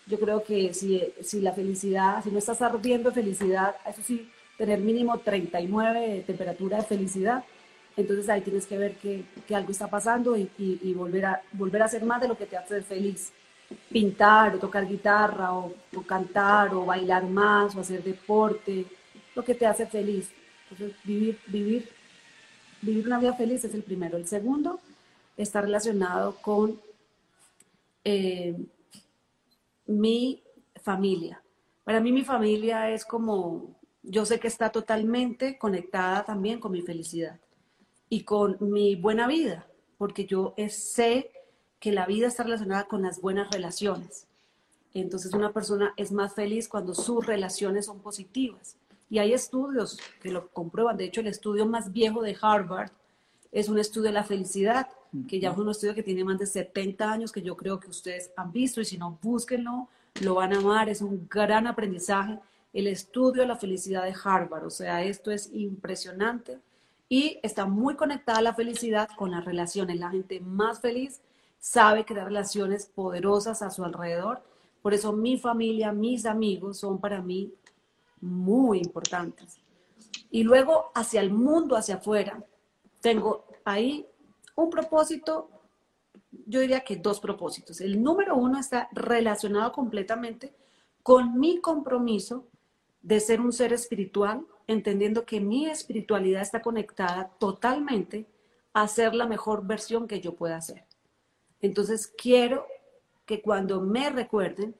yo 0.06 0.18
creo 0.18 0.42
que 0.42 0.74
si, 0.74 1.02
si 1.22 1.40
la 1.40 1.52
felicidad, 1.52 2.22
si 2.24 2.30
no 2.30 2.38
estás 2.38 2.60
ardiendo 2.62 3.12
felicidad, 3.12 3.76
eso 3.86 4.02
sí, 4.02 4.30
tener 4.58 4.80
mínimo 4.80 5.18
39 5.18 6.00
de 6.00 6.20
temperatura 6.22 6.78
de 6.78 6.84
felicidad, 6.84 7.44
entonces 7.96 8.28
ahí 8.28 8.40
tienes 8.40 8.66
que 8.66 8.78
ver 8.78 8.96
que, 8.96 9.24
que 9.46 9.54
algo 9.54 9.70
está 9.70 9.88
pasando 9.88 10.36
y, 10.36 10.50
y, 10.58 10.94
volver, 10.94 11.26
a, 11.26 11.42
volver 11.52 11.82
a 11.82 11.84
hacer 11.84 12.04
más 12.04 12.20
de 12.20 12.28
lo 12.28 12.36
que 12.36 12.46
te 12.46 12.56
hace 12.56 12.82
feliz 12.82 13.32
pintar 13.90 14.54
o 14.54 14.58
tocar 14.58 14.86
guitarra 14.86 15.54
o, 15.54 15.74
cantar 16.06 16.74
o 16.74 16.84
bailar 16.84 17.24
más 17.24 17.74
o 17.76 17.80
hacer 17.80 18.02
deporte, 18.02 18.86
lo 19.34 19.44
que 19.44 19.54
te 19.54 19.66
hace 19.66 19.86
feliz. 19.86 20.30
Entonces, 20.70 20.96
vivir, 21.04 21.38
vivir, 21.46 21.88
vivir 22.80 23.06
una 23.06 23.18
vida 23.18 23.34
feliz 23.34 23.64
es 23.64 23.74
el 23.74 23.82
primero. 23.82 24.16
El 24.16 24.26
segundo 24.26 24.80
está 25.36 25.60
relacionado 25.60 26.36
con 26.36 26.80
eh, 28.04 28.56
mi 29.86 30.42
familia. 30.82 31.42
Para 31.84 32.00
mí 32.00 32.12
mi 32.12 32.22
familia 32.24 32.90
es 32.90 33.04
como, 33.04 33.76
yo 34.02 34.24
sé 34.24 34.38
que 34.38 34.48
está 34.48 34.70
totalmente 34.70 35.58
conectada 35.58 36.24
también 36.24 36.60
con 36.60 36.72
mi 36.72 36.82
felicidad 36.82 37.40
y 38.08 38.24
con 38.24 38.56
mi 38.60 38.94
buena 38.94 39.26
vida, 39.26 39.66
porque 39.98 40.26
yo 40.26 40.54
sé 40.68 41.30
que 41.80 41.92
la 41.92 42.06
vida 42.06 42.28
está 42.28 42.44
relacionada 42.44 42.84
con 42.84 43.02
las 43.02 43.20
buenas 43.20 43.50
relaciones. 43.50 44.26
entonces 44.94 45.32
una 45.32 45.52
persona 45.52 45.94
es 45.96 46.12
más 46.12 46.34
feliz 46.34 46.68
cuando 46.68 46.94
sus 46.94 47.26
relaciones 47.26 47.86
son 47.86 48.00
positivas. 48.00 48.76
Y 49.12 49.18
hay 49.18 49.34
estudios 49.34 49.98
que 50.22 50.32
lo 50.32 50.48
comprueban. 50.48 50.96
De 50.96 51.04
hecho, 51.04 51.20
el 51.20 51.26
estudio 51.26 51.66
más 51.66 51.92
viejo 51.92 52.22
de 52.22 52.34
Harvard 52.40 52.90
es 53.52 53.68
un 53.68 53.78
estudio 53.78 54.06
de 54.06 54.14
la 54.14 54.24
felicidad, 54.24 54.88
que 55.28 55.38
ya 55.38 55.50
es 55.50 55.58
un 55.58 55.68
estudio 55.68 55.94
que 55.94 56.02
tiene 56.02 56.24
más 56.24 56.38
de 56.38 56.46
70 56.46 57.12
años, 57.12 57.30
que 57.30 57.42
yo 57.42 57.54
creo 57.54 57.78
que 57.78 57.90
ustedes 57.90 58.30
han 58.38 58.50
visto, 58.52 58.80
y 58.80 58.86
si 58.86 58.96
no, 58.96 59.18
búsquenlo, 59.20 59.86
lo 60.22 60.36
van 60.36 60.54
a 60.54 60.60
amar, 60.60 60.88
es 60.88 61.02
un 61.02 61.28
gran 61.28 61.66
aprendizaje. 61.66 62.38
El 62.72 62.86
estudio 62.86 63.42
de 63.42 63.48
la 63.48 63.56
felicidad 63.56 64.04
de 64.04 64.14
Harvard, 64.24 64.64
o 64.64 64.70
sea, 64.70 65.04
esto 65.04 65.30
es 65.30 65.50
impresionante 65.52 66.58
y 67.10 67.38
está 67.42 67.66
muy 67.66 67.96
conectada 67.96 68.40
la 68.40 68.54
felicidad 68.54 69.10
con 69.14 69.32
las 69.32 69.44
relaciones. 69.44 70.00
La 70.00 70.08
gente 70.08 70.40
más 70.40 70.80
feliz 70.80 71.20
sabe 71.60 72.06
crear 72.06 72.28
relaciones 72.28 72.86
poderosas 72.86 73.60
a 73.60 73.68
su 73.68 73.84
alrededor. 73.84 74.40
Por 74.80 74.94
eso 74.94 75.12
mi 75.12 75.38
familia, 75.38 75.92
mis 75.92 76.24
amigos 76.24 76.78
son 76.78 76.98
para 76.98 77.20
mí 77.20 77.52
muy 78.22 78.78
importantes. 78.78 79.58
Y 80.30 80.44
luego 80.44 80.90
hacia 80.94 81.20
el 81.20 81.30
mundo, 81.30 81.76
hacia 81.76 81.96
afuera, 81.96 82.42
tengo 83.00 83.44
ahí 83.64 84.06
un 84.54 84.70
propósito, 84.70 85.50
yo 86.46 86.60
diría 86.60 86.80
que 86.80 86.96
dos 86.96 87.20
propósitos. 87.20 87.80
El 87.80 88.02
número 88.02 88.36
uno 88.36 88.58
está 88.58 88.88
relacionado 88.92 89.72
completamente 89.72 90.54
con 91.02 91.38
mi 91.38 91.60
compromiso 91.60 92.46
de 93.02 93.20
ser 93.20 93.40
un 93.40 93.52
ser 93.52 93.72
espiritual, 93.72 94.46
entendiendo 94.66 95.26
que 95.26 95.40
mi 95.40 95.66
espiritualidad 95.66 96.42
está 96.42 96.62
conectada 96.62 97.30
totalmente 97.38 98.26
a 98.72 98.86
ser 98.88 99.14
la 99.14 99.26
mejor 99.26 99.66
versión 99.66 100.06
que 100.06 100.20
yo 100.20 100.34
pueda 100.34 100.60
ser. 100.60 100.86
Entonces 101.60 102.06
quiero 102.06 102.66
que 103.26 103.42
cuando 103.42 103.80
me 103.80 104.10
recuerden, 104.10 104.74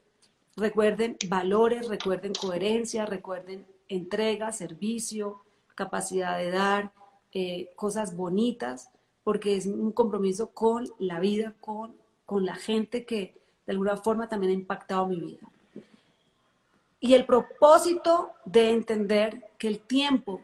recuerden 0.56 1.16
valores, 1.28 1.88
recuerden 1.88 2.32
coherencia, 2.34 3.06
recuerden 3.06 3.66
entrega, 3.88 4.52
servicio, 4.52 5.42
capacidad 5.74 6.38
de 6.38 6.50
dar, 6.50 6.92
eh, 7.32 7.70
cosas 7.76 8.16
bonitas, 8.16 8.90
porque 9.24 9.56
es 9.56 9.66
un 9.66 9.92
compromiso 9.92 10.50
con 10.50 10.88
la 10.98 11.20
vida, 11.20 11.54
con, 11.60 11.94
con 12.26 12.44
la 12.44 12.54
gente 12.54 13.04
que 13.04 13.40
de 13.66 13.72
alguna 13.72 13.96
forma 13.96 14.28
también 14.28 14.52
ha 14.52 14.56
impactado 14.56 15.06
mi 15.06 15.20
vida. 15.20 15.48
Y 17.00 17.14
el 17.14 17.26
propósito 17.26 18.32
de 18.44 18.70
entender 18.70 19.50
que 19.58 19.68
el 19.68 19.80
tiempo, 19.80 20.40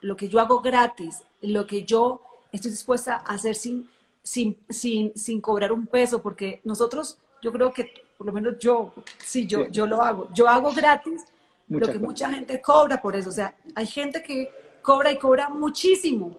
lo 0.00 0.16
que 0.16 0.28
yo 0.28 0.40
hago 0.40 0.60
gratis, 0.60 1.22
lo 1.40 1.66
que 1.66 1.84
yo 1.84 2.22
estoy 2.52 2.70
dispuesta 2.70 3.16
a 3.16 3.34
hacer 3.34 3.54
sin, 3.54 3.88
sin, 4.22 4.58
sin, 4.68 5.14
sin 5.16 5.40
cobrar 5.40 5.72
un 5.72 5.86
peso, 5.86 6.22
porque 6.22 6.60
nosotros, 6.64 7.18
yo 7.42 7.52
creo 7.52 7.72
que, 7.72 8.07
por 8.18 8.26
lo 8.26 8.32
menos 8.32 8.58
yo, 8.58 8.92
sí, 9.24 9.46
yo, 9.46 9.68
yo 9.68 9.86
lo 9.86 10.02
hago, 10.02 10.28
yo 10.34 10.48
hago 10.48 10.72
gratis 10.72 11.24
lo 11.68 11.86
que 11.86 11.98
mucha 12.00 12.28
gente 12.30 12.60
cobra 12.60 13.00
por 13.00 13.14
eso. 13.14 13.28
O 13.28 13.32
sea, 13.32 13.54
hay 13.76 13.86
gente 13.86 14.22
que 14.22 14.50
cobra 14.82 15.12
y 15.12 15.18
cobra 15.18 15.48
muchísimo 15.48 16.36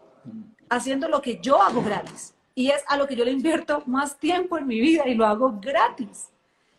haciendo 0.70 1.08
lo 1.08 1.22
que 1.22 1.40
yo 1.40 1.62
hago 1.62 1.82
gratis. 1.82 2.34
Y 2.54 2.68
es 2.68 2.84
a 2.88 2.98
lo 2.98 3.08
que 3.08 3.16
yo 3.16 3.24
le 3.24 3.32
invierto 3.32 3.82
más 3.86 4.18
tiempo 4.18 4.58
en 4.58 4.68
mi 4.68 4.80
vida 4.82 5.08
y 5.08 5.16
lo 5.16 5.26
hago 5.26 5.58
gratis. 5.62 6.28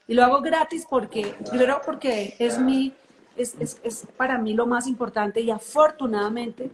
Y 0.06 0.12
lo 0.12 0.22
hago 0.22 0.42
gratis 0.42 0.86
porque, 0.88 1.34
primero 1.48 1.80
porque 1.84 2.36
es 2.38 2.58
mi, 2.58 2.92
es, 3.36 3.54
es, 3.58 3.80
es 3.82 4.06
para 4.18 4.36
mí 4.36 4.52
lo 4.52 4.66
más 4.66 4.86
importante 4.86 5.40
y 5.40 5.50
afortunadamente 5.50 6.70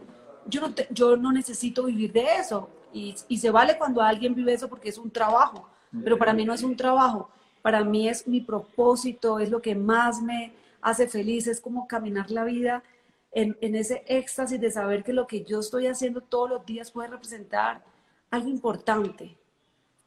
yo 0.47 0.61
no, 0.61 0.73
yo 0.89 1.15
no 1.15 1.31
necesito 1.31 1.83
vivir 1.85 2.11
de 2.11 2.25
eso. 2.39 2.69
Y, 2.91 3.15
y 3.29 3.37
se 3.37 3.51
vale 3.51 3.77
cuando 3.77 4.01
alguien 4.01 4.35
vive 4.35 4.53
eso 4.53 4.67
porque 4.67 4.89
es 4.89 4.97
un 4.97 5.11
trabajo, 5.11 5.69
pero 6.03 6.17
para 6.17 6.33
mí 6.33 6.43
no 6.43 6.53
es 6.53 6.63
un 6.63 6.75
trabajo. 6.75 7.29
Para 7.61 7.83
mí 7.83 8.07
es 8.07 8.27
mi 8.27 8.41
propósito, 8.41 9.39
es 9.39 9.49
lo 9.49 9.61
que 9.61 9.75
más 9.75 10.21
me 10.21 10.53
hace 10.81 11.07
feliz, 11.07 11.47
es 11.47 11.59
como 11.59 11.87
caminar 11.87 12.31
la 12.31 12.43
vida 12.43 12.83
en, 13.31 13.75
ese 13.75 14.03
éxtasis 14.07 14.59
de 14.59 14.71
saber 14.71 15.03
que 15.03 15.13
lo 15.13 15.27
que 15.27 15.43
yo 15.43 15.59
estoy 15.59 15.87
haciendo 15.87 16.21
todos 16.21 16.49
los 16.49 16.65
días 16.65 16.91
puede 16.91 17.09
representar 17.09 17.83
algo 18.31 18.49
importante. 18.49 19.37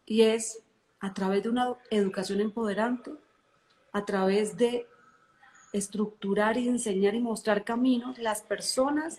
Y 0.06 0.22
es 0.22 0.62
a 0.98 1.14
través 1.14 1.42
de 1.42 1.50
una 1.50 1.76
educación 1.90 2.40
empoderante, 2.40 3.12
a 3.92 4.04
través 4.04 4.56
de 4.56 4.86
estructurar 5.72 6.56
y 6.56 6.68
enseñar 6.68 7.14
y 7.14 7.20
mostrar 7.20 7.64
caminos, 7.64 8.18
las 8.18 8.42
personas 8.42 9.18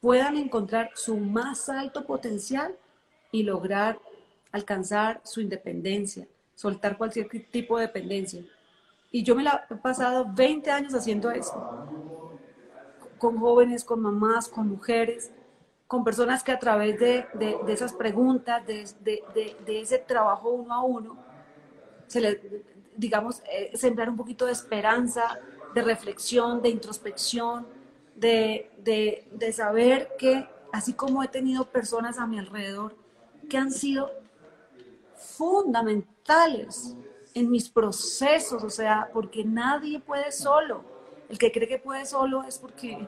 puedan 0.00 0.36
encontrar 0.36 0.90
su 0.94 1.16
más 1.16 1.68
alto 1.68 2.04
potencial 2.04 2.76
y 3.32 3.42
lograr 3.42 3.98
alcanzar 4.52 5.20
su 5.24 5.40
independencia, 5.40 6.26
soltar 6.56 6.96
cualquier 6.98 7.28
tipo 7.50 7.78
de 7.78 7.86
dependencia. 7.86 8.42
Y 9.12 9.22
yo 9.22 9.36
me 9.36 9.44
la 9.44 9.64
he 9.70 9.76
pasado 9.76 10.26
20 10.34 10.70
años 10.70 10.94
haciendo 10.94 11.30
esto 11.30 11.86
con 13.18 13.38
jóvenes, 13.38 13.84
con 13.84 14.00
mamás, 14.00 14.48
con 14.48 14.68
mujeres, 14.68 15.30
con 15.86 16.02
personas 16.02 16.42
que 16.42 16.52
a 16.52 16.58
través 16.58 16.98
de, 16.98 17.26
esas 17.68 17.92
preguntas, 17.92 18.66
de, 18.66 19.54
ese 19.66 19.98
trabajo 19.98 20.50
uno 20.50 20.74
a 20.74 20.82
uno, 20.82 21.16
se 22.08 22.20
les, 22.20 22.38
digamos, 22.96 23.42
eh, 23.50 23.70
sembrar 23.74 24.10
un 24.10 24.16
poquito 24.16 24.46
de 24.46 24.52
esperanza, 24.52 25.38
de 25.74 25.82
reflexión, 25.82 26.60
de 26.60 26.70
introspección, 26.70 27.66
de, 28.14 28.70
de 28.84 29.52
saber 29.52 30.10
que 30.18 30.48
así 30.72 30.94
como 30.94 31.22
he 31.22 31.28
tenido 31.28 31.66
personas 31.66 32.18
a 32.18 32.26
mi 32.26 32.38
alrededor 32.38 32.96
que 33.48 33.58
han 33.58 33.70
sido 33.70 34.10
fundamentales 35.26 36.96
en 37.34 37.50
mis 37.50 37.68
procesos, 37.68 38.62
o 38.62 38.70
sea, 38.70 39.10
porque 39.12 39.44
nadie 39.44 40.00
puede 40.00 40.32
solo 40.32 40.96
el 41.28 41.38
que 41.38 41.50
cree 41.50 41.68
que 41.68 41.78
puede 41.78 42.06
solo 42.06 42.44
es 42.44 42.58
porque, 42.58 43.06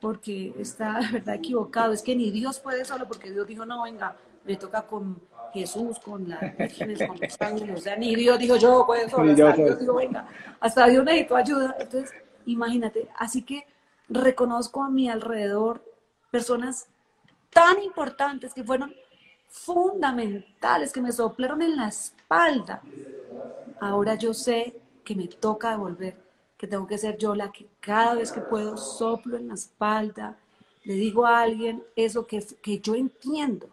porque 0.00 0.54
está 0.58 1.00
verdad 1.12 1.34
equivocado. 1.34 1.92
Es 1.92 2.02
que 2.02 2.14
ni 2.14 2.30
Dios 2.30 2.60
puede 2.60 2.84
solo 2.84 3.06
porque 3.06 3.30
Dios 3.30 3.46
dijo, 3.46 3.64
no, 3.64 3.82
venga, 3.82 4.16
me 4.44 4.56
toca 4.56 4.82
con 4.82 5.20
Jesús, 5.52 5.98
con 5.98 6.28
las 6.28 6.56
vírgenes, 6.56 7.06
con 7.06 7.18
los 7.18 7.40
ángeles. 7.40 7.78
O 7.78 7.82
sea, 7.82 7.96
ni 7.96 8.14
Dios 8.14 8.38
dijo, 8.38 8.56
yo 8.56 8.84
puedo 8.86 9.08
solo. 9.08 9.32
Hasta 9.32 9.52
Dios 9.54 9.78
dijo, 9.80 9.94
venga, 9.94 10.28
hasta 10.60 10.86
Dios 10.86 11.04
necesito 11.04 11.36
ayuda. 11.36 11.76
Entonces, 11.78 12.12
imagínate. 12.44 13.08
Así 13.16 13.42
que 13.42 13.66
reconozco 14.08 14.82
a 14.82 14.90
mi 14.90 15.08
alrededor 15.08 15.82
personas 16.30 16.88
tan 17.50 17.82
importantes 17.82 18.52
que 18.52 18.62
fueron 18.62 18.94
fundamentales, 19.48 20.92
que 20.92 21.00
me 21.00 21.12
soplaron 21.12 21.62
en 21.62 21.76
la 21.76 21.88
espalda. 21.88 22.82
Ahora 23.80 24.14
yo 24.14 24.34
sé 24.34 24.76
que 25.04 25.14
me 25.14 25.28
toca 25.28 25.70
devolver 25.70 26.26
que 26.56 26.66
tengo 26.66 26.86
que 26.86 26.98
ser 26.98 27.18
yo 27.18 27.34
la 27.34 27.52
que 27.52 27.66
cada 27.80 28.14
vez 28.14 28.32
que 28.32 28.40
puedo 28.40 28.76
soplo 28.76 29.36
en 29.36 29.48
la 29.48 29.54
espalda, 29.54 30.36
le 30.84 30.94
digo 30.94 31.26
a 31.26 31.40
alguien 31.40 31.82
eso 31.96 32.26
que, 32.26 32.44
que 32.62 32.80
yo 32.80 32.94
entiendo 32.94 33.68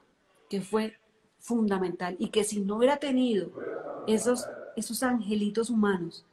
que 0.50 0.62
fue 0.62 0.98
fundamental 1.40 2.16
y 2.20 2.30
que 2.30 2.44
si 2.44 2.60
no 2.60 2.78
hubiera 2.78 2.98
tenido 2.98 3.52
esos, 4.08 4.48
esos 4.76 5.04
angelitos 5.04 5.70
humanos 5.70 6.26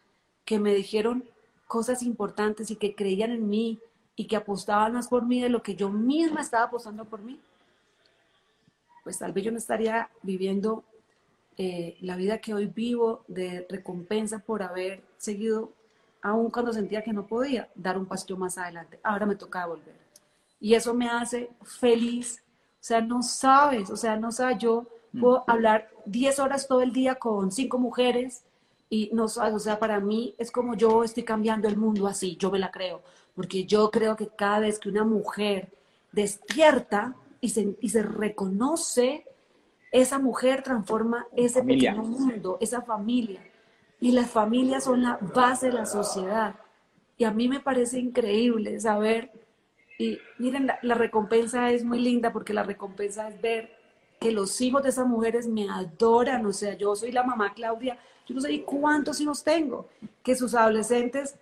que 0.45 0.59
me 0.59 0.75
dijeron 0.75 1.25
cosas 1.67 2.03
importantes 2.03 2.71
y 2.71 2.77
que 2.77 2.95
creían 2.95 3.31
en 3.31 3.49
mí 3.49 3.79
y 4.17 4.27
que 4.27 4.37
apostaban 4.37 4.93
más 4.93 5.09
por 5.09 5.25
mí 5.25 5.41
de 5.41 5.49
lo 5.49 5.63
que 5.63 5.77
yo 5.77 5.89
misma 5.91 6.41
estaba 6.41 6.65
apostando 6.65 7.05
por 7.05 7.21
mí, 7.21 7.39
pues 9.03 9.19
tal 9.19 9.33
vez 9.33 9.45
yo 9.45 9.53
no 9.53 9.59
estaría 9.59 10.09
viviendo 10.23 10.85
eh, 11.57 11.97
la 12.01 12.17
vida 12.17 12.39
que 12.39 12.55
hoy 12.55 12.67
vivo 12.67 13.25
de 13.29 13.67
recompensa 13.69 14.39
por 14.39 14.63
haber 14.63 15.03
seguido 15.19 15.73
aun 16.23 16.51
cuando 16.51 16.73
sentía 16.73 17.03
que 17.03 17.13
no 17.13 17.27
podía 17.27 17.69
dar 17.75 17.99
un 17.99 18.07
pasito 18.07 18.37
más 18.37 18.59
adelante. 18.59 19.01
Ahora 19.03 19.27
me 19.27 19.37
toca 19.37 19.67
volver. 19.67 19.95
Y 20.59 20.75
eso 20.75 20.95
me 20.95 21.09
hace 21.09 21.51
feliz. 21.63 22.43
O 22.81 22.83
sea, 22.83 23.01
no 23.01 23.23
sabes, 23.23 23.91
o 23.91 23.97
sea, 23.97 24.17
no 24.17 24.33
sabes, 24.33 24.59
yo 24.59 24.87
puedo 25.19 25.45
hablar 25.47 25.91
10 26.07 26.39
horas 26.39 26.67
todo 26.67 26.83
el 26.83 26.93
día 26.93 27.17
con 27.17 27.51
cinco 27.53 27.79
mujeres 27.79 28.45
y 28.89 29.11
no 29.13 29.29
sabes, 29.29 29.55
o 29.55 29.59
sea, 29.59 29.79
para 29.79 30.01
mí 30.01 30.35
es 30.39 30.51
como 30.51 30.75
yo 30.75 31.05
estoy 31.05 31.25
cambiando 31.25 31.69
el 31.69 31.77
mundo 31.77 32.07
así, 32.07 32.37
yo 32.37 32.51
me 32.51 32.59
la 32.59 32.71
creo, 32.71 33.03
porque 33.35 33.65
yo 33.65 33.91
creo 33.91 34.17
que 34.17 34.29
cada 34.29 34.61
vez 34.61 34.79
que 34.79 34.89
una 34.89 35.05
mujer 35.05 35.69
despierta 36.13 37.15
y 37.41 37.49
se, 37.51 37.77
y 37.81 37.89
se 37.89 38.03
reconoce, 38.03 39.25
esa 39.93 40.19
mujer 40.19 40.63
transforma 40.63 41.27
ese 41.37 41.63
pequeño 41.63 42.03
mundo, 42.03 42.59
esa 42.61 42.83
familia. 42.83 43.43
Y 44.01 44.13
las 44.13 44.31
familias 44.31 44.85
son 44.85 45.03
la 45.03 45.19
base 45.35 45.67
de 45.67 45.73
la 45.73 45.87
sociedad. 45.87 46.57
Y 47.17 47.25
a 47.25 47.33
mí 47.33 47.49
me 47.49 47.61
parece 47.61 47.99
increíble 47.99 48.79
saber, 48.81 49.31
y 49.99 50.19
miren, 50.39 50.71
la, 50.83 50.95
recompensa 50.95 51.71
es 51.71 51.85
muy 51.85 52.01
linda 52.01 52.33
porque 52.33 52.55
la 52.55 52.63
recompensa 52.63 53.29
es 53.29 53.41
ver 53.43 53.77
que 54.19 54.31
los 54.33 54.61
hijos 54.61 54.83
de 54.83 54.91
esas 54.91 55.07
mujeres 55.07 55.47
me 55.47 55.69
adoran. 55.69 56.47
O 56.47 56.53
sea, 56.53 56.75
yo 56.75 56.95
soy 56.95 57.13
la 57.13 57.23
mamá 57.23 57.53
Claudia, 57.53 57.99
yo 58.27 58.35
no 58.35 58.41
sé 58.41 58.63
cuántos 58.63 59.21
hijos 59.21 59.43
tengo, 59.43 59.89
que 60.23 60.37
sus 60.37 60.55
adolescentes 60.55 61.35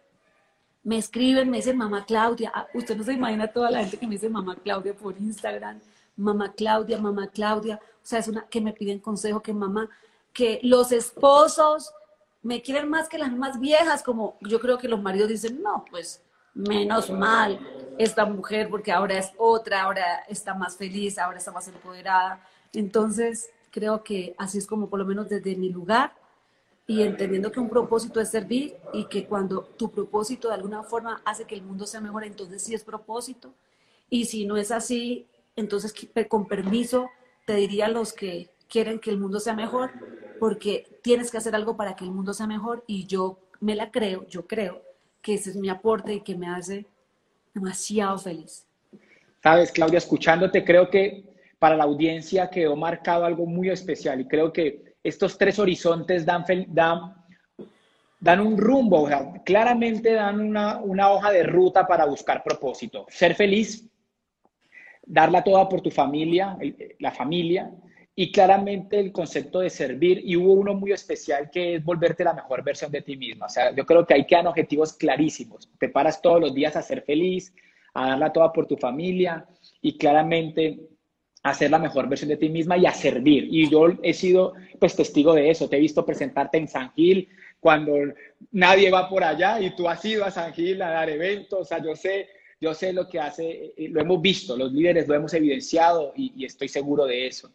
me 0.89 0.97
escriben, 0.97 1.51
me 1.51 1.59
dicen 1.59 1.76
mamá 1.76 2.07
Claudia. 2.07 2.51
Ah, 2.55 2.66
usted 2.72 2.97
no 2.97 3.05
se 3.05 3.12
imagina 3.12 3.47
toda 3.47 3.70
la 3.70 3.80
gente 3.80 3.99
que 3.99 4.07
me 4.07 4.14
dice 4.14 4.30
mamá 4.30 4.57
Claudia 4.57 4.95
por 4.95 5.14
Instagram, 5.18 5.80
mamá 6.16 6.55
Claudia, 6.55 6.97
mamá 6.97 7.28
Claudia. 7.28 7.78
O 8.03 8.07
sea, 8.07 8.20
es 8.20 8.28
una 8.28 8.47
que 8.49 8.62
me 8.62 8.72
piden 8.72 8.99
consejo, 8.99 9.43
que 9.43 9.53
mamá, 9.53 9.91
que 10.32 10.61
los 10.62 10.91
esposos 10.91 11.93
me 12.43 12.62
quieren 12.62 12.89
más 12.89 13.07
que 13.07 13.18
las 13.18 13.30
más 13.32 13.61
viejas, 13.61 14.03
como 14.03 14.39
yo 14.41 14.59
creo 14.61 14.78
que 14.78 14.89
los 14.89 15.03
maridos 15.03 15.28
dicen, 15.28 15.62
no, 15.62 15.84
pues 15.91 16.22
menos 16.55 17.11
mal 17.11 17.61
esta 17.99 18.24
mujer 18.24 18.70
porque 18.70 18.91
ahora 18.91 19.18
es 19.18 19.30
otra, 19.36 19.82
ahora 19.82 20.24
está 20.26 20.55
más 20.55 20.78
feliz, 20.78 21.18
ahora 21.18 21.36
está 21.36 21.53
más 21.53 21.68
empoderada. 21.68 22.41
Entonces, 22.72 23.51
creo 23.70 24.03
que 24.03 24.34
así 24.39 24.57
es 24.57 24.66
como 24.66 24.89
por 24.89 25.01
lo 25.01 25.05
menos 25.05 25.28
desde 25.28 25.55
mi 25.55 25.68
lugar 25.68 26.14
y 26.89 27.03
entendiendo 27.03 27.53
que 27.53 27.61
un 27.61 27.68
propósito 27.68 28.18
es 28.18 28.30
servir 28.30 28.74
y 28.95 29.05
que 29.05 29.26
cuando 29.26 29.62
tu 29.62 29.91
propósito 29.91 30.49
de 30.49 30.55
alguna 30.55 30.82
forma 30.82 31.20
hace 31.26 31.45
que 31.45 31.55
el 31.55 31.62
mundo 31.62 31.86
sea 31.86 32.01
mejor, 32.01 32.24
entonces 32.24 32.62
sí 32.62 32.74
es 32.74 32.82
propósito. 32.82 33.53
Y 34.09 34.24
si 34.24 34.47
no 34.47 34.57
es 34.57 34.70
así, 34.70 35.26
entonces 35.55 35.95
con 36.28 36.49
permiso 36.49 37.11
te 37.45 37.57
diría 37.57 37.86
a 37.86 37.91
los 37.91 38.14
que 38.14 38.49
quieren 38.70 39.01
que 39.01 39.11
el 39.11 39.18
mundo 39.18 39.39
sea 39.39 39.55
mejor, 39.55 39.91
porque 40.41 40.86
tienes 41.03 41.30
que 41.30 41.36
hacer 41.36 41.55
algo 41.55 41.76
para 41.76 41.95
que 41.95 42.05
el 42.05 42.11
mundo 42.11 42.32
sea 42.32 42.47
mejor 42.47 42.84
y 42.86 43.07
yo 43.07 43.39
me 43.61 43.74
la 43.74 43.91
creo, 43.91 44.26
yo 44.26 44.47
creo 44.47 44.80
que 45.20 45.34
ese 45.34 45.51
es 45.51 45.57
mi 45.57 45.68
aporte 45.68 46.14
y 46.14 46.20
que 46.22 46.36
me 46.36 46.49
hace 46.49 46.86
demasiado 47.53 48.16
feliz. 48.16 48.64
Sabes, 49.43 49.72
Claudia, 49.72 49.99
escuchándote, 49.99 50.64
creo 50.64 50.89
que 50.89 51.22
para 51.59 51.76
la 51.76 51.84
audiencia 51.84 52.49
quedó 52.49 52.76
marcado 52.76 53.26
algo 53.26 53.45
muy 53.45 53.68
especial 53.68 54.22
y 54.22 54.26
creo 54.26 54.55
que 54.55 54.88
estos 55.09 55.36
tres 55.36 55.59
horizontes 55.59 56.24
dan, 56.24 56.44
dan, 56.68 57.14
dan 58.20 58.40
un 58.40 58.56
rumbo, 58.56 59.02
o 59.02 59.09
sea, 59.09 59.32
claramente 59.44 60.12
dan 60.12 60.40
una, 60.40 60.78
una 60.78 61.11
hoja 61.11 61.30
de 61.30 61.42
ruta 61.42 61.86
para 61.86 62.04
buscar 62.04 62.42
propósito. 62.42 63.06
Ser 63.09 63.34
feliz, 63.34 63.88
darla 65.04 65.42
toda 65.42 65.68
por 65.68 65.80
tu 65.80 65.90
familia, 65.90 66.56
la 66.98 67.11
familia, 67.11 67.70
y 68.14 68.32
claramente 68.32 68.98
el 68.98 69.12
concepto 69.12 69.61
de 69.61 69.70
servir, 69.70 70.20
y 70.24 70.34
hubo 70.34 70.52
uno 70.54 70.74
muy 70.74 70.90
especial 70.90 71.50
que 71.50 71.76
es 71.76 71.84
volverte 71.84 72.24
la 72.24 72.34
mejor 72.34 72.64
versión 72.64 72.90
de 72.90 73.00
ti 73.00 73.16
misma. 73.16 73.46
O 73.46 73.48
sea, 73.48 73.72
yo 73.72 73.86
creo 73.86 74.04
que 74.04 74.14
ahí 74.14 74.26
quedan 74.26 74.48
objetivos 74.48 74.92
clarísimos. 74.92 75.70
Te 75.78 75.88
paras 75.88 76.20
todos 76.20 76.40
los 76.40 76.52
días 76.52 76.74
a 76.74 76.82
ser 76.82 77.02
feliz, 77.02 77.54
a 77.94 78.09
darla 78.09 78.32
toda 78.32 78.52
por 78.52 78.66
tu 78.66 78.76
familia 78.76 79.46
y 79.80 79.96
claramente 79.96 80.80
hacer 81.51 81.70
la 81.70 81.78
mejor 81.78 82.09
versión 82.09 82.28
de 82.28 82.36
ti 82.36 82.49
misma 82.49 82.76
y 82.76 82.86
a 82.86 82.92
servir. 82.92 83.49
Y 83.51 83.68
yo 83.70 83.88
he 84.03 84.14
sido 84.14 84.55
pues 84.78 84.96
testigo 84.96 85.34
de 85.34 85.51
eso. 85.51 85.68
Te 85.68 85.76
he 85.76 85.80
visto 85.80 86.05
presentarte 86.05 86.59
en 86.59 86.68
San 86.68 86.92
Gil 86.92 87.28
cuando 87.61 87.92
nadie 88.53 88.90
va 88.90 89.09
por 89.09 89.24
allá 89.24 89.61
y 89.61 89.74
tú 89.74 89.88
has 89.88 90.05
ido 90.05 90.24
a 90.24 90.30
San 90.30 90.53
Gil 90.53 90.80
a 90.82 90.90
dar 90.90 91.11
eventos. 91.11 91.61
O 91.61 91.64
sea, 91.64 91.82
yo 91.82 91.94
sé, 91.96 92.28
yo 92.61 92.74
sé 92.74 92.92
lo 92.92 93.09
que 93.09 93.20
hace, 93.20 93.72
eh, 93.76 93.88
lo 93.88 94.01
hemos 94.01 94.20
visto, 94.20 94.57
los 94.57 94.72
líderes 94.72 95.09
lo 95.09 95.14
hemos 95.14 95.32
evidenciado 95.34 96.12
y, 96.16 96.32
y 96.36 96.44
estoy 96.44 96.68
seguro 96.68 97.07
de 97.07 97.26
eso. 97.26 97.51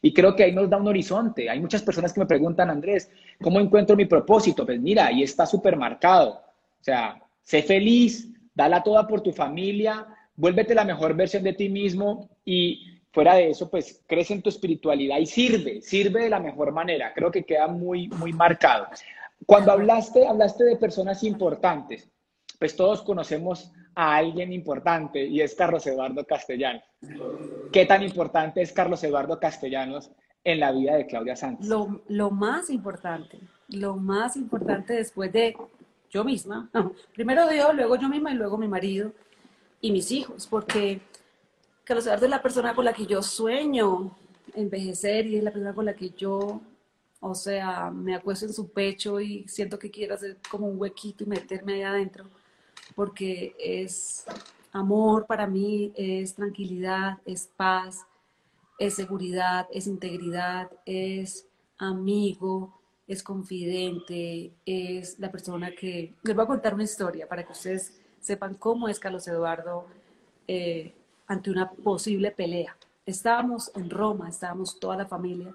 Y 0.00 0.12
creo 0.12 0.36
que 0.36 0.44
ahí 0.44 0.52
nos 0.52 0.70
da 0.70 0.76
un 0.76 0.88
horizonte. 0.88 1.50
Hay 1.50 1.60
muchas 1.60 1.82
personas 1.82 2.12
que 2.12 2.20
me 2.20 2.26
preguntan, 2.26 2.70
Andrés, 2.70 3.10
¿cómo 3.40 3.58
encuentro 3.58 3.96
mi 3.96 4.04
propósito? 4.04 4.64
Pues 4.64 4.80
mira, 4.80 5.06
ahí 5.06 5.22
está 5.22 5.44
súper 5.44 5.76
marcado. 5.76 6.42
O 6.80 6.84
sea, 6.84 7.20
sé 7.42 7.62
feliz, 7.62 8.28
dala 8.54 8.82
toda 8.82 9.06
por 9.06 9.20
tu 9.22 9.32
familia, 9.32 10.06
vuélvete 10.36 10.74
la 10.74 10.84
mejor 10.84 11.14
versión 11.14 11.42
de 11.42 11.52
ti 11.52 11.68
mismo 11.68 12.28
y 12.44 12.97
fuera 13.18 13.34
de 13.34 13.50
eso, 13.50 13.68
pues 13.68 14.00
crece 14.06 14.32
en 14.32 14.42
tu 14.42 14.48
espiritualidad 14.48 15.18
y 15.18 15.26
sirve, 15.26 15.82
sirve 15.82 16.22
de 16.22 16.30
la 16.30 16.38
mejor 16.38 16.70
manera. 16.70 17.12
Creo 17.12 17.32
que 17.32 17.42
queda 17.42 17.66
muy, 17.66 18.06
muy 18.06 18.32
marcado. 18.32 18.86
Cuando 19.44 19.72
hablaste, 19.72 20.24
hablaste 20.24 20.62
de 20.62 20.76
personas 20.76 21.24
importantes, 21.24 22.08
pues 22.60 22.76
todos 22.76 23.02
conocemos 23.02 23.72
a 23.96 24.14
alguien 24.14 24.52
importante 24.52 25.26
y 25.26 25.40
es 25.40 25.56
Carlos 25.56 25.84
Eduardo 25.88 26.24
Castellanos. 26.24 26.84
¿Qué 27.72 27.86
tan 27.86 28.04
importante 28.04 28.62
es 28.62 28.70
Carlos 28.70 29.02
Eduardo 29.02 29.40
Castellanos 29.40 30.12
en 30.44 30.60
la 30.60 30.70
vida 30.70 30.94
de 30.94 31.08
Claudia 31.08 31.34
Santos? 31.34 31.66
Lo, 31.66 32.02
lo 32.06 32.30
más 32.30 32.70
importante, 32.70 33.40
lo 33.66 33.96
más 33.96 34.36
importante 34.36 34.92
después 34.92 35.32
de 35.32 35.56
yo 36.08 36.22
misma, 36.22 36.70
primero 37.16 37.48
Dios, 37.48 37.74
luego 37.74 37.96
yo 37.96 38.08
misma 38.08 38.30
y 38.30 38.34
luego 38.34 38.56
mi 38.58 38.68
marido 38.68 39.10
y 39.80 39.90
mis 39.90 40.12
hijos, 40.12 40.46
porque 40.46 41.00
Carlos 41.88 42.04
Eduardo 42.04 42.26
es 42.26 42.30
la 42.30 42.42
persona 42.42 42.74
con 42.74 42.84
la 42.84 42.92
que 42.92 43.06
yo 43.06 43.22
sueño 43.22 44.14
envejecer 44.54 45.26
y 45.26 45.36
es 45.36 45.42
la 45.42 45.50
persona 45.50 45.72
con 45.72 45.86
la 45.86 45.96
que 45.96 46.10
yo, 46.10 46.60
o 47.18 47.34
sea, 47.34 47.90
me 47.90 48.14
acuesto 48.14 48.44
en 48.44 48.52
su 48.52 48.68
pecho 48.68 49.18
y 49.20 49.48
siento 49.48 49.78
que 49.78 49.90
quiero 49.90 50.14
hacer 50.14 50.36
como 50.50 50.66
un 50.66 50.78
huequito 50.78 51.24
y 51.24 51.28
meterme 51.28 51.72
ahí 51.72 51.82
adentro 51.82 52.26
porque 52.94 53.56
es 53.58 54.26
amor 54.70 55.24
para 55.24 55.46
mí, 55.46 55.90
es 55.96 56.34
tranquilidad, 56.34 57.20
es 57.24 57.48
paz, 57.56 58.04
es 58.78 58.92
seguridad, 58.92 59.66
es 59.72 59.86
integridad, 59.86 60.70
es 60.84 61.46
amigo, 61.78 62.78
es 63.06 63.22
confidente, 63.22 64.52
es 64.66 65.18
la 65.18 65.32
persona 65.32 65.70
que... 65.74 66.12
Les 66.22 66.36
voy 66.36 66.44
a 66.44 66.48
contar 66.48 66.74
una 66.74 66.84
historia 66.84 67.26
para 67.26 67.46
que 67.46 67.52
ustedes 67.52 67.98
sepan 68.20 68.56
cómo 68.56 68.90
es 68.90 69.00
Carlos 69.00 69.26
Eduardo 69.26 69.86
eh, 70.46 70.92
ante 71.28 71.50
una 71.50 71.70
posible 71.70 72.30
pelea. 72.30 72.76
Estábamos 73.06 73.70
en 73.76 73.88
Roma, 73.88 74.28
estábamos 74.28 74.80
toda 74.80 74.96
la 74.96 75.06
familia, 75.06 75.54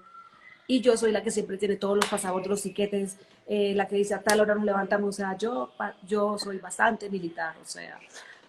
y 0.66 0.80
yo 0.80 0.96
soy 0.96 1.12
la 1.12 1.22
que 1.22 1.30
siempre 1.30 1.58
tiene 1.58 1.76
todos 1.76 1.96
los 1.96 2.06
pasaportes, 2.06 2.48
los 2.48 2.62
tiquetes, 2.62 3.18
eh, 3.46 3.74
la 3.74 3.86
que 3.86 3.96
dice 3.96 4.14
a 4.14 4.22
tal 4.22 4.40
hora 4.40 4.54
nos 4.54 4.64
levantamos, 4.64 5.08
o 5.10 5.12
sea, 5.12 5.36
yo, 5.36 5.72
yo 6.06 6.38
soy 6.38 6.58
bastante 6.58 7.10
militar, 7.10 7.54
o 7.62 7.66
sea, 7.66 7.98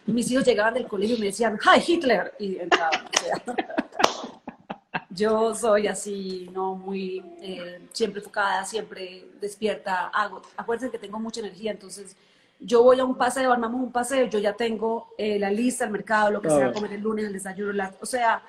mis 0.05 0.30
hijos 0.32 0.45
llegaban 0.45 0.73
del 0.73 0.88
colegio 0.88 1.17
y 1.17 1.19
me 1.19 1.26
decían, 1.26 1.59
¡Hi 1.61 1.84
Hitler! 1.86 2.34
y 2.39 2.57
entraban, 2.57 3.05
o 3.05 3.19
sea, 3.19 3.55
yo 5.09 5.53
soy 5.53 5.88
así, 5.88 6.49
no 6.53 6.76
muy, 6.76 7.21
eh, 7.41 7.82
siempre 7.91 8.19
enfocada, 8.21 8.63
siempre 8.63 9.26
despierta, 9.41 10.07
hago, 10.07 10.41
acuérdense 10.55 10.91
que 10.91 10.99
tengo 10.99 11.19
mucha 11.19 11.41
energía, 11.41 11.71
entonces 11.71 12.15
yo 12.60 12.84
voy 12.84 12.99
a 12.99 13.06
un 13.06 13.18
paseo, 13.18 13.51
armamos 13.51 13.82
un 13.82 13.91
paseo, 13.91 14.28
yo 14.28 14.39
ya 14.39 14.53
tengo 14.53 15.14
eh, 15.18 15.38
la 15.39 15.51
lista, 15.51 15.86
el 15.86 15.91
mercado, 15.91 16.32
lo 16.32 16.41
que 16.41 16.49
sea, 16.49 16.72
comer 16.72 16.93
el 16.93 17.01
lunes, 17.01 17.26
el 17.26 17.34
desayuno, 17.34 17.91
o 17.99 18.06
sea, 18.06 18.41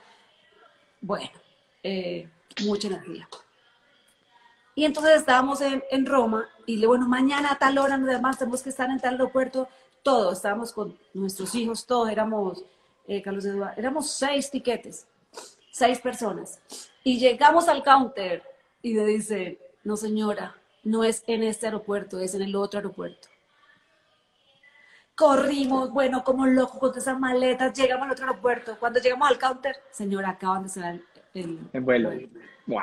bueno, 1.01 1.31
mucha 2.65 2.89
energía. 2.89 3.29
Y 4.75 4.85
entonces 4.85 5.17
estábamos 5.17 5.61
en, 5.63 5.83
en 5.91 6.05
Roma 6.05 6.47
y 6.67 6.77
le 6.77 6.87
bueno, 6.87 7.09
mañana 7.09 7.53
a 7.53 7.59
tal 7.59 7.79
hora, 7.79 7.95
además 7.95 8.39
tenemos 8.39 8.63
que 8.63 8.69
estar 8.69 8.91
en 8.91 9.01
tal 9.01 9.15
aeropuerto, 9.15 9.69
todos, 10.03 10.37
estábamos 10.37 10.73
con 10.73 10.97
nuestros 11.15 11.55
hijos, 11.55 11.87
todos 11.87 12.11
éramos, 12.11 12.65
eh, 13.09 13.23
Carlos 13.23 13.45
Eduardo, 13.45 13.75
éramos 13.77 14.11
seis 14.11 14.51
tiquetes, 14.51 15.07
seis 15.73 15.99
personas. 15.99 16.61
Y 17.03 17.19
llegamos 17.19 17.69
al 17.69 17.83
counter 17.83 18.43
y 18.83 18.95
le 18.95 19.05
dice, 19.07 19.59
no 19.83 19.97
señora, 19.97 20.55
no 20.85 21.05
es 21.05 21.25
en 21.27 21.43
este 21.43 21.67
aeropuerto, 21.67 22.21
es 22.21 22.35
en 22.35 22.43
el 22.43 22.55
otro 22.55 22.79
aeropuerto. 22.79 23.29
Corrimos, 25.17 25.91
bueno, 25.91 26.23
como 26.23 26.47
locos 26.47 26.79
con 26.79 26.97
esas 26.97 27.19
maletas, 27.19 27.73
llegamos 27.73 28.05
al 28.05 28.13
otro 28.13 28.27
aeropuerto. 28.27 28.77
Cuando 28.79 29.01
llegamos 29.01 29.29
al 29.29 29.39
counter, 29.39 29.75
señora, 29.91 30.31
acaban 30.31 30.65
de 30.65 30.69
cerrar 30.69 31.01
el, 31.33 31.59
el, 31.73 31.81
vuelo. 31.81 32.11
Wow. 32.67 32.83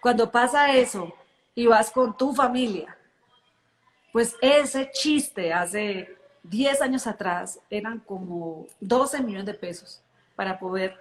Cuando 0.00 0.30
pasa 0.32 0.74
eso 0.74 1.14
y 1.54 1.66
vas 1.66 1.92
con 1.92 2.16
tu 2.16 2.34
familia, 2.34 2.96
pues 4.12 4.36
ese 4.42 4.90
chiste 4.90 5.52
hace 5.52 6.16
10 6.42 6.82
años 6.82 7.06
atrás 7.06 7.60
eran 7.70 8.00
como 8.00 8.66
12 8.80 9.22
millones 9.22 9.46
de 9.46 9.54
pesos 9.54 10.02
para 10.34 10.58
poder 10.58 10.96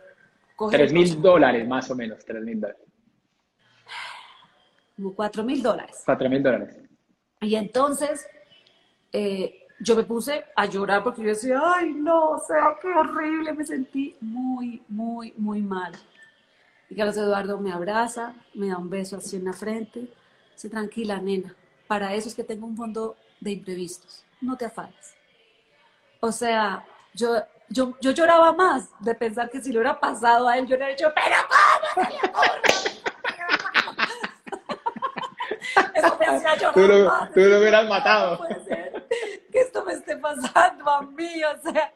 coger. 0.56 0.82
3 0.82 0.94
mil 0.94 1.20
dólares 1.20 1.68
más 1.68 1.90
o 1.90 1.96
menos, 1.96 2.24
3 2.24 2.44
mil 2.44 2.62
dólares. 2.62 2.84
Como 4.96 5.16
4 5.16 5.44
mil 5.44 5.64
dólares. 5.64 6.04
4 6.06 6.30
mil 6.30 6.44
dólares. 6.44 6.78
Y 7.42 7.56
entonces 7.56 8.28
eh, 9.12 9.59
yo 9.80 9.96
me 9.96 10.04
puse 10.04 10.44
a 10.56 10.66
llorar 10.66 11.04
porque 11.04 11.22
yo 11.22 11.30
decía, 11.30 11.62
ay 11.64 11.94
no, 11.94 12.32
o 12.32 12.40
sea, 12.40 12.76
qué 12.82 12.90
horrible, 12.90 13.54
me 13.54 13.66
sentí 13.66 14.16
muy, 14.20 14.84
muy, 14.88 15.34
muy 15.38 15.62
mal. 15.62 15.94
Y 16.90 16.96
Carlos 16.96 17.18
Eduardo 17.18 17.60
me 17.60 17.72
abraza, 17.72 18.34
me 18.54 18.68
da 18.68 18.78
un 18.78 18.90
beso 18.90 19.18
así 19.18 19.38
en 19.38 19.46
la 19.46 19.54
frente. 19.54 20.12
Dice, 20.54 20.70
tranquila, 20.70 21.20
nena. 21.20 21.56
Para 21.88 22.14
eso 22.14 22.28
es 22.28 22.36
que 22.36 22.44
tengo 22.44 22.66
un 22.66 22.76
fondo 22.76 23.16
de 23.40 23.52
imprevistos. 23.52 24.26
No 24.42 24.58
te 24.58 24.66
afanes. 24.66 25.14
O 26.20 26.32
sea, 26.32 26.84
yo, 27.14 27.36
yo, 27.70 27.96
yo 28.02 28.12
lloraba 28.12 28.52
más 28.54 28.90
de 29.00 29.16
pensar 29.16 29.50
que 29.50 29.62
si 29.62 29.72
lo 29.72 29.80
hubiera 29.80 30.00
pasado 30.00 30.48
a 30.48 30.58
él, 30.58 30.66
yo 30.66 30.76
le 30.76 30.84
hubiera 30.84 30.96
dicho, 30.96 31.14
pero 31.16 31.36
¿cómo 32.34 32.44
Eso 35.94 36.18
me 36.20 36.26
hacía 36.26 36.56
llorar 36.56 36.74
tú 36.74 36.82
lo, 36.82 37.06
más. 37.06 37.32
Tú 37.32 37.40
lo 37.42 37.60
hubieras 37.60 37.88
matado. 37.88 38.32
No 38.32 38.40
puede 38.40 38.66
ser 38.66 39.08
que 39.52 39.62
esto 39.62 39.84
me 39.84 39.94
pasando 40.18 40.90
a 40.90 41.02
mí, 41.02 41.44
o 41.44 41.62
sea, 41.62 41.94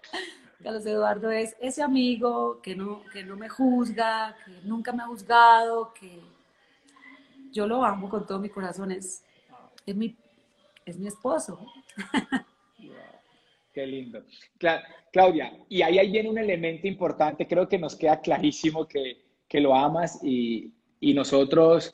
Carlos 0.61 0.85
Eduardo 0.85 1.31
es 1.31 1.55
ese 1.59 1.81
amigo 1.81 2.61
que 2.61 2.75
no, 2.75 3.03
que 3.11 3.23
no 3.23 3.35
me 3.35 3.49
juzga, 3.49 4.35
que 4.45 4.51
nunca 4.63 4.93
me 4.93 5.03
ha 5.03 5.07
juzgado, 5.07 5.93
que 5.93 6.19
yo 7.51 7.67
lo 7.67 7.83
amo 7.83 8.09
con 8.09 8.25
todo 8.25 8.39
mi 8.39 8.49
corazón, 8.49 8.91
es, 8.91 9.23
es, 9.85 9.95
mi, 9.95 10.15
es 10.85 10.97
mi 10.97 11.07
esposo. 11.07 11.59
Qué 13.73 13.87
lindo. 13.87 14.23
Claudia, 15.11 15.51
y 15.67 15.81
ahí, 15.81 15.97
ahí 15.97 16.11
viene 16.11 16.29
un 16.29 16.37
elemento 16.37 16.87
importante, 16.87 17.47
creo 17.47 17.67
que 17.67 17.79
nos 17.79 17.95
queda 17.95 18.21
clarísimo 18.21 18.87
que, 18.87 19.23
que 19.47 19.59
lo 19.59 19.75
amas 19.75 20.19
y, 20.23 20.71
y 20.99 21.13
nosotros 21.13 21.93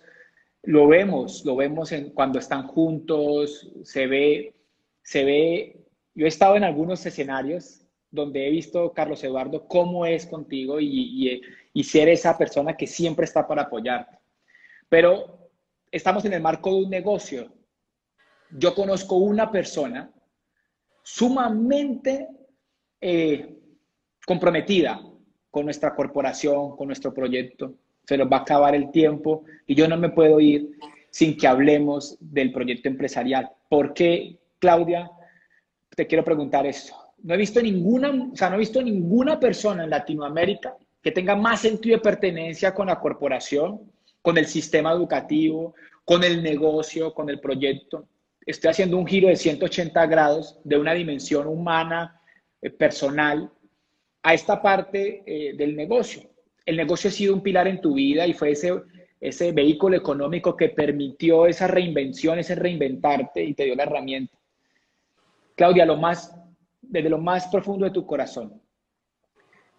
lo 0.64 0.88
vemos, 0.88 1.46
lo 1.46 1.56
vemos 1.56 1.92
en, 1.92 2.12
cuando 2.12 2.40
están 2.40 2.68
juntos, 2.68 3.72
se 3.84 4.08
ve, 4.08 4.54
se 5.02 5.24
ve, 5.24 5.80
yo 6.20 6.26
he 6.26 6.28
estado 6.28 6.58
en 6.58 6.66
algunos 6.66 7.06
escenarios 7.06 7.80
donde 8.12 8.46
he 8.46 8.50
visto, 8.50 8.92
Carlos 8.92 9.24
Eduardo, 9.24 9.66
cómo 9.70 10.06
es 10.06 10.26
contigo 10.26 10.78
y, 10.82 11.42
ser 11.82 12.10
esa 12.10 12.38
persona 12.38 12.76
que 12.76 12.88
siempre 12.88 13.24
está 13.24 13.48
para 13.48 13.62
apoyarte. 13.62 14.18
Pero 14.90 15.50
estamos 15.90 16.26
en 16.26 16.34
el 16.34 16.42
marco 16.42 16.72
de 16.72 16.84
un 16.84 16.90
negocio. 16.90 17.54
Yo 18.52 18.76
conozco 18.76 19.16
una 19.16 19.50
persona 19.50 20.12
sumamente 21.04 22.28
eh, 23.00 23.58
comprometida 24.28 25.02
con 25.50 25.64
nuestra 25.64 25.96
corporación, 25.96 26.76
con 26.76 26.88
nuestro 26.88 27.14
proyecto. 27.14 27.76
Se 28.04 28.18
nos 28.18 28.30
va 28.30 28.40
a 28.40 28.42
acabar 28.42 28.76
el 28.76 28.92
tiempo 28.92 29.46
y 29.66 29.74
yo 29.74 29.88
no 29.88 29.96
me 29.96 30.10
puedo 30.10 30.42
ir 30.42 30.70
sin 31.12 31.38
que 31.38 31.48
hablemos 31.48 32.18
del 32.20 32.52
proyecto 32.52 32.90
empresarial. 32.90 33.50
¿Por 33.70 33.94
qué, 33.94 34.38
Claudia? 34.60 35.10
Te 36.00 36.08
quiero 36.08 36.24
preguntar 36.24 36.66
esto. 36.66 36.96
No 37.24 37.34
he 37.34 37.38
visto 37.38 37.62
ninguna, 37.62 38.30
o 38.32 38.34
sea, 38.34 38.50
no 38.50 38.56
he 38.56 38.60
visto 38.60 38.82
ninguna 38.82 39.38
persona 39.38 39.84
en 39.84 39.90
Latinoamérica 39.90 40.78
que 41.02 41.12
tenga 41.12 41.36
más 41.36 41.60
sentido 41.60 41.98
de 41.98 42.02
pertenencia 42.02 42.74
con 42.74 42.88
la 42.88 43.02
corporación, 43.02 43.82
con 44.22 44.38
el 44.38 44.46
sistema 44.46 44.94
educativo, 44.94 45.76
con 46.06 46.24
el 46.24 46.42
negocio, 46.42 47.14
con 47.14 47.30
el 47.30 47.42
proyecto. 47.42 48.08
Estoy 48.46 48.72
haciendo 48.72 48.96
un 48.96 49.06
giro 49.06 49.28
de 49.28 49.36
180 49.36 50.06
grados 50.06 50.58
de 50.64 50.78
una 50.78 50.94
dimensión 50.94 51.48
humana, 51.48 52.22
eh, 52.62 52.70
personal, 52.70 53.52
a 54.24 54.34
esta 54.34 54.62
parte 54.62 55.24
eh, 55.26 55.54
del 55.58 55.76
negocio. 55.76 56.30
El 56.66 56.78
negocio 56.78 57.10
ha 57.10 57.12
sido 57.12 57.34
un 57.34 57.44
pilar 57.44 57.68
en 57.68 57.82
tu 57.82 57.96
vida 57.96 58.26
y 58.26 58.32
fue 58.32 58.52
ese, 58.52 58.72
ese 59.20 59.52
vehículo 59.52 59.98
económico 59.98 60.56
que 60.56 60.70
permitió 60.70 61.46
esa 61.46 61.68
reinvención, 61.68 62.40
ese 62.40 62.56
reinventarte 62.56 63.44
y 63.44 63.54
te 63.54 63.66
dio 63.66 63.76
la 63.76 63.84
herramienta. 63.84 64.39
Claudia, 65.60 65.86
lo 65.86 65.98
más, 65.98 66.34
desde 66.82 67.10
lo 67.10 67.18
más 67.18 67.48
profundo 67.48 67.84
de 67.84 67.92
tu 67.92 68.06
corazón, 68.06 68.62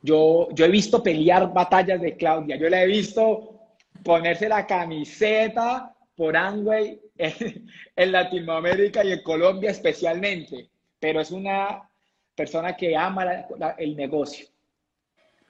yo, 0.02 0.50
yo 0.52 0.66
he 0.66 0.68
visto 0.68 1.02
pelear 1.02 1.54
batallas 1.54 2.02
de 2.02 2.18
Claudia, 2.18 2.56
yo 2.56 2.68
la 2.68 2.82
he 2.82 2.86
visto 2.86 3.62
ponerse 4.04 4.46
la 4.46 4.66
camiseta 4.66 5.96
por 6.14 6.36
Angway 6.36 7.00
en, 7.16 7.66
en 7.96 8.12
Latinoamérica 8.12 9.02
y 9.02 9.12
en 9.12 9.22
Colombia 9.22 9.70
especialmente, 9.70 10.68
pero 10.98 11.22
es 11.22 11.30
una 11.30 11.90
persona 12.34 12.76
que 12.76 12.94
ama 12.94 13.46
el 13.78 13.96
negocio. 13.96 14.48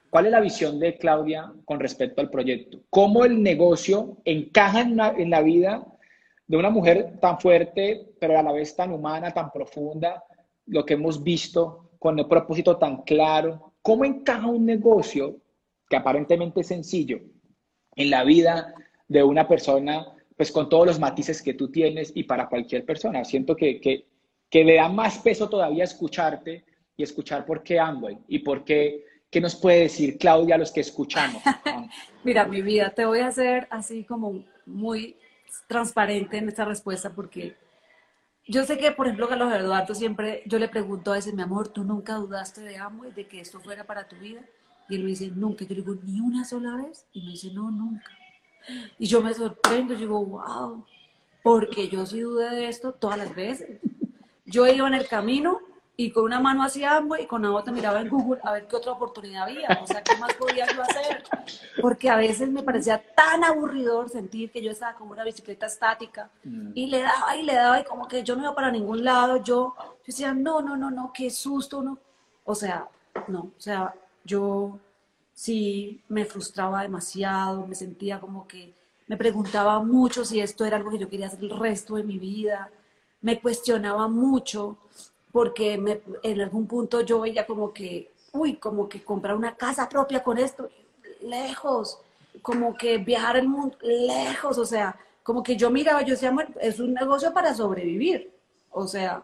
¿Cuál 0.09 0.27
es 0.27 0.31
la 0.31 0.39
visión 0.39 0.79
de 0.79 0.97
Claudia 0.97 1.51
con 1.65 1.81
respecto 1.81 2.21
al 2.21 2.29
proyecto? 2.29 2.79
¿Cómo 2.89 3.25
el 3.25 3.43
negocio 3.43 4.19
encaja 4.23 4.79
en, 4.79 4.95
la 5.29 5.41
vida 5.41 5.85
de 6.51 6.57
una 6.57 6.69
mujer 6.69 7.17
tan 7.21 7.39
fuerte, 7.39 8.09
pero 8.19 8.37
a 8.37 8.43
la 8.43 8.51
vez 8.51 8.75
tan 8.75 8.91
humana, 8.91 9.31
tan 9.31 9.49
profunda, 9.53 10.21
lo 10.65 10.85
que 10.85 10.95
hemos 10.95 11.23
visto 11.23 11.91
con 11.97 12.19
el 12.19 12.27
propósito 12.27 12.75
tan 12.75 13.03
claro? 13.03 13.71
¿Cómo 13.81 14.03
encaja 14.03 14.47
un 14.47 14.65
negocio 14.65 15.37
que 15.89 15.95
aparentemente 15.95 16.59
es 16.59 16.67
sencillo 16.67 17.21
en 17.95 18.09
la 18.09 18.25
vida 18.25 18.75
de 19.07 19.23
una 19.23 19.47
persona, 19.47 20.05
pues 20.35 20.51
con 20.51 20.67
todos 20.67 20.85
los 20.85 20.99
matices 20.99 21.41
que 21.41 21.53
tú 21.53 21.71
tienes 21.71 22.11
y 22.13 22.23
para 22.23 22.49
cualquier 22.49 22.83
persona? 22.83 23.23
Siento 23.23 23.55
que, 23.55 23.79
que, 23.79 24.07
que 24.49 24.65
le 24.65 24.75
da 24.75 24.89
más 24.89 25.19
peso 25.19 25.47
todavía 25.47 25.85
escucharte 25.85 26.65
y 26.97 27.03
escuchar 27.03 27.45
por 27.45 27.63
qué 27.63 27.79
Amway 27.79 28.17
y 28.27 28.39
por 28.39 28.65
qué, 28.65 29.05
qué 29.29 29.39
nos 29.39 29.55
puede 29.55 29.83
decir 29.83 30.17
Claudia 30.17 30.55
a 30.55 30.57
los 30.57 30.73
que 30.73 30.81
escuchamos. 30.81 31.41
Mira, 32.25 32.45
mi 32.45 32.61
vida, 32.61 32.89
te 32.89 33.05
voy 33.05 33.19
a 33.19 33.27
hacer 33.27 33.69
así 33.69 34.03
como 34.03 34.43
muy 34.65 35.15
transparente 35.67 36.37
en 36.37 36.47
esta 36.47 36.65
respuesta 36.65 37.13
porque 37.13 37.55
yo 38.47 38.65
sé 38.65 38.77
que, 38.77 38.91
por 38.91 39.05
ejemplo, 39.05 39.29
Carlos 39.29 39.53
Eduardo 39.53 39.93
siempre, 39.93 40.43
yo 40.45 40.59
le 40.59 40.67
pregunto 40.67 41.11
a 41.11 41.17
ese, 41.17 41.31
mi 41.31 41.41
amor, 41.41 41.69
¿tú 41.69 41.83
nunca 41.83 42.15
dudaste 42.15 42.61
de 42.61 42.77
Amway, 42.77 43.11
de 43.11 43.27
que 43.27 43.39
esto 43.39 43.59
fuera 43.59 43.85
para 43.85 44.07
tu 44.07 44.15
vida? 44.15 44.41
Y 44.89 44.95
él 44.95 45.03
me 45.03 45.09
dice, 45.11 45.31
nunca. 45.33 45.63
Yo 45.63 45.75
le 45.75 45.81
digo, 45.81 45.95
¿ni 46.03 46.19
una 46.19 46.43
sola 46.43 46.75
vez? 46.75 47.05
Y 47.13 47.23
me 47.23 47.31
dice, 47.31 47.51
no, 47.53 47.71
nunca. 47.71 48.11
Y 48.97 49.07
yo 49.07 49.21
me 49.21 49.33
sorprendo, 49.33 49.93
yo 49.93 49.99
digo, 49.99 50.25
wow, 50.25 50.85
porque 51.43 51.87
yo 51.87 52.05
sí 52.05 52.19
dudé 52.19 52.49
de 52.55 52.67
esto 52.67 52.93
todas 52.93 53.17
las 53.17 53.33
veces. 53.33 53.79
Yo 54.45 54.67
iba 54.67 54.87
en 54.87 54.95
el 54.95 55.07
camino 55.07 55.61
y 56.03 56.09
con 56.09 56.23
una 56.23 56.39
mano 56.39 56.63
hacía 56.63 56.97
Amway 56.97 57.25
y 57.25 57.27
con 57.27 57.43
la 57.43 57.51
otra 57.51 57.71
miraba 57.71 58.01
en 58.01 58.09
Google 58.09 58.39
a 58.43 58.53
ver 58.53 58.67
qué 58.67 58.75
otra 58.75 58.93
oportunidad 58.93 59.43
había, 59.43 59.79
o 59.83 59.85
sea, 59.85 60.01
qué 60.01 60.17
más 60.17 60.33
podía 60.33 60.65
yo 60.73 60.81
hacer, 60.81 61.23
porque 61.79 62.09
a 62.09 62.15
veces 62.15 62.49
me 62.49 62.63
parecía 62.63 62.99
tan 63.13 63.43
aburridor 63.43 64.09
sentir 64.09 64.49
que 64.49 64.63
yo 64.63 64.71
estaba 64.71 64.95
como 64.95 65.11
una 65.11 65.23
bicicleta 65.23 65.67
estática 65.67 66.31
mm. 66.43 66.71
y 66.73 66.87
le 66.87 67.01
daba 67.01 67.37
y 67.37 67.43
le 67.43 67.53
daba 67.53 67.79
y 67.81 67.83
como 67.83 68.07
que 68.07 68.23
yo 68.23 68.35
no 68.35 68.41
iba 68.41 68.55
para 68.55 68.71
ningún 68.71 69.03
lado, 69.03 69.37
yo, 69.37 69.75
yo 69.77 70.03
decía, 70.07 70.33
no, 70.33 70.59
no, 70.63 70.75
no, 70.75 70.89
no, 70.89 71.11
qué 71.13 71.29
susto, 71.29 71.83
no, 71.83 71.99
o 72.45 72.55
sea, 72.55 72.87
no, 73.27 73.51
o 73.55 73.61
sea, 73.61 73.93
yo 74.23 74.79
sí 75.35 76.01
me 76.09 76.25
frustraba 76.25 76.81
demasiado, 76.81 77.67
me 77.67 77.75
sentía 77.75 78.19
como 78.19 78.47
que 78.47 78.73
me 79.05 79.17
preguntaba 79.17 79.79
mucho 79.83 80.25
si 80.25 80.39
esto 80.39 80.65
era 80.65 80.77
algo 80.77 80.89
que 80.89 80.97
yo 80.97 81.09
quería 81.09 81.27
hacer 81.27 81.43
el 81.43 81.59
resto 81.59 81.95
de 81.95 82.03
mi 82.03 82.17
vida, 82.17 82.71
me 83.21 83.39
cuestionaba 83.39 84.07
mucho 84.07 84.77
porque 85.31 86.01
en 86.23 86.41
algún 86.41 86.67
punto 86.67 87.01
yo 87.01 87.21
veía 87.21 87.45
como 87.45 87.73
que, 87.73 88.11
uy, 88.33 88.55
como 88.55 88.87
que 88.89 89.03
comprar 89.03 89.35
una 89.35 89.55
casa 89.55 89.87
propia 89.87 90.23
con 90.23 90.37
esto, 90.37 90.69
lejos, 91.21 91.99
como 92.41 92.75
que 92.75 92.97
viajar 92.97 93.37
el 93.37 93.47
mundo, 93.47 93.77
lejos, 93.81 94.57
o 94.57 94.65
sea, 94.65 94.97
como 95.23 95.43
que 95.43 95.55
yo 95.55 95.69
miraba, 95.69 96.01
yo 96.01 96.11
decía, 96.11 96.33
es 96.59 96.79
un 96.79 96.93
negocio 96.93 97.33
para 97.33 97.53
sobrevivir, 97.53 98.31
o 98.71 98.87
sea, 98.87 99.23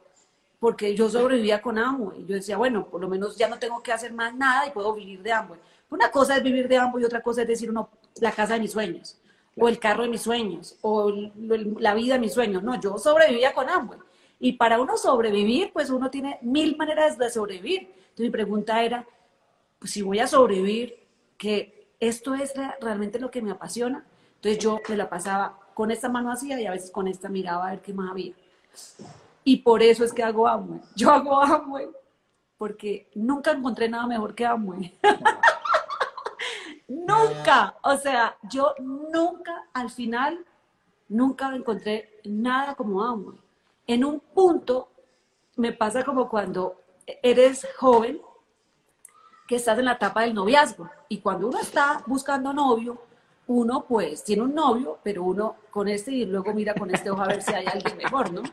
porque 0.59 0.95
yo 0.95 1.09
sobrevivía 1.09 1.61
con 1.61 1.77
Amway, 1.77 2.21
y 2.21 2.25
yo 2.25 2.35
decía, 2.35 2.57
bueno, 2.57 2.87
por 2.87 3.01
lo 3.01 3.07
menos 3.07 3.37
ya 3.37 3.47
no 3.47 3.59
tengo 3.59 3.81
que 3.81 3.91
hacer 3.91 4.13
más 4.13 4.33
nada 4.35 4.67
y 4.67 4.71
puedo 4.71 4.93
vivir 4.93 5.21
de 5.21 5.31
Amway. 5.31 5.59
Una 5.89 6.11
cosa 6.11 6.37
es 6.37 6.43
vivir 6.43 6.67
de 6.67 6.77
Amway 6.77 7.03
y 7.03 7.05
otra 7.05 7.21
cosa 7.21 7.41
es 7.41 7.47
decir, 7.47 7.69
uno, 7.69 7.89
la 8.19 8.31
casa 8.31 8.55
de 8.55 8.61
mis 8.61 8.71
sueños, 8.71 9.17
o 9.57 9.67
el 9.67 9.79
carro 9.79 10.03
de 10.03 10.09
mis 10.09 10.21
sueños, 10.21 10.77
o 10.81 11.11
la 11.79 11.93
vida 11.93 12.15
de 12.15 12.19
mis 12.19 12.33
sueños. 12.33 12.61
No, 12.63 12.79
yo 12.79 12.97
sobrevivía 12.97 13.53
con 13.53 13.69
Amway. 13.69 13.99
Y 14.39 14.53
para 14.53 14.79
uno 14.79 14.97
sobrevivir, 14.97 15.71
pues 15.73 15.89
uno 15.89 16.09
tiene 16.09 16.37
mil 16.41 16.77
maneras 16.77 17.17
de 17.17 17.29
sobrevivir. 17.29 17.81
Entonces 17.81 18.19
mi 18.19 18.29
pregunta 18.29 18.83
era, 18.83 19.05
pues 19.79 19.91
si 19.91 20.01
voy 20.01 20.19
a 20.19 20.27
sobrevivir, 20.27 21.07
que 21.37 21.91
esto 21.99 22.35
es 22.35 22.53
realmente 22.79 23.19
lo 23.19 23.31
que 23.31 23.41
me 23.41 23.51
apasiona. 23.51 24.05
Entonces 24.35 24.59
yo 24.59 24.79
me 24.87 24.95
la 24.95 25.09
pasaba 25.09 25.59
con 25.73 25.91
esta 25.91 26.09
mano 26.09 26.31
así 26.31 26.53
y 26.53 26.65
a 26.65 26.71
veces 26.71 26.91
con 26.91 27.07
esta 27.07 27.29
miraba 27.29 27.67
a 27.67 27.71
ver 27.71 27.81
qué 27.81 27.93
más 27.93 28.11
había. 28.11 28.33
Y 29.43 29.57
por 29.57 29.81
eso 29.81 30.03
es 30.03 30.13
que 30.13 30.23
hago 30.23 30.47
Amway. 30.47 30.81
Yo 30.95 31.11
hago 31.11 31.41
Amway 31.41 31.87
porque 32.57 33.09
nunca 33.15 33.51
encontré 33.51 33.87
nada 33.87 34.05
mejor 34.07 34.35
que 34.35 34.45
Amway. 34.45 34.97
nunca. 36.87 37.75
O 37.83 37.95
sea, 37.97 38.35
yo 38.43 38.73
nunca, 38.79 39.67
al 39.73 39.89
final, 39.89 40.43
nunca 41.07 41.55
encontré 41.55 42.19
nada 42.23 42.75
como 42.75 43.03
Amway 43.03 43.37
en 43.87 44.05
un 44.05 44.19
punto 44.19 44.91
me 45.55 45.71
pasa 45.71 46.03
como 46.03 46.29
cuando 46.29 46.81
eres 47.23 47.65
joven, 47.77 48.21
que 49.47 49.55
estás 49.55 49.79
en 49.79 49.85
la 49.85 49.93
etapa 49.93 50.21
del 50.21 50.33
noviazgo. 50.33 50.89
Y 51.07 51.19
cuando 51.19 51.47
uno 51.47 51.59
está 51.59 52.03
buscando 52.05 52.53
novio, 52.53 53.01
uno 53.47 53.85
pues 53.87 54.23
tiene 54.23 54.43
un 54.43 54.53
novio, 54.53 54.99
pero 55.01 55.23
uno 55.23 55.55
con 55.71 55.87
este 55.87 56.11
y 56.11 56.25
luego 56.25 56.53
mira 56.53 56.73
con 56.73 56.93
este 56.93 57.09
ojo 57.09 57.21
a 57.21 57.27
ver 57.27 57.41
si 57.41 57.53
hay 57.53 57.65
alguien 57.65 57.95
mejor, 57.97 58.31
¿no? 58.31 58.43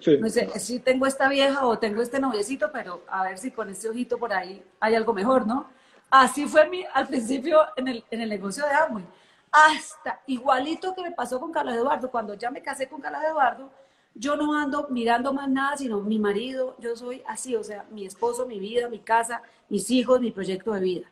Sí. 0.00 0.18
No 0.18 0.28
sé, 0.28 0.48
si 0.60 0.80
tengo 0.80 1.06
esta 1.06 1.28
vieja 1.28 1.66
o 1.66 1.78
tengo 1.78 2.02
este 2.02 2.20
noviecito, 2.20 2.70
pero 2.70 3.02
a 3.08 3.24
ver 3.24 3.38
si 3.38 3.50
con 3.50 3.70
este 3.70 3.88
ojito 3.88 4.18
por 4.18 4.32
ahí 4.32 4.62
hay 4.80 4.94
algo 4.94 5.14
mejor, 5.14 5.46
¿no? 5.46 5.66
Así 6.10 6.46
fue 6.46 6.68
mi, 6.68 6.84
al 6.92 7.06
principio 7.06 7.60
en 7.76 7.88
el, 7.88 8.04
en 8.10 8.20
el 8.20 8.28
negocio 8.28 8.64
de 8.66 8.72
Amway. 8.72 9.04
Hasta 9.50 10.20
igualito 10.26 10.94
que 10.94 11.02
me 11.02 11.12
pasó 11.12 11.40
con 11.40 11.50
Carlos 11.50 11.74
Eduardo, 11.74 12.10
cuando 12.10 12.34
ya 12.34 12.50
me 12.50 12.62
casé 12.62 12.86
con 12.86 13.00
Carlos 13.00 13.22
Eduardo, 13.24 13.70
yo 14.14 14.36
no 14.36 14.54
ando 14.54 14.88
mirando 14.90 15.32
más 15.32 15.48
nada, 15.48 15.76
sino 15.76 16.00
mi 16.00 16.18
marido, 16.18 16.76
yo 16.78 16.94
soy 16.96 17.22
así, 17.26 17.56
o 17.56 17.64
sea, 17.64 17.84
mi 17.90 18.06
esposo, 18.06 18.46
mi 18.46 18.58
vida, 18.58 18.88
mi 18.88 19.00
casa, 19.00 19.42
mis 19.68 19.90
hijos, 19.90 20.20
mi 20.20 20.30
proyecto 20.30 20.72
de 20.72 20.80
vida. 20.80 21.10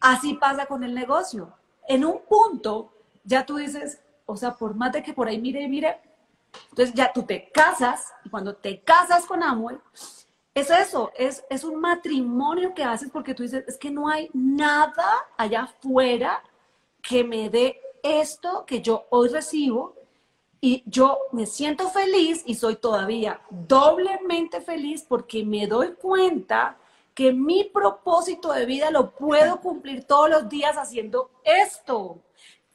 Así 0.00 0.34
pasa 0.34 0.66
con 0.66 0.84
el 0.84 0.94
negocio. 0.94 1.52
En 1.88 2.04
un 2.04 2.20
punto, 2.28 2.92
ya 3.24 3.46
tú 3.46 3.56
dices, 3.56 4.00
o 4.26 4.36
sea, 4.36 4.54
por 4.54 4.74
más 4.74 4.92
de 4.92 5.02
que 5.02 5.14
por 5.14 5.28
ahí 5.28 5.40
mire, 5.40 5.66
mire, 5.68 6.00
entonces 6.70 6.94
ya 6.94 7.12
tú 7.12 7.22
te 7.22 7.50
casas, 7.50 8.12
y 8.24 8.28
cuando 8.28 8.54
te 8.54 8.80
casas 8.80 9.24
con 9.24 9.42
Amway, 9.42 9.78
es 10.54 10.70
eso, 10.70 11.10
es, 11.16 11.42
es 11.48 11.64
un 11.64 11.80
matrimonio 11.80 12.74
que 12.74 12.84
haces 12.84 13.10
porque 13.10 13.34
tú 13.34 13.42
dices, 13.42 13.64
es 13.66 13.78
que 13.78 13.90
no 13.90 14.08
hay 14.08 14.28
nada 14.34 15.26
allá 15.38 15.62
afuera 15.62 16.42
que 17.00 17.24
me 17.24 17.48
dé 17.48 17.80
esto 18.02 18.64
que 18.66 18.82
yo 18.82 19.06
hoy 19.10 19.28
recibo 19.28 19.94
y 20.64 20.84
yo 20.86 21.18
me 21.32 21.44
siento 21.44 21.90
feliz 21.90 22.44
y 22.46 22.54
soy 22.54 22.76
todavía 22.76 23.40
doblemente 23.50 24.60
feliz 24.60 25.04
porque 25.06 25.44
me 25.44 25.66
doy 25.66 25.94
cuenta 25.94 26.78
que 27.14 27.32
mi 27.32 27.64
propósito 27.64 28.52
de 28.52 28.64
vida 28.64 28.92
lo 28.92 29.10
puedo 29.10 29.60
cumplir 29.60 30.04
todos 30.04 30.30
los 30.30 30.48
días 30.48 30.76
haciendo 30.76 31.32
esto. 31.44 32.22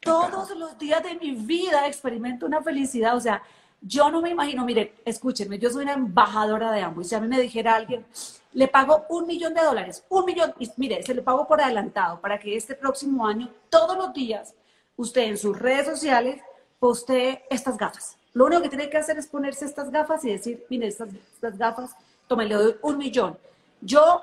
todos 0.02 0.52
los 0.52 0.78
días 0.78 1.02
de 1.02 1.16
mi 1.16 1.32
vida 1.32 1.88
experimento 1.88 2.46
una 2.46 2.62
felicidad. 2.62 3.16
O 3.16 3.22
sea, 3.22 3.42
yo 3.82 4.12
no 4.12 4.22
me 4.22 4.32
imagino, 4.32 4.66
mire, 4.66 4.96
escúchenme, 5.06 5.58
yo 5.58 5.70
soy 5.70 5.84
una 5.84 5.94
embajadora 5.94 6.74
de 6.74 6.82
ambos. 6.82 7.08
Si 7.08 7.16
a 7.16 7.22
mí 7.22 7.28
me 7.28 7.40
dijera 7.40 7.76
alguien, 7.76 8.06
le 8.52 8.68
pago 8.68 9.06
un 9.10 9.26
millón 9.26 9.54
de 9.54 9.64
dólares, 9.64 10.04
un 10.10 10.26
millón, 10.26 10.54
y 10.60 10.70
mire, 10.76 11.04
se 11.04 11.14
lo 11.14 11.24
pago 11.24 11.48
por 11.48 11.62
adelantado 11.62 12.20
para 12.20 12.38
que 12.38 12.58
este 12.58 12.76
próximo 12.76 13.26
año, 13.26 13.50
todos 13.70 13.98
los 13.98 14.14
días, 14.14 14.56
usted 14.98 15.22
en 15.22 15.38
sus 15.38 15.58
redes 15.58 15.86
sociales 15.86 16.42
postee 16.80 17.46
estas 17.50 17.78
gafas. 17.78 18.18
Lo 18.34 18.46
único 18.46 18.62
que 18.62 18.70
tiene 18.70 18.90
que 18.90 18.98
hacer 18.98 19.18
es 19.18 19.28
ponerse 19.28 19.66
estas 19.66 19.90
gafas 19.90 20.24
y 20.26 20.32
decir, 20.32 20.66
mire, 20.70 20.88
estas, 20.88 21.10
estas 21.14 21.58
gafas, 21.58 21.96
tome, 22.28 22.46
le 22.46 22.56
doy 22.56 22.76
un 22.82 22.98
millón. 22.98 23.38
Yo 23.82 24.22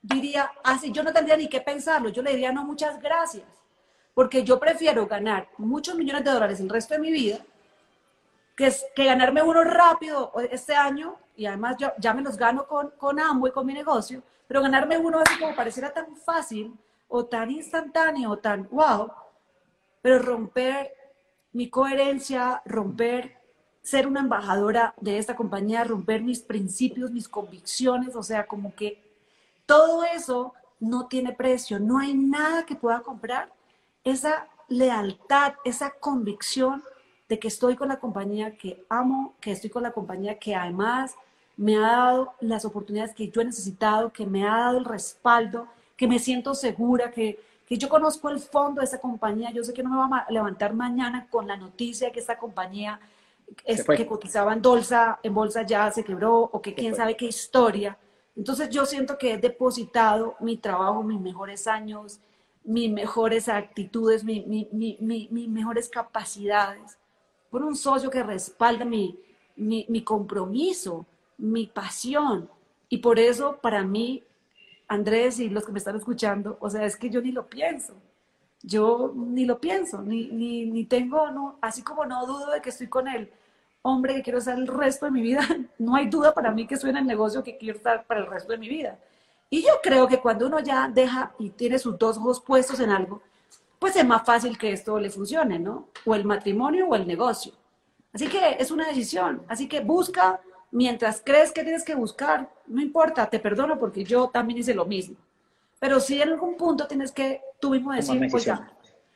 diría, 0.00 0.50
así, 0.62 0.92
yo 0.92 1.02
no 1.02 1.12
tendría 1.12 1.36
ni 1.36 1.48
que 1.48 1.60
pensarlo, 1.60 2.08
yo 2.10 2.22
le 2.22 2.30
diría, 2.30 2.52
no, 2.52 2.64
muchas 2.64 3.00
gracias, 3.00 3.46
porque 4.14 4.44
yo 4.44 4.58
prefiero 4.60 5.06
ganar 5.06 5.48
muchos 5.58 5.94
millones 5.94 6.24
de 6.24 6.30
dólares 6.30 6.60
el 6.60 6.68
resto 6.68 6.94
de 6.94 7.00
mi 7.00 7.10
vida 7.10 7.38
que, 8.54 8.72
que 8.94 9.04
ganarme 9.04 9.42
uno 9.42 9.64
rápido 9.64 10.32
este 10.50 10.74
año, 10.74 11.16
y 11.36 11.46
además 11.46 11.76
yo 11.78 11.92
ya 11.98 12.14
me 12.14 12.22
los 12.22 12.36
gano 12.36 12.66
con, 12.66 12.90
con 12.90 13.18
Amway, 13.18 13.52
con 13.52 13.66
mi 13.66 13.72
negocio, 13.72 14.22
pero 14.46 14.60
ganarme 14.60 14.98
uno 14.98 15.20
así 15.20 15.38
como 15.38 15.56
pareciera 15.56 15.92
tan 15.92 16.14
fácil, 16.16 16.76
o 17.08 17.24
tan 17.24 17.50
instantáneo, 17.50 18.30
o 18.30 18.38
tan 18.38 18.68
wow, 18.70 19.10
pero 20.02 20.18
romper 20.18 20.92
mi 21.54 21.70
coherencia, 21.70 22.60
romper 22.66 23.38
ser 23.82 24.06
una 24.06 24.20
embajadora 24.20 24.94
de 25.00 25.18
esta 25.18 25.36
compañía, 25.36 25.84
romper 25.84 26.22
mis 26.22 26.40
principios, 26.40 27.10
mis 27.10 27.28
convicciones, 27.28 28.16
o 28.16 28.22
sea, 28.22 28.46
como 28.46 28.74
que 28.74 29.02
todo 29.64 30.04
eso 30.04 30.52
no 30.80 31.06
tiene 31.06 31.32
precio, 31.32 31.78
no 31.78 31.98
hay 31.98 32.12
nada 32.12 32.66
que 32.66 32.74
pueda 32.74 33.00
comprar 33.00 33.52
esa 34.02 34.48
lealtad, 34.68 35.54
esa 35.64 35.90
convicción 35.90 36.82
de 37.28 37.38
que 37.38 37.48
estoy 37.48 37.76
con 37.76 37.88
la 37.88 38.00
compañía 38.00 38.56
que 38.56 38.84
amo, 38.88 39.34
que 39.40 39.52
estoy 39.52 39.70
con 39.70 39.82
la 39.82 39.92
compañía 39.92 40.38
que 40.38 40.54
además 40.54 41.14
me 41.56 41.76
ha 41.76 41.80
dado 41.80 42.34
las 42.40 42.64
oportunidades 42.64 43.14
que 43.14 43.30
yo 43.30 43.40
he 43.40 43.44
necesitado, 43.44 44.12
que 44.12 44.26
me 44.26 44.46
ha 44.46 44.56
dado 44.58 44.78
el 44.78 44.84
respaldo, 44.84 45.68
que 45.96 46.08
me 46.08 46.18
siento 46.18 46.54
segura, 46.54 47.12
que, 47.12 47.38
que 47.66 47.78
yo 47.78 47.88
conozco 47.88 48.28
el 48.28 48.38
fondo 48.38 48.80
de 48.80 48.86
esa 48.86 49.00
compañía. 49.00 49.50
Yo 49.50 49.64
sé 49.64 49.72
que 49.72 49.82
no 49.82 49.90
me 49.90 49.96
va 49.96 50.18
a 50.18 50.30
levantar 50.30 50.74
mañana 50.74 51.26
con 51.30 51.46
la 51.46 51.56
noticia 51.56 52.08
de 52.08 52.12
que 52.12 52.20
esta 52.20 52.38
compañía 52.38 53.00
es, 53.64 53.84
que 53.84 54.06
cotizaba 54.06 54.52
en 54.52 54.62
bolsa, 54.62 55.18
en 55.22 55.34
bolsa 55.34 55.62
ya 55.62 55.90
se 55.90 56.04
quebró 56.04 56.40
o 56.40 56.60
que 56.60 56.74
quién 56.74 56.94
sabe 56.94 57.16
qué 57.16 57.26
historia. 57.26 57.96
Entonces 58.36 58.68
yo 58.70 58.84
siento 58.84 59.16
que 59.16 59.34
he 59.34 59.38
depositado 59.38 60.36
mi 60.40 60.56
trabajo, 60.56 61.02
mis 61.02 61.20
mejores 61.20 61.66
años, 61.66 62.20
mis 62.64 62.90
mejores 62.90 63.48
actitudes, 63.48 64.24
mis 64.24 65.48
mejores 65.48 65.88
capacidades 65.88 66.98
por 67.54 67.62
un 67.62 67.76
socio 67.76 68.10
que 68.10 68.20
respalda 68.20 68.84
mi, 68.84 69.16
mi, 69.54 70.02
compromiso, 70.02 71.06
mi 71.38 71.68
pasión. 71.68 72.50
Y 72.88 72.98
por 72.98 73.20
eso, 73.20 73.58
para 73.62 73.84
mí, 73.84 74.24
Andrés 74.88 75.40
y 75.40 75.48
los 75.48 75.64
que 75.64 75.72
me 75.72 75.78
están 75.78 75.96
escuchando, 75.96 76.56
o 76.60 76.70
sea, 76.70 76.84
es 76.84 76.96
que 76.96 77.10
yo 77.10 77.20
ni 77.20 77.32
lo 77.32 77.46
pienso. 77.46 77.94
Yo 78.62 79.12
ni 79.14 79.44
lo 79.44 79.60
pienso, 79.60 80.00
ni, 80.00 80.28
ni, 80.28 80.66
ni 80.66 80.84
tengo, 80.84 81.30
no, 81.30 81.58
así 81.60 81.82
como 81.82 82.06
no 82.06 82.24
dudo 82.26 82.50
de 82.50 82.62
que 82.62 82.70
estoy 82.70 82.86
con 82.88 83.06
el 83.08 83.30
hombre 83.82 84.14
que 84.14 84.22
quiero 84.22 84.38
estar 84.38 84.56
el 84.56 84.66
resto 84.66 85.04
de 85.04 85.12
mi 85.12 85.20
vida, 85.20 85.46
no 85.78 85.94
hay 85.94 86.08
duda 86.08 86.32
para 86.32 86.50
mí 86.50 86.66
que 86.66 86.74
estoy 86.74 86.90
en 86.90 86.96
el 86.96 87.06
negocio 87.06 87.42
que 87.42 87.58
quiero 87.58 87.76
estar 87.76 88.06
para 88.06 88.20
el 88.20 88.26
resto 88.26 88.52
de 88.52 88.58
mi 88.58 88.68
vida. 88.68 88.98
Y 89.50 89.62
yo 89.62 89.74
creo 89.82 90.08
que 90.08 90.18
cuando 90.18 90.46
uno 90.46 90.60
ya 90.60 90.88
deja 90.88 91.34
y 91.38 91.50
tiene 91.50 91.78
sus 91.78 91.98
dos 91.98 92.16
ojos 92.16 92.40
puestos 92.40 92.80
en 92.80 92.90
algo, 92.90 93.22
pues 93.78 93.96
es 93.96 94.06
más 94.06 94.24
fácil 94.24 94.56
que 94.56 94.72
esto 94.72 94.98
le 94.98 95.10
funcione, 95.10 95.58
¿no? 95.58 95.88
O 96.06 96.14
el 96.14 96.24
matrimonio 96.24 96.88
o 96.88 96.94
el 96.94 97.06
negocio. 97.06 97.52
Así 98.14 98.28
que 98.28 98.56
es 98.58 98.70
una 98.70 98.88
decisión. 98.88 99.42
Así 99.46 99.68
que 99.68 99.80
busca 99.80 100.40
mientras 100.70 101.20
crees 101.22 101.52
que 101.52 101.62
tienes 101.62 101.84
que 101.84 101.94
buscar. 101.94 102.50
No 102.66 102.80
importa, 102.80 103.28
te 103.28 103.38
perdono 103.38 103.78
porque 103.78 104.04
yo 104.04 104.28
también 104.28 104.58
hice 104.60 104.74
lo 104.74 104.84
mismo. 104.84 105.16
Pero 105.78 106.00
si 106.00 106.20
en 106.20 106.30
algún 106.30 106.56
punto 106.56 106.86
tienes 106.86 107.12
que 107.12 107.42
tú 107.60 107.70
mismo 107.70 107.92
decir, 107.92 108.26
pues 108.30 108.44
ya, 108.44 108.72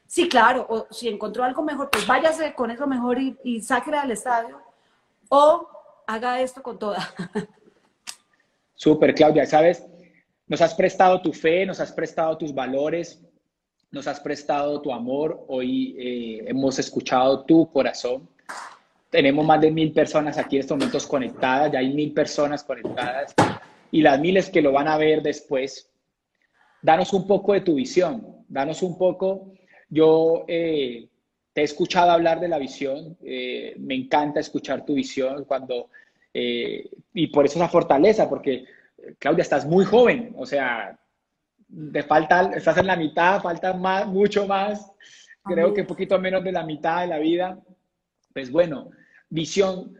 sí, 0.06 0.28
claro, 0.28 0.66
o 0.68 0.86
si 0.90 1.08
encontró 1.08 1.44
algo 1.44 1.62
mejor, 1.62 1.88
pues 1.90 2.06
váyase 2.06 2.54
con 2.54 2.70
eso 2.70 2.86
mejor 2.86 3.18
y, 3.20 3.36
y 3.44 3.60
sáquela 3.62 4.02
al 4.02 4.10
estadio. 4.10 4.60
O 5.28 5.68
haga 6.06 6.40
esto 6.40 6.62
con 6.62 6.78
toda. 6.78 6.98
Súper, 8.74 9.14
Claudia. 9.14 9.44
Sabes, 9.46 9.84
nos 10.46 10.60
has 10.60 10.74
prestado 10.74 11.20
tu 11.20 11.32
fe, 11.32 11.66
nos 11.66 11.80
has 11.80 11.92
prestado 11.92 12.38
tus 12.38 12.54
valores, 12.54 13.20
nos 13.90 14.06
has 14.06 14.20
prestado 14.20 14.80
tu 14.80 14.92
amor, 14.92 15.44
hoy 15.48 15.96
eh, 15.98 16.44
hemos 16.46 16.78
escuchado 16.78 17.44
tu 17.44 17.70
corazón. 17.70 18.28
Tenemos 19.10 19.44
más 19.44 19.60
de 19.60 19.70
mil 19.70 19.92
personas 19.92 20.36
aquí 20.38 20.56
en 20.56 20.60
estos 20.60 20.76
momentos 20.76 21.06
conectadas, 21.06 21.72
ya 21.72 21.78
hay 21.78 21.92
mil 21.92 22.12
personas 22.12 22.62
conectadas 22.62 23.34
y 23.90 24.02
las 24.02 24.20
miles 24.20 24.50
que 24.50 24.62
lo 24.62 24.72
van 24.72 24.88
a 24.88 24.98
ver 24.98 25.22
después. 25.22 25.90
Danos 26.82 27.12
un 27.12 27.26
poco 27.26 27.54
de 27.54 27.62
tu 27.62 27.74
visión, 27.74 28.44
danos 28.48 28.82
un 28.82 28.98
poco. 28.98 29.52
Yo 29.88 30.44
eh, 30.46 31.08
te 31.52 31.62
he 31.62 31.64
escuchado 31.64 32.10
hablar 32.10 32.38
de 32.38 32.48
la 32.48 32.58
visión, 32.58 33.16
eh, 33.22 33.74
me 33.78 33.94
encanta 33.94 34.40
escuchar 34.40 34.84
tu 34.84 34.94
visión 34.94 35.44
cuando, 35.44 35.88
y 36.32 37.26
por 37.28 37.46
eso 37.46 37.58
esa 37.58 37.68
fortaleza, 37.68 38.28
porque 38.28 38.64
Claudia, 39.18 39.42
estás 39.42 39.66
muy 39.66 39.84
joven, 39.84 40.34
o 40.36 40.46
sea, 40.46 40.98
te 41.92 42.02
falta, 42.02 42.50
estás 42.54 42.78
en 42.78 42.86
la 42.86 42.96
mitad, 42.96 43.40
falta 43.40 43.72
más, 43.74 44.06
mucho 44.06 44.46
más, 44.46 44.90
creo 45.44 45.72
que 45.72 45.82
un 45.82 45.86
poquito 45.86 46.18
menos 46.18 46.42
de 46.44 46.52
la 46.52 46.64
mitad 46.64 47.02
de 47.02 47.08
la 47.08 47.18
vida. 47.18 47.58
Pues 48.38 48.52
bueno, 48.52 48.90
visión, 49.30 49.98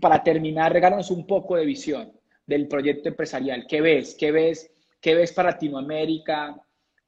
para 0.00 0.22
terminar, 0.22 0.72
regálanos 0.72 1.10
un 1.10 1.26
poco 1.26 1.56
de 1.56 1.66
visión 1.66 2.12
del 2.46 2.68
proyecto 2.68 3.08
empresarial. 3.08 3.66
¿Qué 3.68 3.80
ves? 3.80 4.14
¿Qué 4.16 4.30
ves? 4.30 4.70
¿Qué 5.00 5.16
ves 5.16 5.32
para 5.32 5.50
Latinoamérica? 5.50 6.56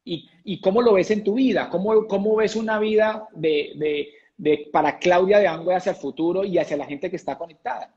¿Y, 0.05 0.61
cómo 0.61 0.83
lo 0.83 0.95
ves 0.95 1.13
en 1.13 1.23
tu 1.23 1.35
vida? 1.35 1.71
¿Cómo, 1.71 2.09
cómo 2.09 2.35
ves 2.35 2.57
una 2.57 2.81
vida 2.81 3.29
de, 3.33 4.11
de, 4.37 4.69
para 4.73 4.99
Claudia 4.99 5.39
de 5.39 5.47
Angüe 5.47 5.73
hacia 5.73 5.93
el 5.93 5.99
futuro 5.99 6.43
y 6.43 6.59
hacia 6.59 6.77
la 6.77 6.87
gente 6.87 7.11
que 7.11 7.17
está 7.17 7.39
conectada? 7.39 7.95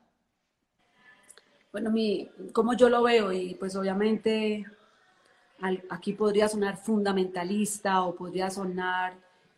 Bueno, 1.72 1.90
mi, 1.90 2.28
como 2.52 2.74
yo 2.74 2.88
lo 2.88 3.02
veo, 3.02 3.32
y 3.32 3.56
pues 3.56 3.74
obviamente 3.74 4.64
aquí 5.88 6.12
podría 6.12 6.46
sonar 6.46 6.76
fundamentalista 6.76 8.02
o 8.04 8.14
podría 8.14 8.48
sonar, 8.48 9.14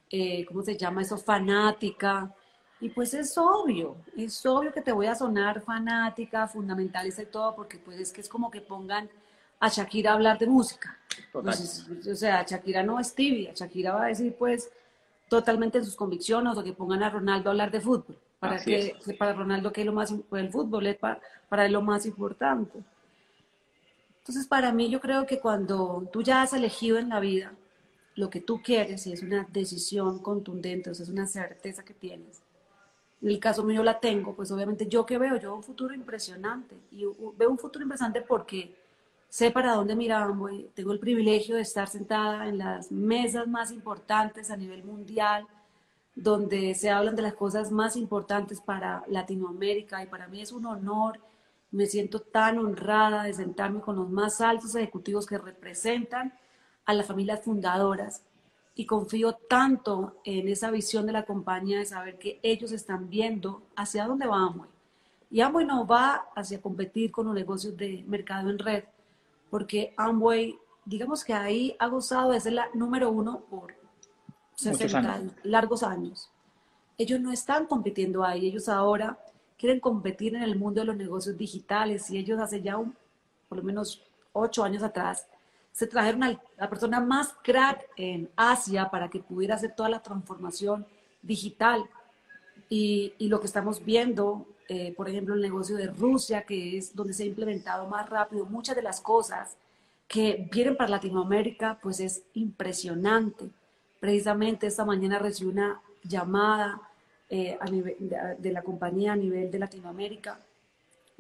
eh, 0.09 0.47
¿cómo 0.47 0.63
se 0.63 0.79
llama 0.79 1.03
eso? 1.03 1.19
Fanática. 1.19 2.35
Y 2.83 2.89
pues 2.89 3.15
es 3.15 3.39
obvio, 3.39 3.95
es 4.17 4.45
obvio 4.45 4.73
que 4.73 4.81
te 4.81 4.91
voy 4.91 5.07
a 5.07 5.15
sonar 5.15 5.61
fanática, 5.61 6.49
fundamentalista 6.49 7.23
y 7.23 7.27
todo, 7.27 7.55
porque 7.55 7.79
pues 7.79 8.01
es 8.01 8.11
que 8.11 8.21
es 8.21 8.29
como 8.29 8.51
que 8.51 8.61
pongan 8.61 9.09
a 9.61 9.69
Shakira 9.69 10.11
a 10.11 10.15
hablar 10.15 10.37
de 10.37 10.49
música. 10.49 10.99
Pues, 11.31 11.87
o 12.11 12.15
sea, 12.17 12.43
Shakira 12.43 12.83
no 12.83 12.99
es 12.99 13.15
tibia, 13.15 13.53
Shakira 13.55 13.95
va 13.95 14.07
a 14.07 14.09
decir 14.09 14.35
pues 14.37 14.69
totalmente 15.29 15.79
en 15.79 15.85
sus 15.85 15.95
convicciones 15.95 16.59
o 16.59 16.65
que 16.65 16.73
pongan 16.73 17.05
a 17.05 17.11
Ronaldo 17.11 17.51
a 17.51 17.53
hablar 17.53 17.71
de 17.71 17.81
fútbol. 17.81 18.19
Para, 18.41 18.59
que, 18.59 18.97
para 19.17 19.33
Ronaldo, 19.33 19.73
que 19.73 19.83
es 19.83 19.87
lo 19.87 19.93
más, 19.93 20.13
el 20.33 20.51
fútbol 20.51 20.89
es 20.89 20.97
para, 20.97 21.21
para 21.49 21.67
él 21.67 21.73
lo 21.75 21.83
más 21.83 22.05
importante. 22.05 22.81
Entonces, 24.19 24.49
para 24.49 24.73
mí 24.73 24.91
yo 24.91 25.01
creo 25.01 25.25
que 25.25 25.39
cuando 25.39 26.09
tú 26.13 26.25
ya 26.25 26.43
has 26.43 26.53
elegido 26.53 26.99
en 26.99 27.11
la 27.11 27.21
vida 27.21 27.53
lo 28.17 28.29
que 28.29 28.41
tú 28.41 28.61
quieres 28.61 29.07
y 29.07 29.13
es 29.13 29.23
una 29.23 29.47
decisión 29.53 30.19
contundente, 30.19 30.91
o 30.91 30.95
sea, 30.97 31.05
es 31.05 31.11
una 31.11 31.29
certeza 31.29 31.85
que 31.85 31.95
tienes. 31.95 32.43
En 33.23 33.29
el 33.29 33.39
caso 33.39 33.63
mío 33.63 33.83
la 33.83 34.01
tengo, 34.01 34.35
pues 34.35 34.51
obviamente 34.51 34.87
yo 34.89 35.07
que 35.07 35.17
veo, 35.17 35.37
yo 35.37 35.51
veo 35.51 35.55
un 35.55 35.63
futuro 35.63 35.95
impresionante. 35.95 36.77
Y 36.91 37.05
veo 37.37 37.51
un 37.51 37.59
futuro 37.59 37.85
impresionante 37.85 38.21
porque 38.21 38.75
sé 39.29 39.51
para 39.51 39.75
dónde 39.75 39.95
miramos, 39.95 40.51
tengo 40.75 40.93
el 40.93 40.99
privilegio 40.99 41.57
de 41.57 41.63
estar 41.63 41.89
sentada 41.89 42.49
en 42.49 42.59
las 42.59 42.91
mesas 42.91 43.47
más 43.47 43.71
importantes 43.71 44.51
a 44.51 44.57
nivel 44.57 44.85
mundial, 44.85 45.47
donde 46.15 46.75
se 46.75 46.91
hablan 46.91 47.17
de 47.17 47.23
las 47.23 47.35
cosas 47.35 47.71
más 47.71 47.97
importantes 47.97 48.61
para 48.61 49.05
Latinoamérica 49.09 50.03
y 50.03 50.07
para 50.07 50.29
mí 50.29 50.43
es 50.43 50.53
un 50.53 50.67
honor 50.67 51.19
me 51.73 51.87
siento 51.87 52.21
tan 52.21 52.59
honrada 52.59 53.25
de 53.25 53.33
sentarme 53.33 53.81
con 53.81 53.97
los 53.97 54.09
más 54.09 54.41
altos 54.41 54.75
ejecutivos 54.77 55.27
que 55.27 55.39
representan 55.39 56.33
a 56.85 56.95
las 56.95 57.07
familias 57.07 57.43
fundadoras 57.43 58.23
y 58.75 58.87
confío 58.87 59.35
tanto 59.35 60.21
en 60.25 60.49
esa 60.49 60.71
visión 60.71 61.07
de 61.07 61.13
la 61.13 61.25
compañía 61.25 61.79
de 61.79 61.85
saber 61.85 62.19
que 62.19 62.41
ellos 62.43 62.73
están 62.73 63.09
viendo 63.11 63.63
hacia 63.77 64.07
dónde 64.07 64.27
va 64.27 64.47
Amway. 64.47 64.71
Y 65.31 65.41
Amway 65.41 65.67
no 65.67 65.87
va 65.87 66.29
hacia 66.35 66.61
competir 66.61 67.11
con 67.11 67.27
los 67.27 67.35
negocios 67.35 67.77
de 67.77 68.05
mercado 68.07 68.51
en 68.51 68.59
red, 68.59 68.85
porque 69.51 69.95
Amway, 69.97 70.59
digamos 70.85 71.25
que 71.25 71.35
ahí 71.35 71.77
ha 71.79 71.87
gozado 71.89 72.33
de 72.33 72.41
ser 72.41 72.55
la 72.55 72.69
número 72.75 73.11
uno 73.11 73.41
por 73.51 73.75
60 74.57 75.23
largos 75.45 75.83
años. 75.83 76.31
Ellos 76.99 77.21
no 77.21 77.33
están 77.33 77.67
compitiendo 77.67 78.25
ahí, 78.25 78.47
ellos 78.47 78.69
ahora 78.69 79.19
quieren 79.59 79.81
competir 79.81 80.35
en 80.35 80.43
el 80.43 80.59
mundo 80.59 80.81
de 80.81 80.87
los 80.87 80.97
negocios 80.97 81.37
digitales 81.37 82.11
y 82.11 82.19
ellos 82.19 82.39
hace 82.41 82.63
ya 82.63 82.77
un, 82.77 82.95
por 83.49 83.59
lo 83.59 83.65
menos 83.65 84.03
ocho 84.33 84.65
años 84.65 84.83
atrás 84.83 85.27
se 85.73 85.87
trajeron 85.87 86.23
a 86.23 86.41
la 86.59 86.69
persona 86.69 87.01
más 87.01 87.35
crack 87.43 87.89
en 87.97 88.31
Asia 88.37 88.91
para 88.91 89.09
que 89.09 89.21
pudiera 89.21 89.55
hacer 89.55 89.75
toda 89.75 89.89
la 89.89 90.03
transformación 90.03 90.87
digital. 91.23 91.89
Y, 92.69 93.15
lo 93.19 93.41
que 93.41 93.47
estamos 93.47 93.85
viendo, 93.85 94.47
eh, 94.69 94.95
por 94.97 95.09
ejemplo, 95.09 95.35
el 95.35 95.41
negocio 95.41 95.77
de 95.77 95.89
Rusia, 95.89 96.43
que 96.43 96.79
es 96.79 96.95
donde 96.95 97.13
se 97.13 97.25
ha 97.25 97.27
implementado 97.27 97.87
más 97.87 98.09
rápido 98.09 98.47
muchas 98.47 98.77
de 98.77 98.83
las 98.83 99.01
cosas 99.01 99.57
que 100.09 100.49
vienen 100.53 100.77
para 100.77 100.91
Latinoamérica, 100.91 101.79
pues 101.83 102.01
es 102.01 102.23
impresionante. 102.35 103.51
Precisamente 104.01 104.67
esta 104.67 104.85
mañana 104.85 105.19
recibí 105.19 105.51
una 105.51 105.81
llamada 106.03 106.81
eh, 107.29 107.59
de 108.39 108.53
la 108.53 108.63
compañía 108.63 109.13
a 109.13 109.17
nivel 109.17 109.51
de 109.51 109.59
Latinoamérica 109.59 110.39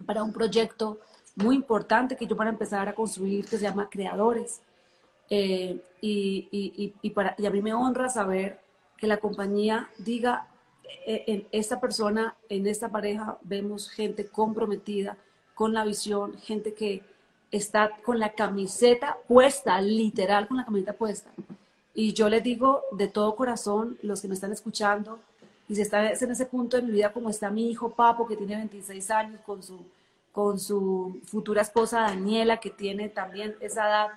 para 0.05 0.23
un 0.23 0.33
proyecto 0.33 1.01
muy 1.37 1.57
importante 1.57 2.17
que 2.17 2.27
yo 2.27 2.37
para 2.37 2.51
empezar 2.51 2.89
a 2.89 2.95
construir 2.95 3.45
que 3.45 3.57
se 3.57 3.65
llama 3.65 3.89
Creadores. 3.91 4.61
Eh, 5.31 5.81
y, 6.01 6.49
y, 6.51 6.95
y, 7.01 7.11
para, 7.11 7.35
y 7.39 7.47
a 7.47 7.51
mí 7.51 7.63
me 7.63 7.73
honra 7.73 8.09
saber 8.09 8.61
que 8.99 9.07
la 9.07 9.17
compañía 9.17 9.89
diga, 9.99 10.47
eh, 11.07 11.25
en 11.27 11.47
esta 11.53 11.81
persona, 11.81 12.37
en 12.49 12.67
esta 12.67 12.89
pareja, 12.89 13.39
vemos 13.43 13.91
gente 13.91 14.27
comprometida 14.27 15.17
con 15.55 15.73
la 15.73 15.85
visión, 15.85 16.37
gente 16.39 16.75
que 16.75 17.03
está 17.51 17.91
con 18.05 18.19
la 18.19 18.33
camiseta 18.33 19.19
puesta, 19.27 19.81
literal 19.81 20.49
con 20.49 20.57
la 20.57 20.65
camiseta 20.65 20.93
puesta. 20.93 21.31
Y 21.95 22.13
yo 22.15 22.29
les 22.29 22.43
digo 22.43 22.83
de 22.93 23.09
todo 23.09 23.37
corazón, 23.37 23.99
los 24.03 24.23
que 24.23 24.29
me 24.29 24.35
están 24.35 24.53
escuchando, 24.53 25.19
y 25.69 25.75
si 25.75 25.83
están 25.83 26.07
en 26.07 26.31
ese 26.31 26.47
punto 26.47 26.77
de 26.77 26.83
mi 26.83 26.93
vida 26.93 27.13
como 27.13 27.31
está 27.31 27.51
mi 27.51 27.71
hijo 27.71 27.91
Papo, 27.91 28.27
que 28.27 28.37
tiene 28.37 28.57
26 28.57 29.11
años, 29.11 29.41
con 29.45 29.63
su 29.63 29.85
con 30.33 30.59
su 30.59 31.21
futura 31.27 31.63
esposa 31.63 32.01
Daniela, 32.01 32.59
que 32.59 32.71
tiene 32.71 33.09
también 33.09 33.55
esa 33.61 33.87
edad, 33.87 34.09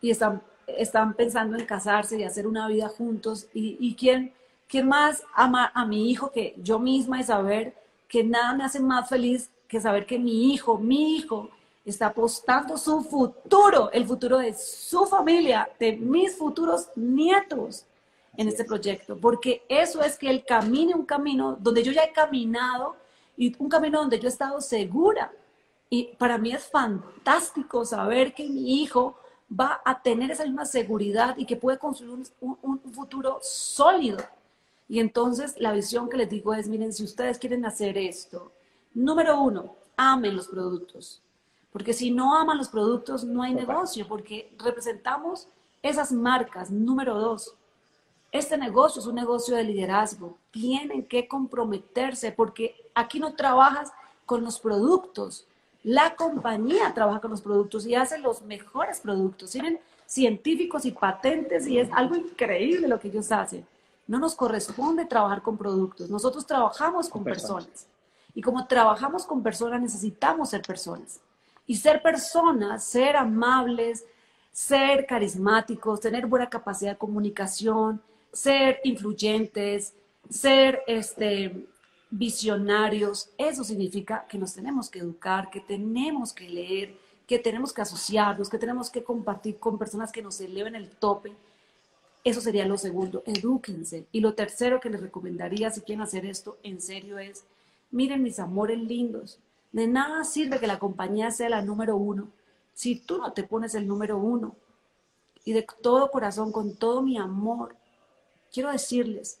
y 0.00 0.10
están, 0.10 0.42
están 0.66 1.14
pensando 1.14 1.56
en 1.56 1.64
casarse 1.64 2.18
y 2.18 2.24
hacer 2.24 2.46
una 2.46 2.68
vida 2.68 2.88
juntos. 2.88 3.46
¿Y, 3.54 3.76
y 3.80 3.94
quién, 3.94 4.32
quién 4.68 4.86
más 4.86 5.24
ama 5.34 5.72
a 5.74 5.84
mi 5.86 6.10
hijo 6.10 6.30
que 6.30 6.54
yo 6.58 6.78
misma 6.78 7.20
y 7.20 7.24
saber 7.24 7.74
que 8.08 8.22
nada 8.22 8.54
me 8.54 8.64
hace 8.64 8.80
más 8.80 9.08
feliz 9.08 9.50
que 9.66 9.80
saber 9.80 10.06
que 10.06 10.18
mi 10.18 10.52
hijo, 10.52 10.78
mi 10.78 11.16
hijo, 11.16 11.50
está 11.84 12.06
apostando 12.06 12.76
su 12.76 13.02
futuro, 13.02 13.90
el 13.92 14.06
futuro 14.06 14.38
de 14.38 14.54
su 14.54 15.06
familia, 15.06 15.68
de 15.78 15.96
mis 15.96 16.36
futuros 16.36 16.88
nietos 16.96 17.84
en 18.36 18.48
este 18.48 18.64
proyecto, 18.64 19.16
porque 19.16 19.62
eso 19.68 20.02
es 20.02 20.18
que 20.18 20.28
él 20.28 20.44
camine 20.46 20.94
un 20.94 21.06
camino 21.06 21.56
donde 21.58 21.82
yo 21.82 21.92
ya 21.92 22.04
he 22.04 22.12
caminado 22.12 22.96
y 23.36 23.54
un 23.58 23.68
camino 23.68 24.00
donde 24.00 24.18
yo 24.18 24.26
he 24.26 24.30
estado 24.30 24.60
segura 24.60 25.32
y 25.88 26.14
para 26.16 26.38
mí 26.38 26.52
es 26.52 26.66
fantástico 26.66 27.84
saber 27.84 28.34
que 28.34 28.48
mi 28.48 28.82
hijo 28.82 29.18
va 29.48 29.80
a 29.84 30.02
tener 30.02 30.30
esa 30.30 30.44
misma 30.44 30.64
seguridad 30.64 31.36
y 31.36 31.46
que 31.46 31.56
puede 31.56 31.78
construir 31.78 32.26
un, 32.40 32.80
futuro 32.92 33.38
sólido. 33.40 34.18
Y 34.88 34.98
entonces 34.98 35.54
la 35.58 35.72
visión 35.72 36.08
que 36.08 36.16
les 36.16 36.28
digo 36.28 36.54
es, 36.54 36.68
miren, 36.68 36.92
si 36.92 37.04
ustedes 37.04 37.38
quieren 37.38 37.64
hacer 37.64 37.96
esto, 37.96 38.52
número 38.94 39.40
uno, 39.40 39.76
amen 39.96 40.36
los 40.36 40.48
productos. 40.48 41.22
Porque 41.72 41.92
si 41.92 42.10
no 42.10 42.36
aman 42.36 42.58
los 42.58 42.68
productos, 42.68 43.24
no 43.24 43.42
hay 43.42 43.54
negocio, 43.54 44.08
porque 44.08 44.52
representamos 44.58 45.48
esas 45.82 46.10
marcas. 46.10 46.70
Número 46.70 47.14
dos, 47.18 47.54
este 48.32 48.56
negocio 48.56 49.00
es 49.00 49.06
un 49.06 49.14
negocio 49.14 49.54
de 49.56 49.64
liderazgo. 49.64 50.38
Tienen 50.50 51.06
que 51.06 51.28
comprometerse 51.28 52.32
porque 52.32 52.74
aquí 52.94 53.20
no 53.20 53.34
trabajas 53.34 53.92
con 54.24 54.42
los 54.42 54.58
productos, 54.58 55.46
la 55.86 56.16
compañía 56.16 56.92
trabaja 56.92 57.20
con 57.20 57.30
los 57.30 57.40
productos 57.40 57.86
y 57.86 57.94
hace 57.94 58.18
los 58.18 58.42
mejores 58.42 58.98
productos. 58.98 59.52
Tienen 59.52 59.78
científicos 60.04 60.84
y 60.84 60.90
patentes 60.90 61.68
y 61.68 61.78
es 61.78 61.88
algo 61.92 62.16
increíble 62.16 62.88
lo 62.88 62.98
que 62.98 63.06
ellos 63.06 63.30
hacen. 63.30 63.64
No 64.08 64.18
nos 64.18 64.34
corresponde 64.34 65.04
trabajar 65.04 65.42
con 65.42 65.56
productos, 65.56 66.10
nosotros 66.10 66.44
trabajamos 66.44 67.08
con, 67.08 67.22
personas. 67.22 67.86
Y 68.34 68.42
como 68.42 68.66
trabajamos 68.66 69.24
con 69.24 69.44
personas, 69.44 69.80
necesitamos 69.80 70.50
ser 70.50 70.62
personas. 70.62 71.20
Y 71.68 71.76
ser 71.76 72.02
personas, 72.02 72.82
ser 72.82 73.16
amables, 73.16 74.04
ser 74.50 75.06
carismáticos, 75.06 76.00
tener 76.00 76.26
buena 76.26 76.50
capacidad 76.50 76.94
de 76.94 76.98
comunicación, 76.98 78.02
ser 78.32 78.80
influyentes, 78.82 79.94
ser 80.28 80.82
este, 80.88 81.68
visionarios, 82.10 83.30
eso 83.36 83.64
significa 83.64 84.26
que 84.28 84.38
nos 84.38 84.54
tenemos 84.54 84.88
que 84.88 85.00
educar, 85.00 85.50
que 85.50 85.60
tenemos 85.60 86.32
que 86.32 86.48
leer, 86.48 86.96
que 87.26 87.38
tenemos 87.38 87.72
que 87.72 87.82
asociarnos, 87.82 88.48
que 88.48 88.58
tenemos 88.58 88.90
que 88.90 89.02
compartir 89.02 89.58
con 89.58 89.78
personas 89.78 90.12
que 90.12 90.22
nos 90.22 90.40
eleven 90.40 90.74
el 90.74 90.90
tope. 90.90 91.32
Eso 92.22 92.40
sería 92.40 92.66
lo 92.66 92.78
segundo, 92.78 93.22
edúquense. 93.26 94.06
Y 94.12 94.20
lo 94.20 94.34
tercero 94.34 94.80
que 94.80 94.90
les 94.90 95.00
recomendaría 95.00 95.70
si 95.70 95.80
quieren 95.80 96.02
hacer 96.02 96.24
esto 96.26 96.58
en 96.62 96.80
serio 96.80 97.18
es, 97.18 97.44
miren 97.90 98.22
mis 98.22 98.38
amores 98.38 98.78
lindos, 98.78 99.38
de 99.72 99.86
nada 99.86 100.24
sirve 100.24 100.60
que 100.60 100.66
la 100.66 100.78
compañía 100.78 101.30
sea 101.30 101.48
la 101.48 101.62
número 101.62 101.96
uno 101.96 102.28
si 102.76 102.96
tú 102.96 103.16
no 103.18 103.32
te 103.32 103.42
pones 103.42 103.74
el 103.74 103.88
número 103.88 104.18
uno. 104.18 104.54
Y 105.44 105.52
de 105.52 105.66
todo 105.80 106.10
corazón, 106.10 106.52
con 106.52 106.76
todo 106.76 107.00
mi 107.00 107.16
amor, 107.16 107.74
quiero 108.52 108.70
decirles, 108.70 109.38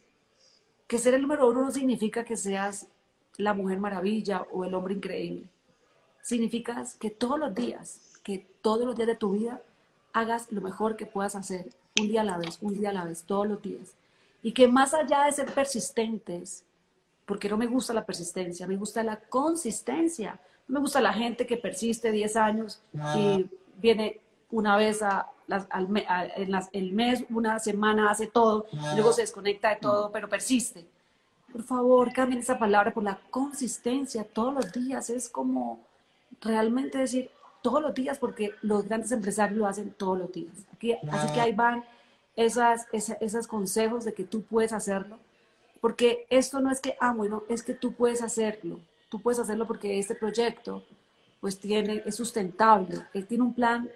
que 0.86 0.98
ser 0.98 1.14
el 1.14 1.22
número 1.22 1.48
uno 1.48 1.62
no 1.62 1.70
significa 1.70 2.24
que 2.24 2.36
seas 2.36 2.86
la 3.36 3.54
mujer 3.54 3.78
maravilla 3.78 4.46
o 4.52 4.64
el 4.64 4.74
hombre 4.74 4.94
increíble. 4.94 5.44
Significa 6.22 6.84
que 6.98 7.10
todos 7.10 7.38
los 7.38 7.54
días, 7.54 8.20
que 8.22 8.46
todos 8.62 8.86
los 8.86 8.96
días 8.96 9.08
de 9.08 9.16
tu 9.16 9.32
vida 9.32 9.60
hagas 10.12 10.50
lo 10.50 10.60
mejor 10.60 10.96
que 10.96 11.06
puedas 11.06 11.36
hacer, 11.36 11.66
un 12.00 12.08
día 12.08 12.22
a 12.22 12.24
la 12.24 12.38
vez, 12.38 12.58
un 12.60 12.74
día 12.74 12.90
a 12.90 12.92
la 12.92 13.04
vez, 13.04 13.22
todos 13.24 13.46
los 13.46 13.62
días. 13.62 13.94
Y 14.42 14.52
que 14.52 14.68
más 14.68 14.94
allá 14.94 15.24
de 15.24 15.32
ser 15.32 15.52
persistentes, 15.52 16.64
porque 17.24 17.48
no 17.48 17.56
me 17.56 17.66
gusta 17.66 17.92
la 17.92 18.06
persistencia, 18.06 18.66
me 18.66 18.76
gusta 18.76 19.02
la 19.02 19.16
consistencia. 19.16 20.40
No 20.68 20.74
me 20.74 20.80
gusta 20.80 21.00
la 21.00 21.12
gente 21.12 21.46
que 21.46 21.56
persiste 21.56 22.10
10 22.10 22.36
años 22.36 22.80
y 23.16 23.48
viene 23.76 24.20
una 24.50 24.76
vez 24.76 25.02
a, 25.02 25.28
al, 25.70 25.88
en 26.36 26.54
el 26.72 26.92
mes, 26.92 27.24
una 27.30 27.58
semana 27.58 28.10
hace 28.10 28.26
todo, 28.26 28.66
luego 28.94 29.12
se 29.12 29.22
desconecta 29.22 29.70
de 29.70 29.76
todo, 29.76 30.10
pero 30.12 30.28
persiste. 30.28 30.86
Por 31.52 31.62
favor, 31.62 32.12
cambien 32.12 32.40
esa 32.40 32.58
palabra 32.58 32.92
por 32.92 33.02
la 33.02 33.18
consistencia 33.30 34.24
todos 34.24 34.54
los 34.54 34.72
días. 34.72 35.08
Es 35.10 35.28
como 35.28 35.80
realmente 36.40 36.98
decir 36.98 37.30
todos 37.62 37.80
los 37.80 37.94
días, 37.94 38.18
porque 38.18 38.52
los 38.62 38.84
grandes 38.84 39.10
empresarios 39.12 39.58
lo 39.58 39.66
hacen 39.66 39.90
todos 39.92 40.18
los 40.18 40.32
días. 40.32 40.52
Aquí, 40.72 40.94
así 41.10 41.32
que 41.32 41.40
ahí 41.40 41.52
van 41.52 41.84
esas, 42.36 42.86
esos 42.92 43.46
consejos 43.46 44.04
de 44.04 44.12
que 44.12 44.24
tú 44.24 44.42
puedes 44.42 44.72
hacerlo. 44.72 45.18
Porque 45.80 46.26
esto 46.30 46.60
no 46.60 46.70
es 46.70 46.80
que, 46.80 46.96
ah, 47.00 47.12
bueno, 47.12 47.44
es 47.48 47.62
que 47.62 47.74
tú 47.74 47.92
puedes 47.92 48.22
hacerlo. 48.22 48.80
Tú 49.08 49.20
puedes 49.20 49.38
hacerlo 49.38 49.66
porque 49.66 49.98
este 49.98 50.14
proyecto 50.14 50.84
pues 51.40 51.58
tiene, 51.58 52.02
es 52.04 52.16
sustentable. 52.16 53.06
Él 53.14 53.26
tiene 53.26 53.44
un 53.44 53.54
plan 53.54 53.88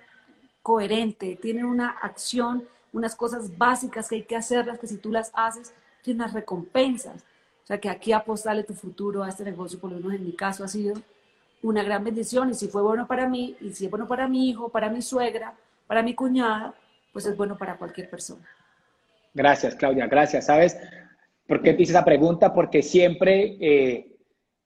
coherente, 0.62 1.36
tiene 1.36 1.64
una 1.64 1.90
acción, 1.90 2.64
unas 2.92 3.14
cosas 3.16 3.56
básicas 3.56 4.08
que 4.08 4.16
hay 4.16 4.22
que 4.22 4.36
hacerlas, 4.36 4.78
que 4.78 4.86
si 4.86 4.98
tú 4.98 5.10
las 5.10 5.30
haces, 5.34 5.72
tiene 6.02 6.22
unas 6.22 6.32
recompensas. 6.32 7.22
O 7.64 7.66
sea, 7.66 7.78
que 7.78 7.88
aquí 7.88 8.12
apostarle 8.12 8.64
tu 8.64 8.74
futuro 8.74 9.22
a 9.22 9.28
este 9.28 9.44
negocio, 9.44 9.78
por 9.78 9.90
lo 9.90 9.96
menos 9.98 10.14
en 10.14 10.26
mi 10.26 10.32
caso, 10.32 10.64
ha 10.64 10.68
sido 10.68 10.94
una 11.62 11.82
gran 11.82 12.02
bendición. 12.02 12.50
Y 12.50 12.54
si 12.54 12.68
fue 12.68 12.82
bueno 12.82 13.06
para 13.06 13.28
mí, 13.28 13.56
y 13.60 13.72
si 13.72 13.84
es 13.84 13.90
bueno 13.90 14.08
para 14.08 14.26
mi 14.28 14.48
hijo, 14.50 14.68
para 14.68 14.88
mi 14.88 15.02
suegra, 15.02 15.54
para 15.86 16.02
mi 16.02 16.14
cuñada, 16.14 16.74
pues 17.12 17.26
es 17.26 17.36
bueno 17.36 17.56
para 17.56 17.76
cualquier 17.76 18.08
persona. 18.08 18.46
Gracias, 19.34 19.76
Claudia, 19.76 20.06
gracias. 20.06 20.46
¿Sabes 20.46 20.76
por 21.46 21.62
qué 21.62 21.74
te 21.74 21.82
hice 21.82 21.92
esa 21.92 22.04
pregunta? 22.04 22.52
Porque 22.52 22.82
siempre 22.82 23.56
eh, 23.60 24.16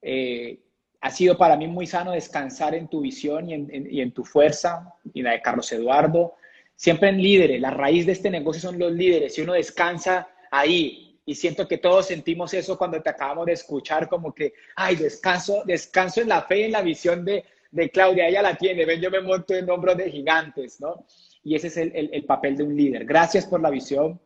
eh, 0.00 0.63
ha 1.04 1.10
sido 1.10 1.36
para 1.36 1.54
mí 1.54 1.68
muy 1.68 1.86
sano 1.86 2.12
descansar 2.12 2.74
en 2.74 2.88
tu 2.88 3.02
visión 3.02 3.50
y 3.50 4.00
en, 4.00 4.12
tu 4.12 4.24
fuerza 4.24 4.90
y 5.12 5.20
la 5.20 5.32
de 5.32 5.42
Carlos 5.42 5.70
Eduardo. 5.70 6.36
Siempre 6.76 7.10
en 7.10 7.20
líderes, 7.20 7.60
la 7.60 7.70
raíz 7.70 8.06
de 8.06 8.12
este 8.12 8.30
negocio 8.30 8.62
son 8.62 8.78
los 8.78 8.90
líderes 8.90 9.36
y 9.36 9.42
uno 9.42 9.52
descansa 9.52 10.26
ahí. 10.50 11.20
Y 11.26 11.34
siento 11.34 11.68
que 11.68 11.76
todos 11.76 12.06
sentimos 12.06 12.54
eso 12.54 12.78
cuando 12.78 13.02
te 13.02 13.10
acabamos 13.10 13.44
de 13.44 13.52
escuchar, 13.52 14.08
como 14.08 14.34
que, 14.34 14.54
ay, 14.76 14.96
descanso, 14.96 15.62
descanso 15.66 16.22
en 16.22 16.30
la 16.30 16.40
fe 16.40 16.60
y 16.60 16.62
en 16.62 16.72
la 16.72 16.80
visión 16.80 17.22
de, 17.22 17.44
de 17.70 17.90
Claudia, 17.90 18.26
ella 18.26 18.40
la 18.40 18.56
tiene, 18.56 18.86
ven, 18.86 19.02
yo 19.02 19.10
me 19.10 19.20
monto 19.20 19.52
en 19.52 19.68
hombros 19.68 19.98
de 19.98 20.10
gigantes, 20.10 20.80
¿no? 20.80 21.04
Y 21.42 21.54
ese 21.54 21.66
es 21.66 21.76
el, 21.76 21.92
el, 22.14 22.24
papel 22.24 22.56
de 22.56 22.62
un 22.62 22.74
líder. 22.74 23.04
Gracias 23.04 23.44
por 23.44 23.60
la 23.60 23.68
visión. 23.68 24.18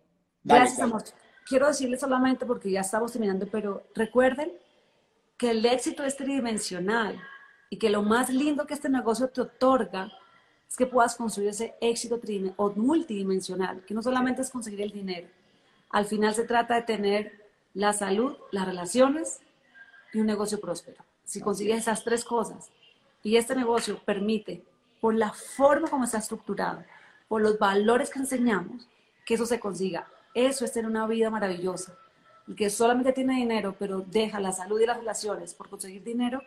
Gracias, 0.45 0.79
amor. 0.79 1.03
Quiero 1.45 1.67
decirle 1.67 1.99
solamente, 1.99 2.47
porque 2.47 2.71
ya 2.71 2.83
estamos 2.83 3.11
terminando, 3.11 3.49
pero 3.51 3.83
recuerden 3.97 4.53
que 5.39 5.53
el 5.53 5.65
éxito 5.65 6.05
es 6.05 6.17
tridimensional 6.17 7.19
y 7.71 7.79
que 7.79 7.91
lo 7.91 8.03
más 8.03 8.29
lindo 8.29 8.67
que 8.67 8.75
este 8.75 8.89
negocio 8.89 9.29
te 9.29 9.43
otorga 9.43 10.11
es 10.69 10.77
que 10.77 10.87
puedas 10.87 11.15
construir 11.15 11.51
ese 11.51 11.77
éxito 11.81 12.21
o 12.57 12.71
multidimensional, 12.71 13.83
que 13.87 13.95
no 13.95 14.03
solamente 14.03 14.43
es 14.43 14.51
conseguir 14.51 14.83
el 14.83 14.91
dinero. 14.91 15.29
Al 15.91 16.05
final 16.05 16.35
se 16.35 16.45
trata 16.45 16.75
de 16.75 16.83
tener 16.83 17.49
la 17.73 17.93
salud, 17.93 18.37
las 18.51 18.67
relaciones 18.67 19.41
y 20.13 20.19
un 20.21 20.27
negocio 20.27 20.61
próspero. 20.61 21.03
Si 21.25 21.41
consigues 21.41 21.79
esas 21.79 22.05
tres 22.05 22.25
cosas 22.25 22.71
y 23.23 23.37
este 23.37 23.55
negocio 23.55 23.99
permite, 24.05 24.65
por 25.01 25.15
la 25.15 25.33
forma 25.33 25.89
como 25.89 26.05
está 26.05 26.19
estructurado, 26.19 26.83
por 27.29 27.41
los 27.41 27.59
valores 27.59 28.11
que 28.11 28.19
enseñamos, 28.19 28.89
que 29.25 29.35
eso 29.35 29.47
se 29.47 29.61
consiga. 29.61 30.09
Eso 30.35 30.65
es 30.65 30.73
tener 30.73 30.91
una 30.91 31.07
vida 31.07 31.31
maravillosa. 31.31 31.97
El 32.49 32.57
que 32.57 32.71
solamente 32.71 33.13
tiene 33.13 33.37
dinero, 33.37 33.77
pero 33.79 34.01
deja 34.01 34.41
la 34.41 34.53
salud 34.53 34.81
y 34.81 34.87
las 34.87 34.97
relaciones 34.97 35.55
por 35.55 35.69
conseguir 35.69 36.03
dinero, 36.03 36.43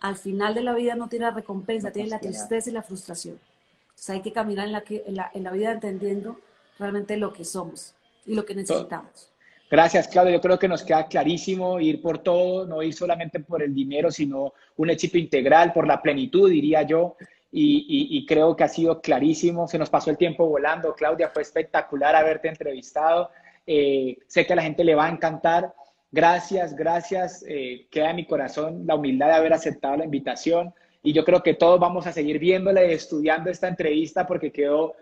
al 0.00 0.16
final 0.16 0.54
de 0.54 0.62
la 0.62 0.74
vida 0.74 0.94
no 0.94 1.08
tiene 1.08 1.24
la 1.24 1.32
recompensa, 1.32 1.90
tiene 1.90 2.10
la 2.10 2.20
tristeza 2.20 2.70
y 2.70 2.72
la 2.72 2.82
frustración. 2.82 3.40
Entonces 3.88 4.10
hay 4.10 4.20
que 4.20 4.32
caminar 4.32 4.66
en 4.66 4.72
la, 4.72 4.84
en 4.88 5.16
la, 5.16 5.30
en 5.34 5.42
la 5.42 5.50
vida 5.50 5.72
entendiendo 5.72 6.38
realmente 6.78 7.16
lo 7.16 7.32
que 7.32 7.44
somos 7.44 7.94
y 8.26 8.34
lo 8.34 8.44
que 8.44 8.54
necesitamos. 8.54 9.30
Gracias, 9.70 10.08
Claudio. 10.08 10.34
Yo 10.34 10.40
creo 10.40 10.58
que 10.58 10.68
nos 10.68 10.82
queda 10.82 11.06
clarísimo 11.06 11.78
ir 11.78 12.00
por 12.00 12.18
todo, 12.18 12.66
no 12.66 12.82
ir 12.82 12.94
solamente 12.94 13.40
por 13.40 13.62
el 13.62 13.74
dinero, 13.74 14.10
sino 14.10 14.54
un 14.76 14.90
equipo 14.90 15.18
integral, 15.18 15.72
por 15.74 15.86
la 15.86 16.00
plenitud, 16.00 16.50
diría 16.50 16.82
yo. 16.82 17.16
Y, 17.50 18.24
creo 18.26 18.54
que 18.54 18.64
ha 18.64 18.68
sido 18.68 19.00
clarísimo. 19.00 19.68
Se 19.68 19.78
nos 19.78 19.90
pasó 19.90 20.10
el 20.10 20.16
tiempo 20.16 20.46
volando. 20.46 20.94
Claudia, 20.94 21.28
fue 21.28 21.42
espectacular 21.42 22.14
haberte 22.14 22.48
entrevistado. 22.48 23.30
Eh, 23.70 24.16
sé 24.26 24.46
que 24.46 24.54
a 24.54 24.56
la 24.56 24.62
gente 24.62 24.82
le 24.82 24.94
va 24.94 25.06
a 25.06 25.10
encantar. 25.10 25.74
Gracias, 26.10 26.74
gracias. 26.74 27.44
Eh, 27.46 27.86
queda 27.90 28.10
en 28.10 28.16
mi 28.16 28.26
corazón 28.26 28.84
la 28.86 28.94
humildad 28.94 29.26
de 29.26 29.34
haber 29.34 29.52
aceptado 29.52 29.98
la 29.98 30.04
invitación. 30.04 30.74
Y 31.02 31.12
yo 31.12 31.24
creo 31.24 31.42
que 31.42 31.54
todos 31.54 31.78
vamos 31.78 32.06
a 32.06 32.12
seguir 32.12 32.38
viéndola 32.38 32.84
y 32.84 32.92
estudiando 32.92 33.50
esta 33.50 33.68
entrevista 33.68 34.26
porque 34.26 34.50
quedó 34.50 34.94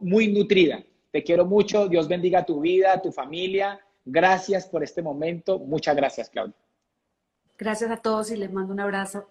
muy 0.00 0.32
nutrida. 0.32 0.82
Te 1.12 1.22
quiero 1.22 1.44
mucho. 1.44 1.86
Dios 1.86 2.08
bendiga 2.08 2.44
tu 2.44 2.60
vida, 2.60 3.00
tu 3.02 3.12
familia 3.12 3.78
Gracias 4.04 4.66
por 4.66 4.82
este 4.82 5.02
momento. 5.02 5.58
Muchas 5.58 5.96
gracias, 5.96 6.28
Claudia. 6.28 6.54
Gracias 7.56 7.90
a 7.90 7.96
todos 7.96 8.30
y 8.30 8.36
les 8.36 8.52
mando 8.52 8.72
un 8.72 8.80
abrazo. 8.80 9.26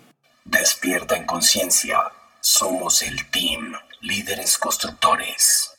Despierta 0.46 1.16
en 1.16 1.26
conciencia. 1.26 2.00
Somos 2.40 3.02
el 3.04 3.30
team 3.30 3.74
Líderes 4.02 4.58
Constructores. 4.58 5.73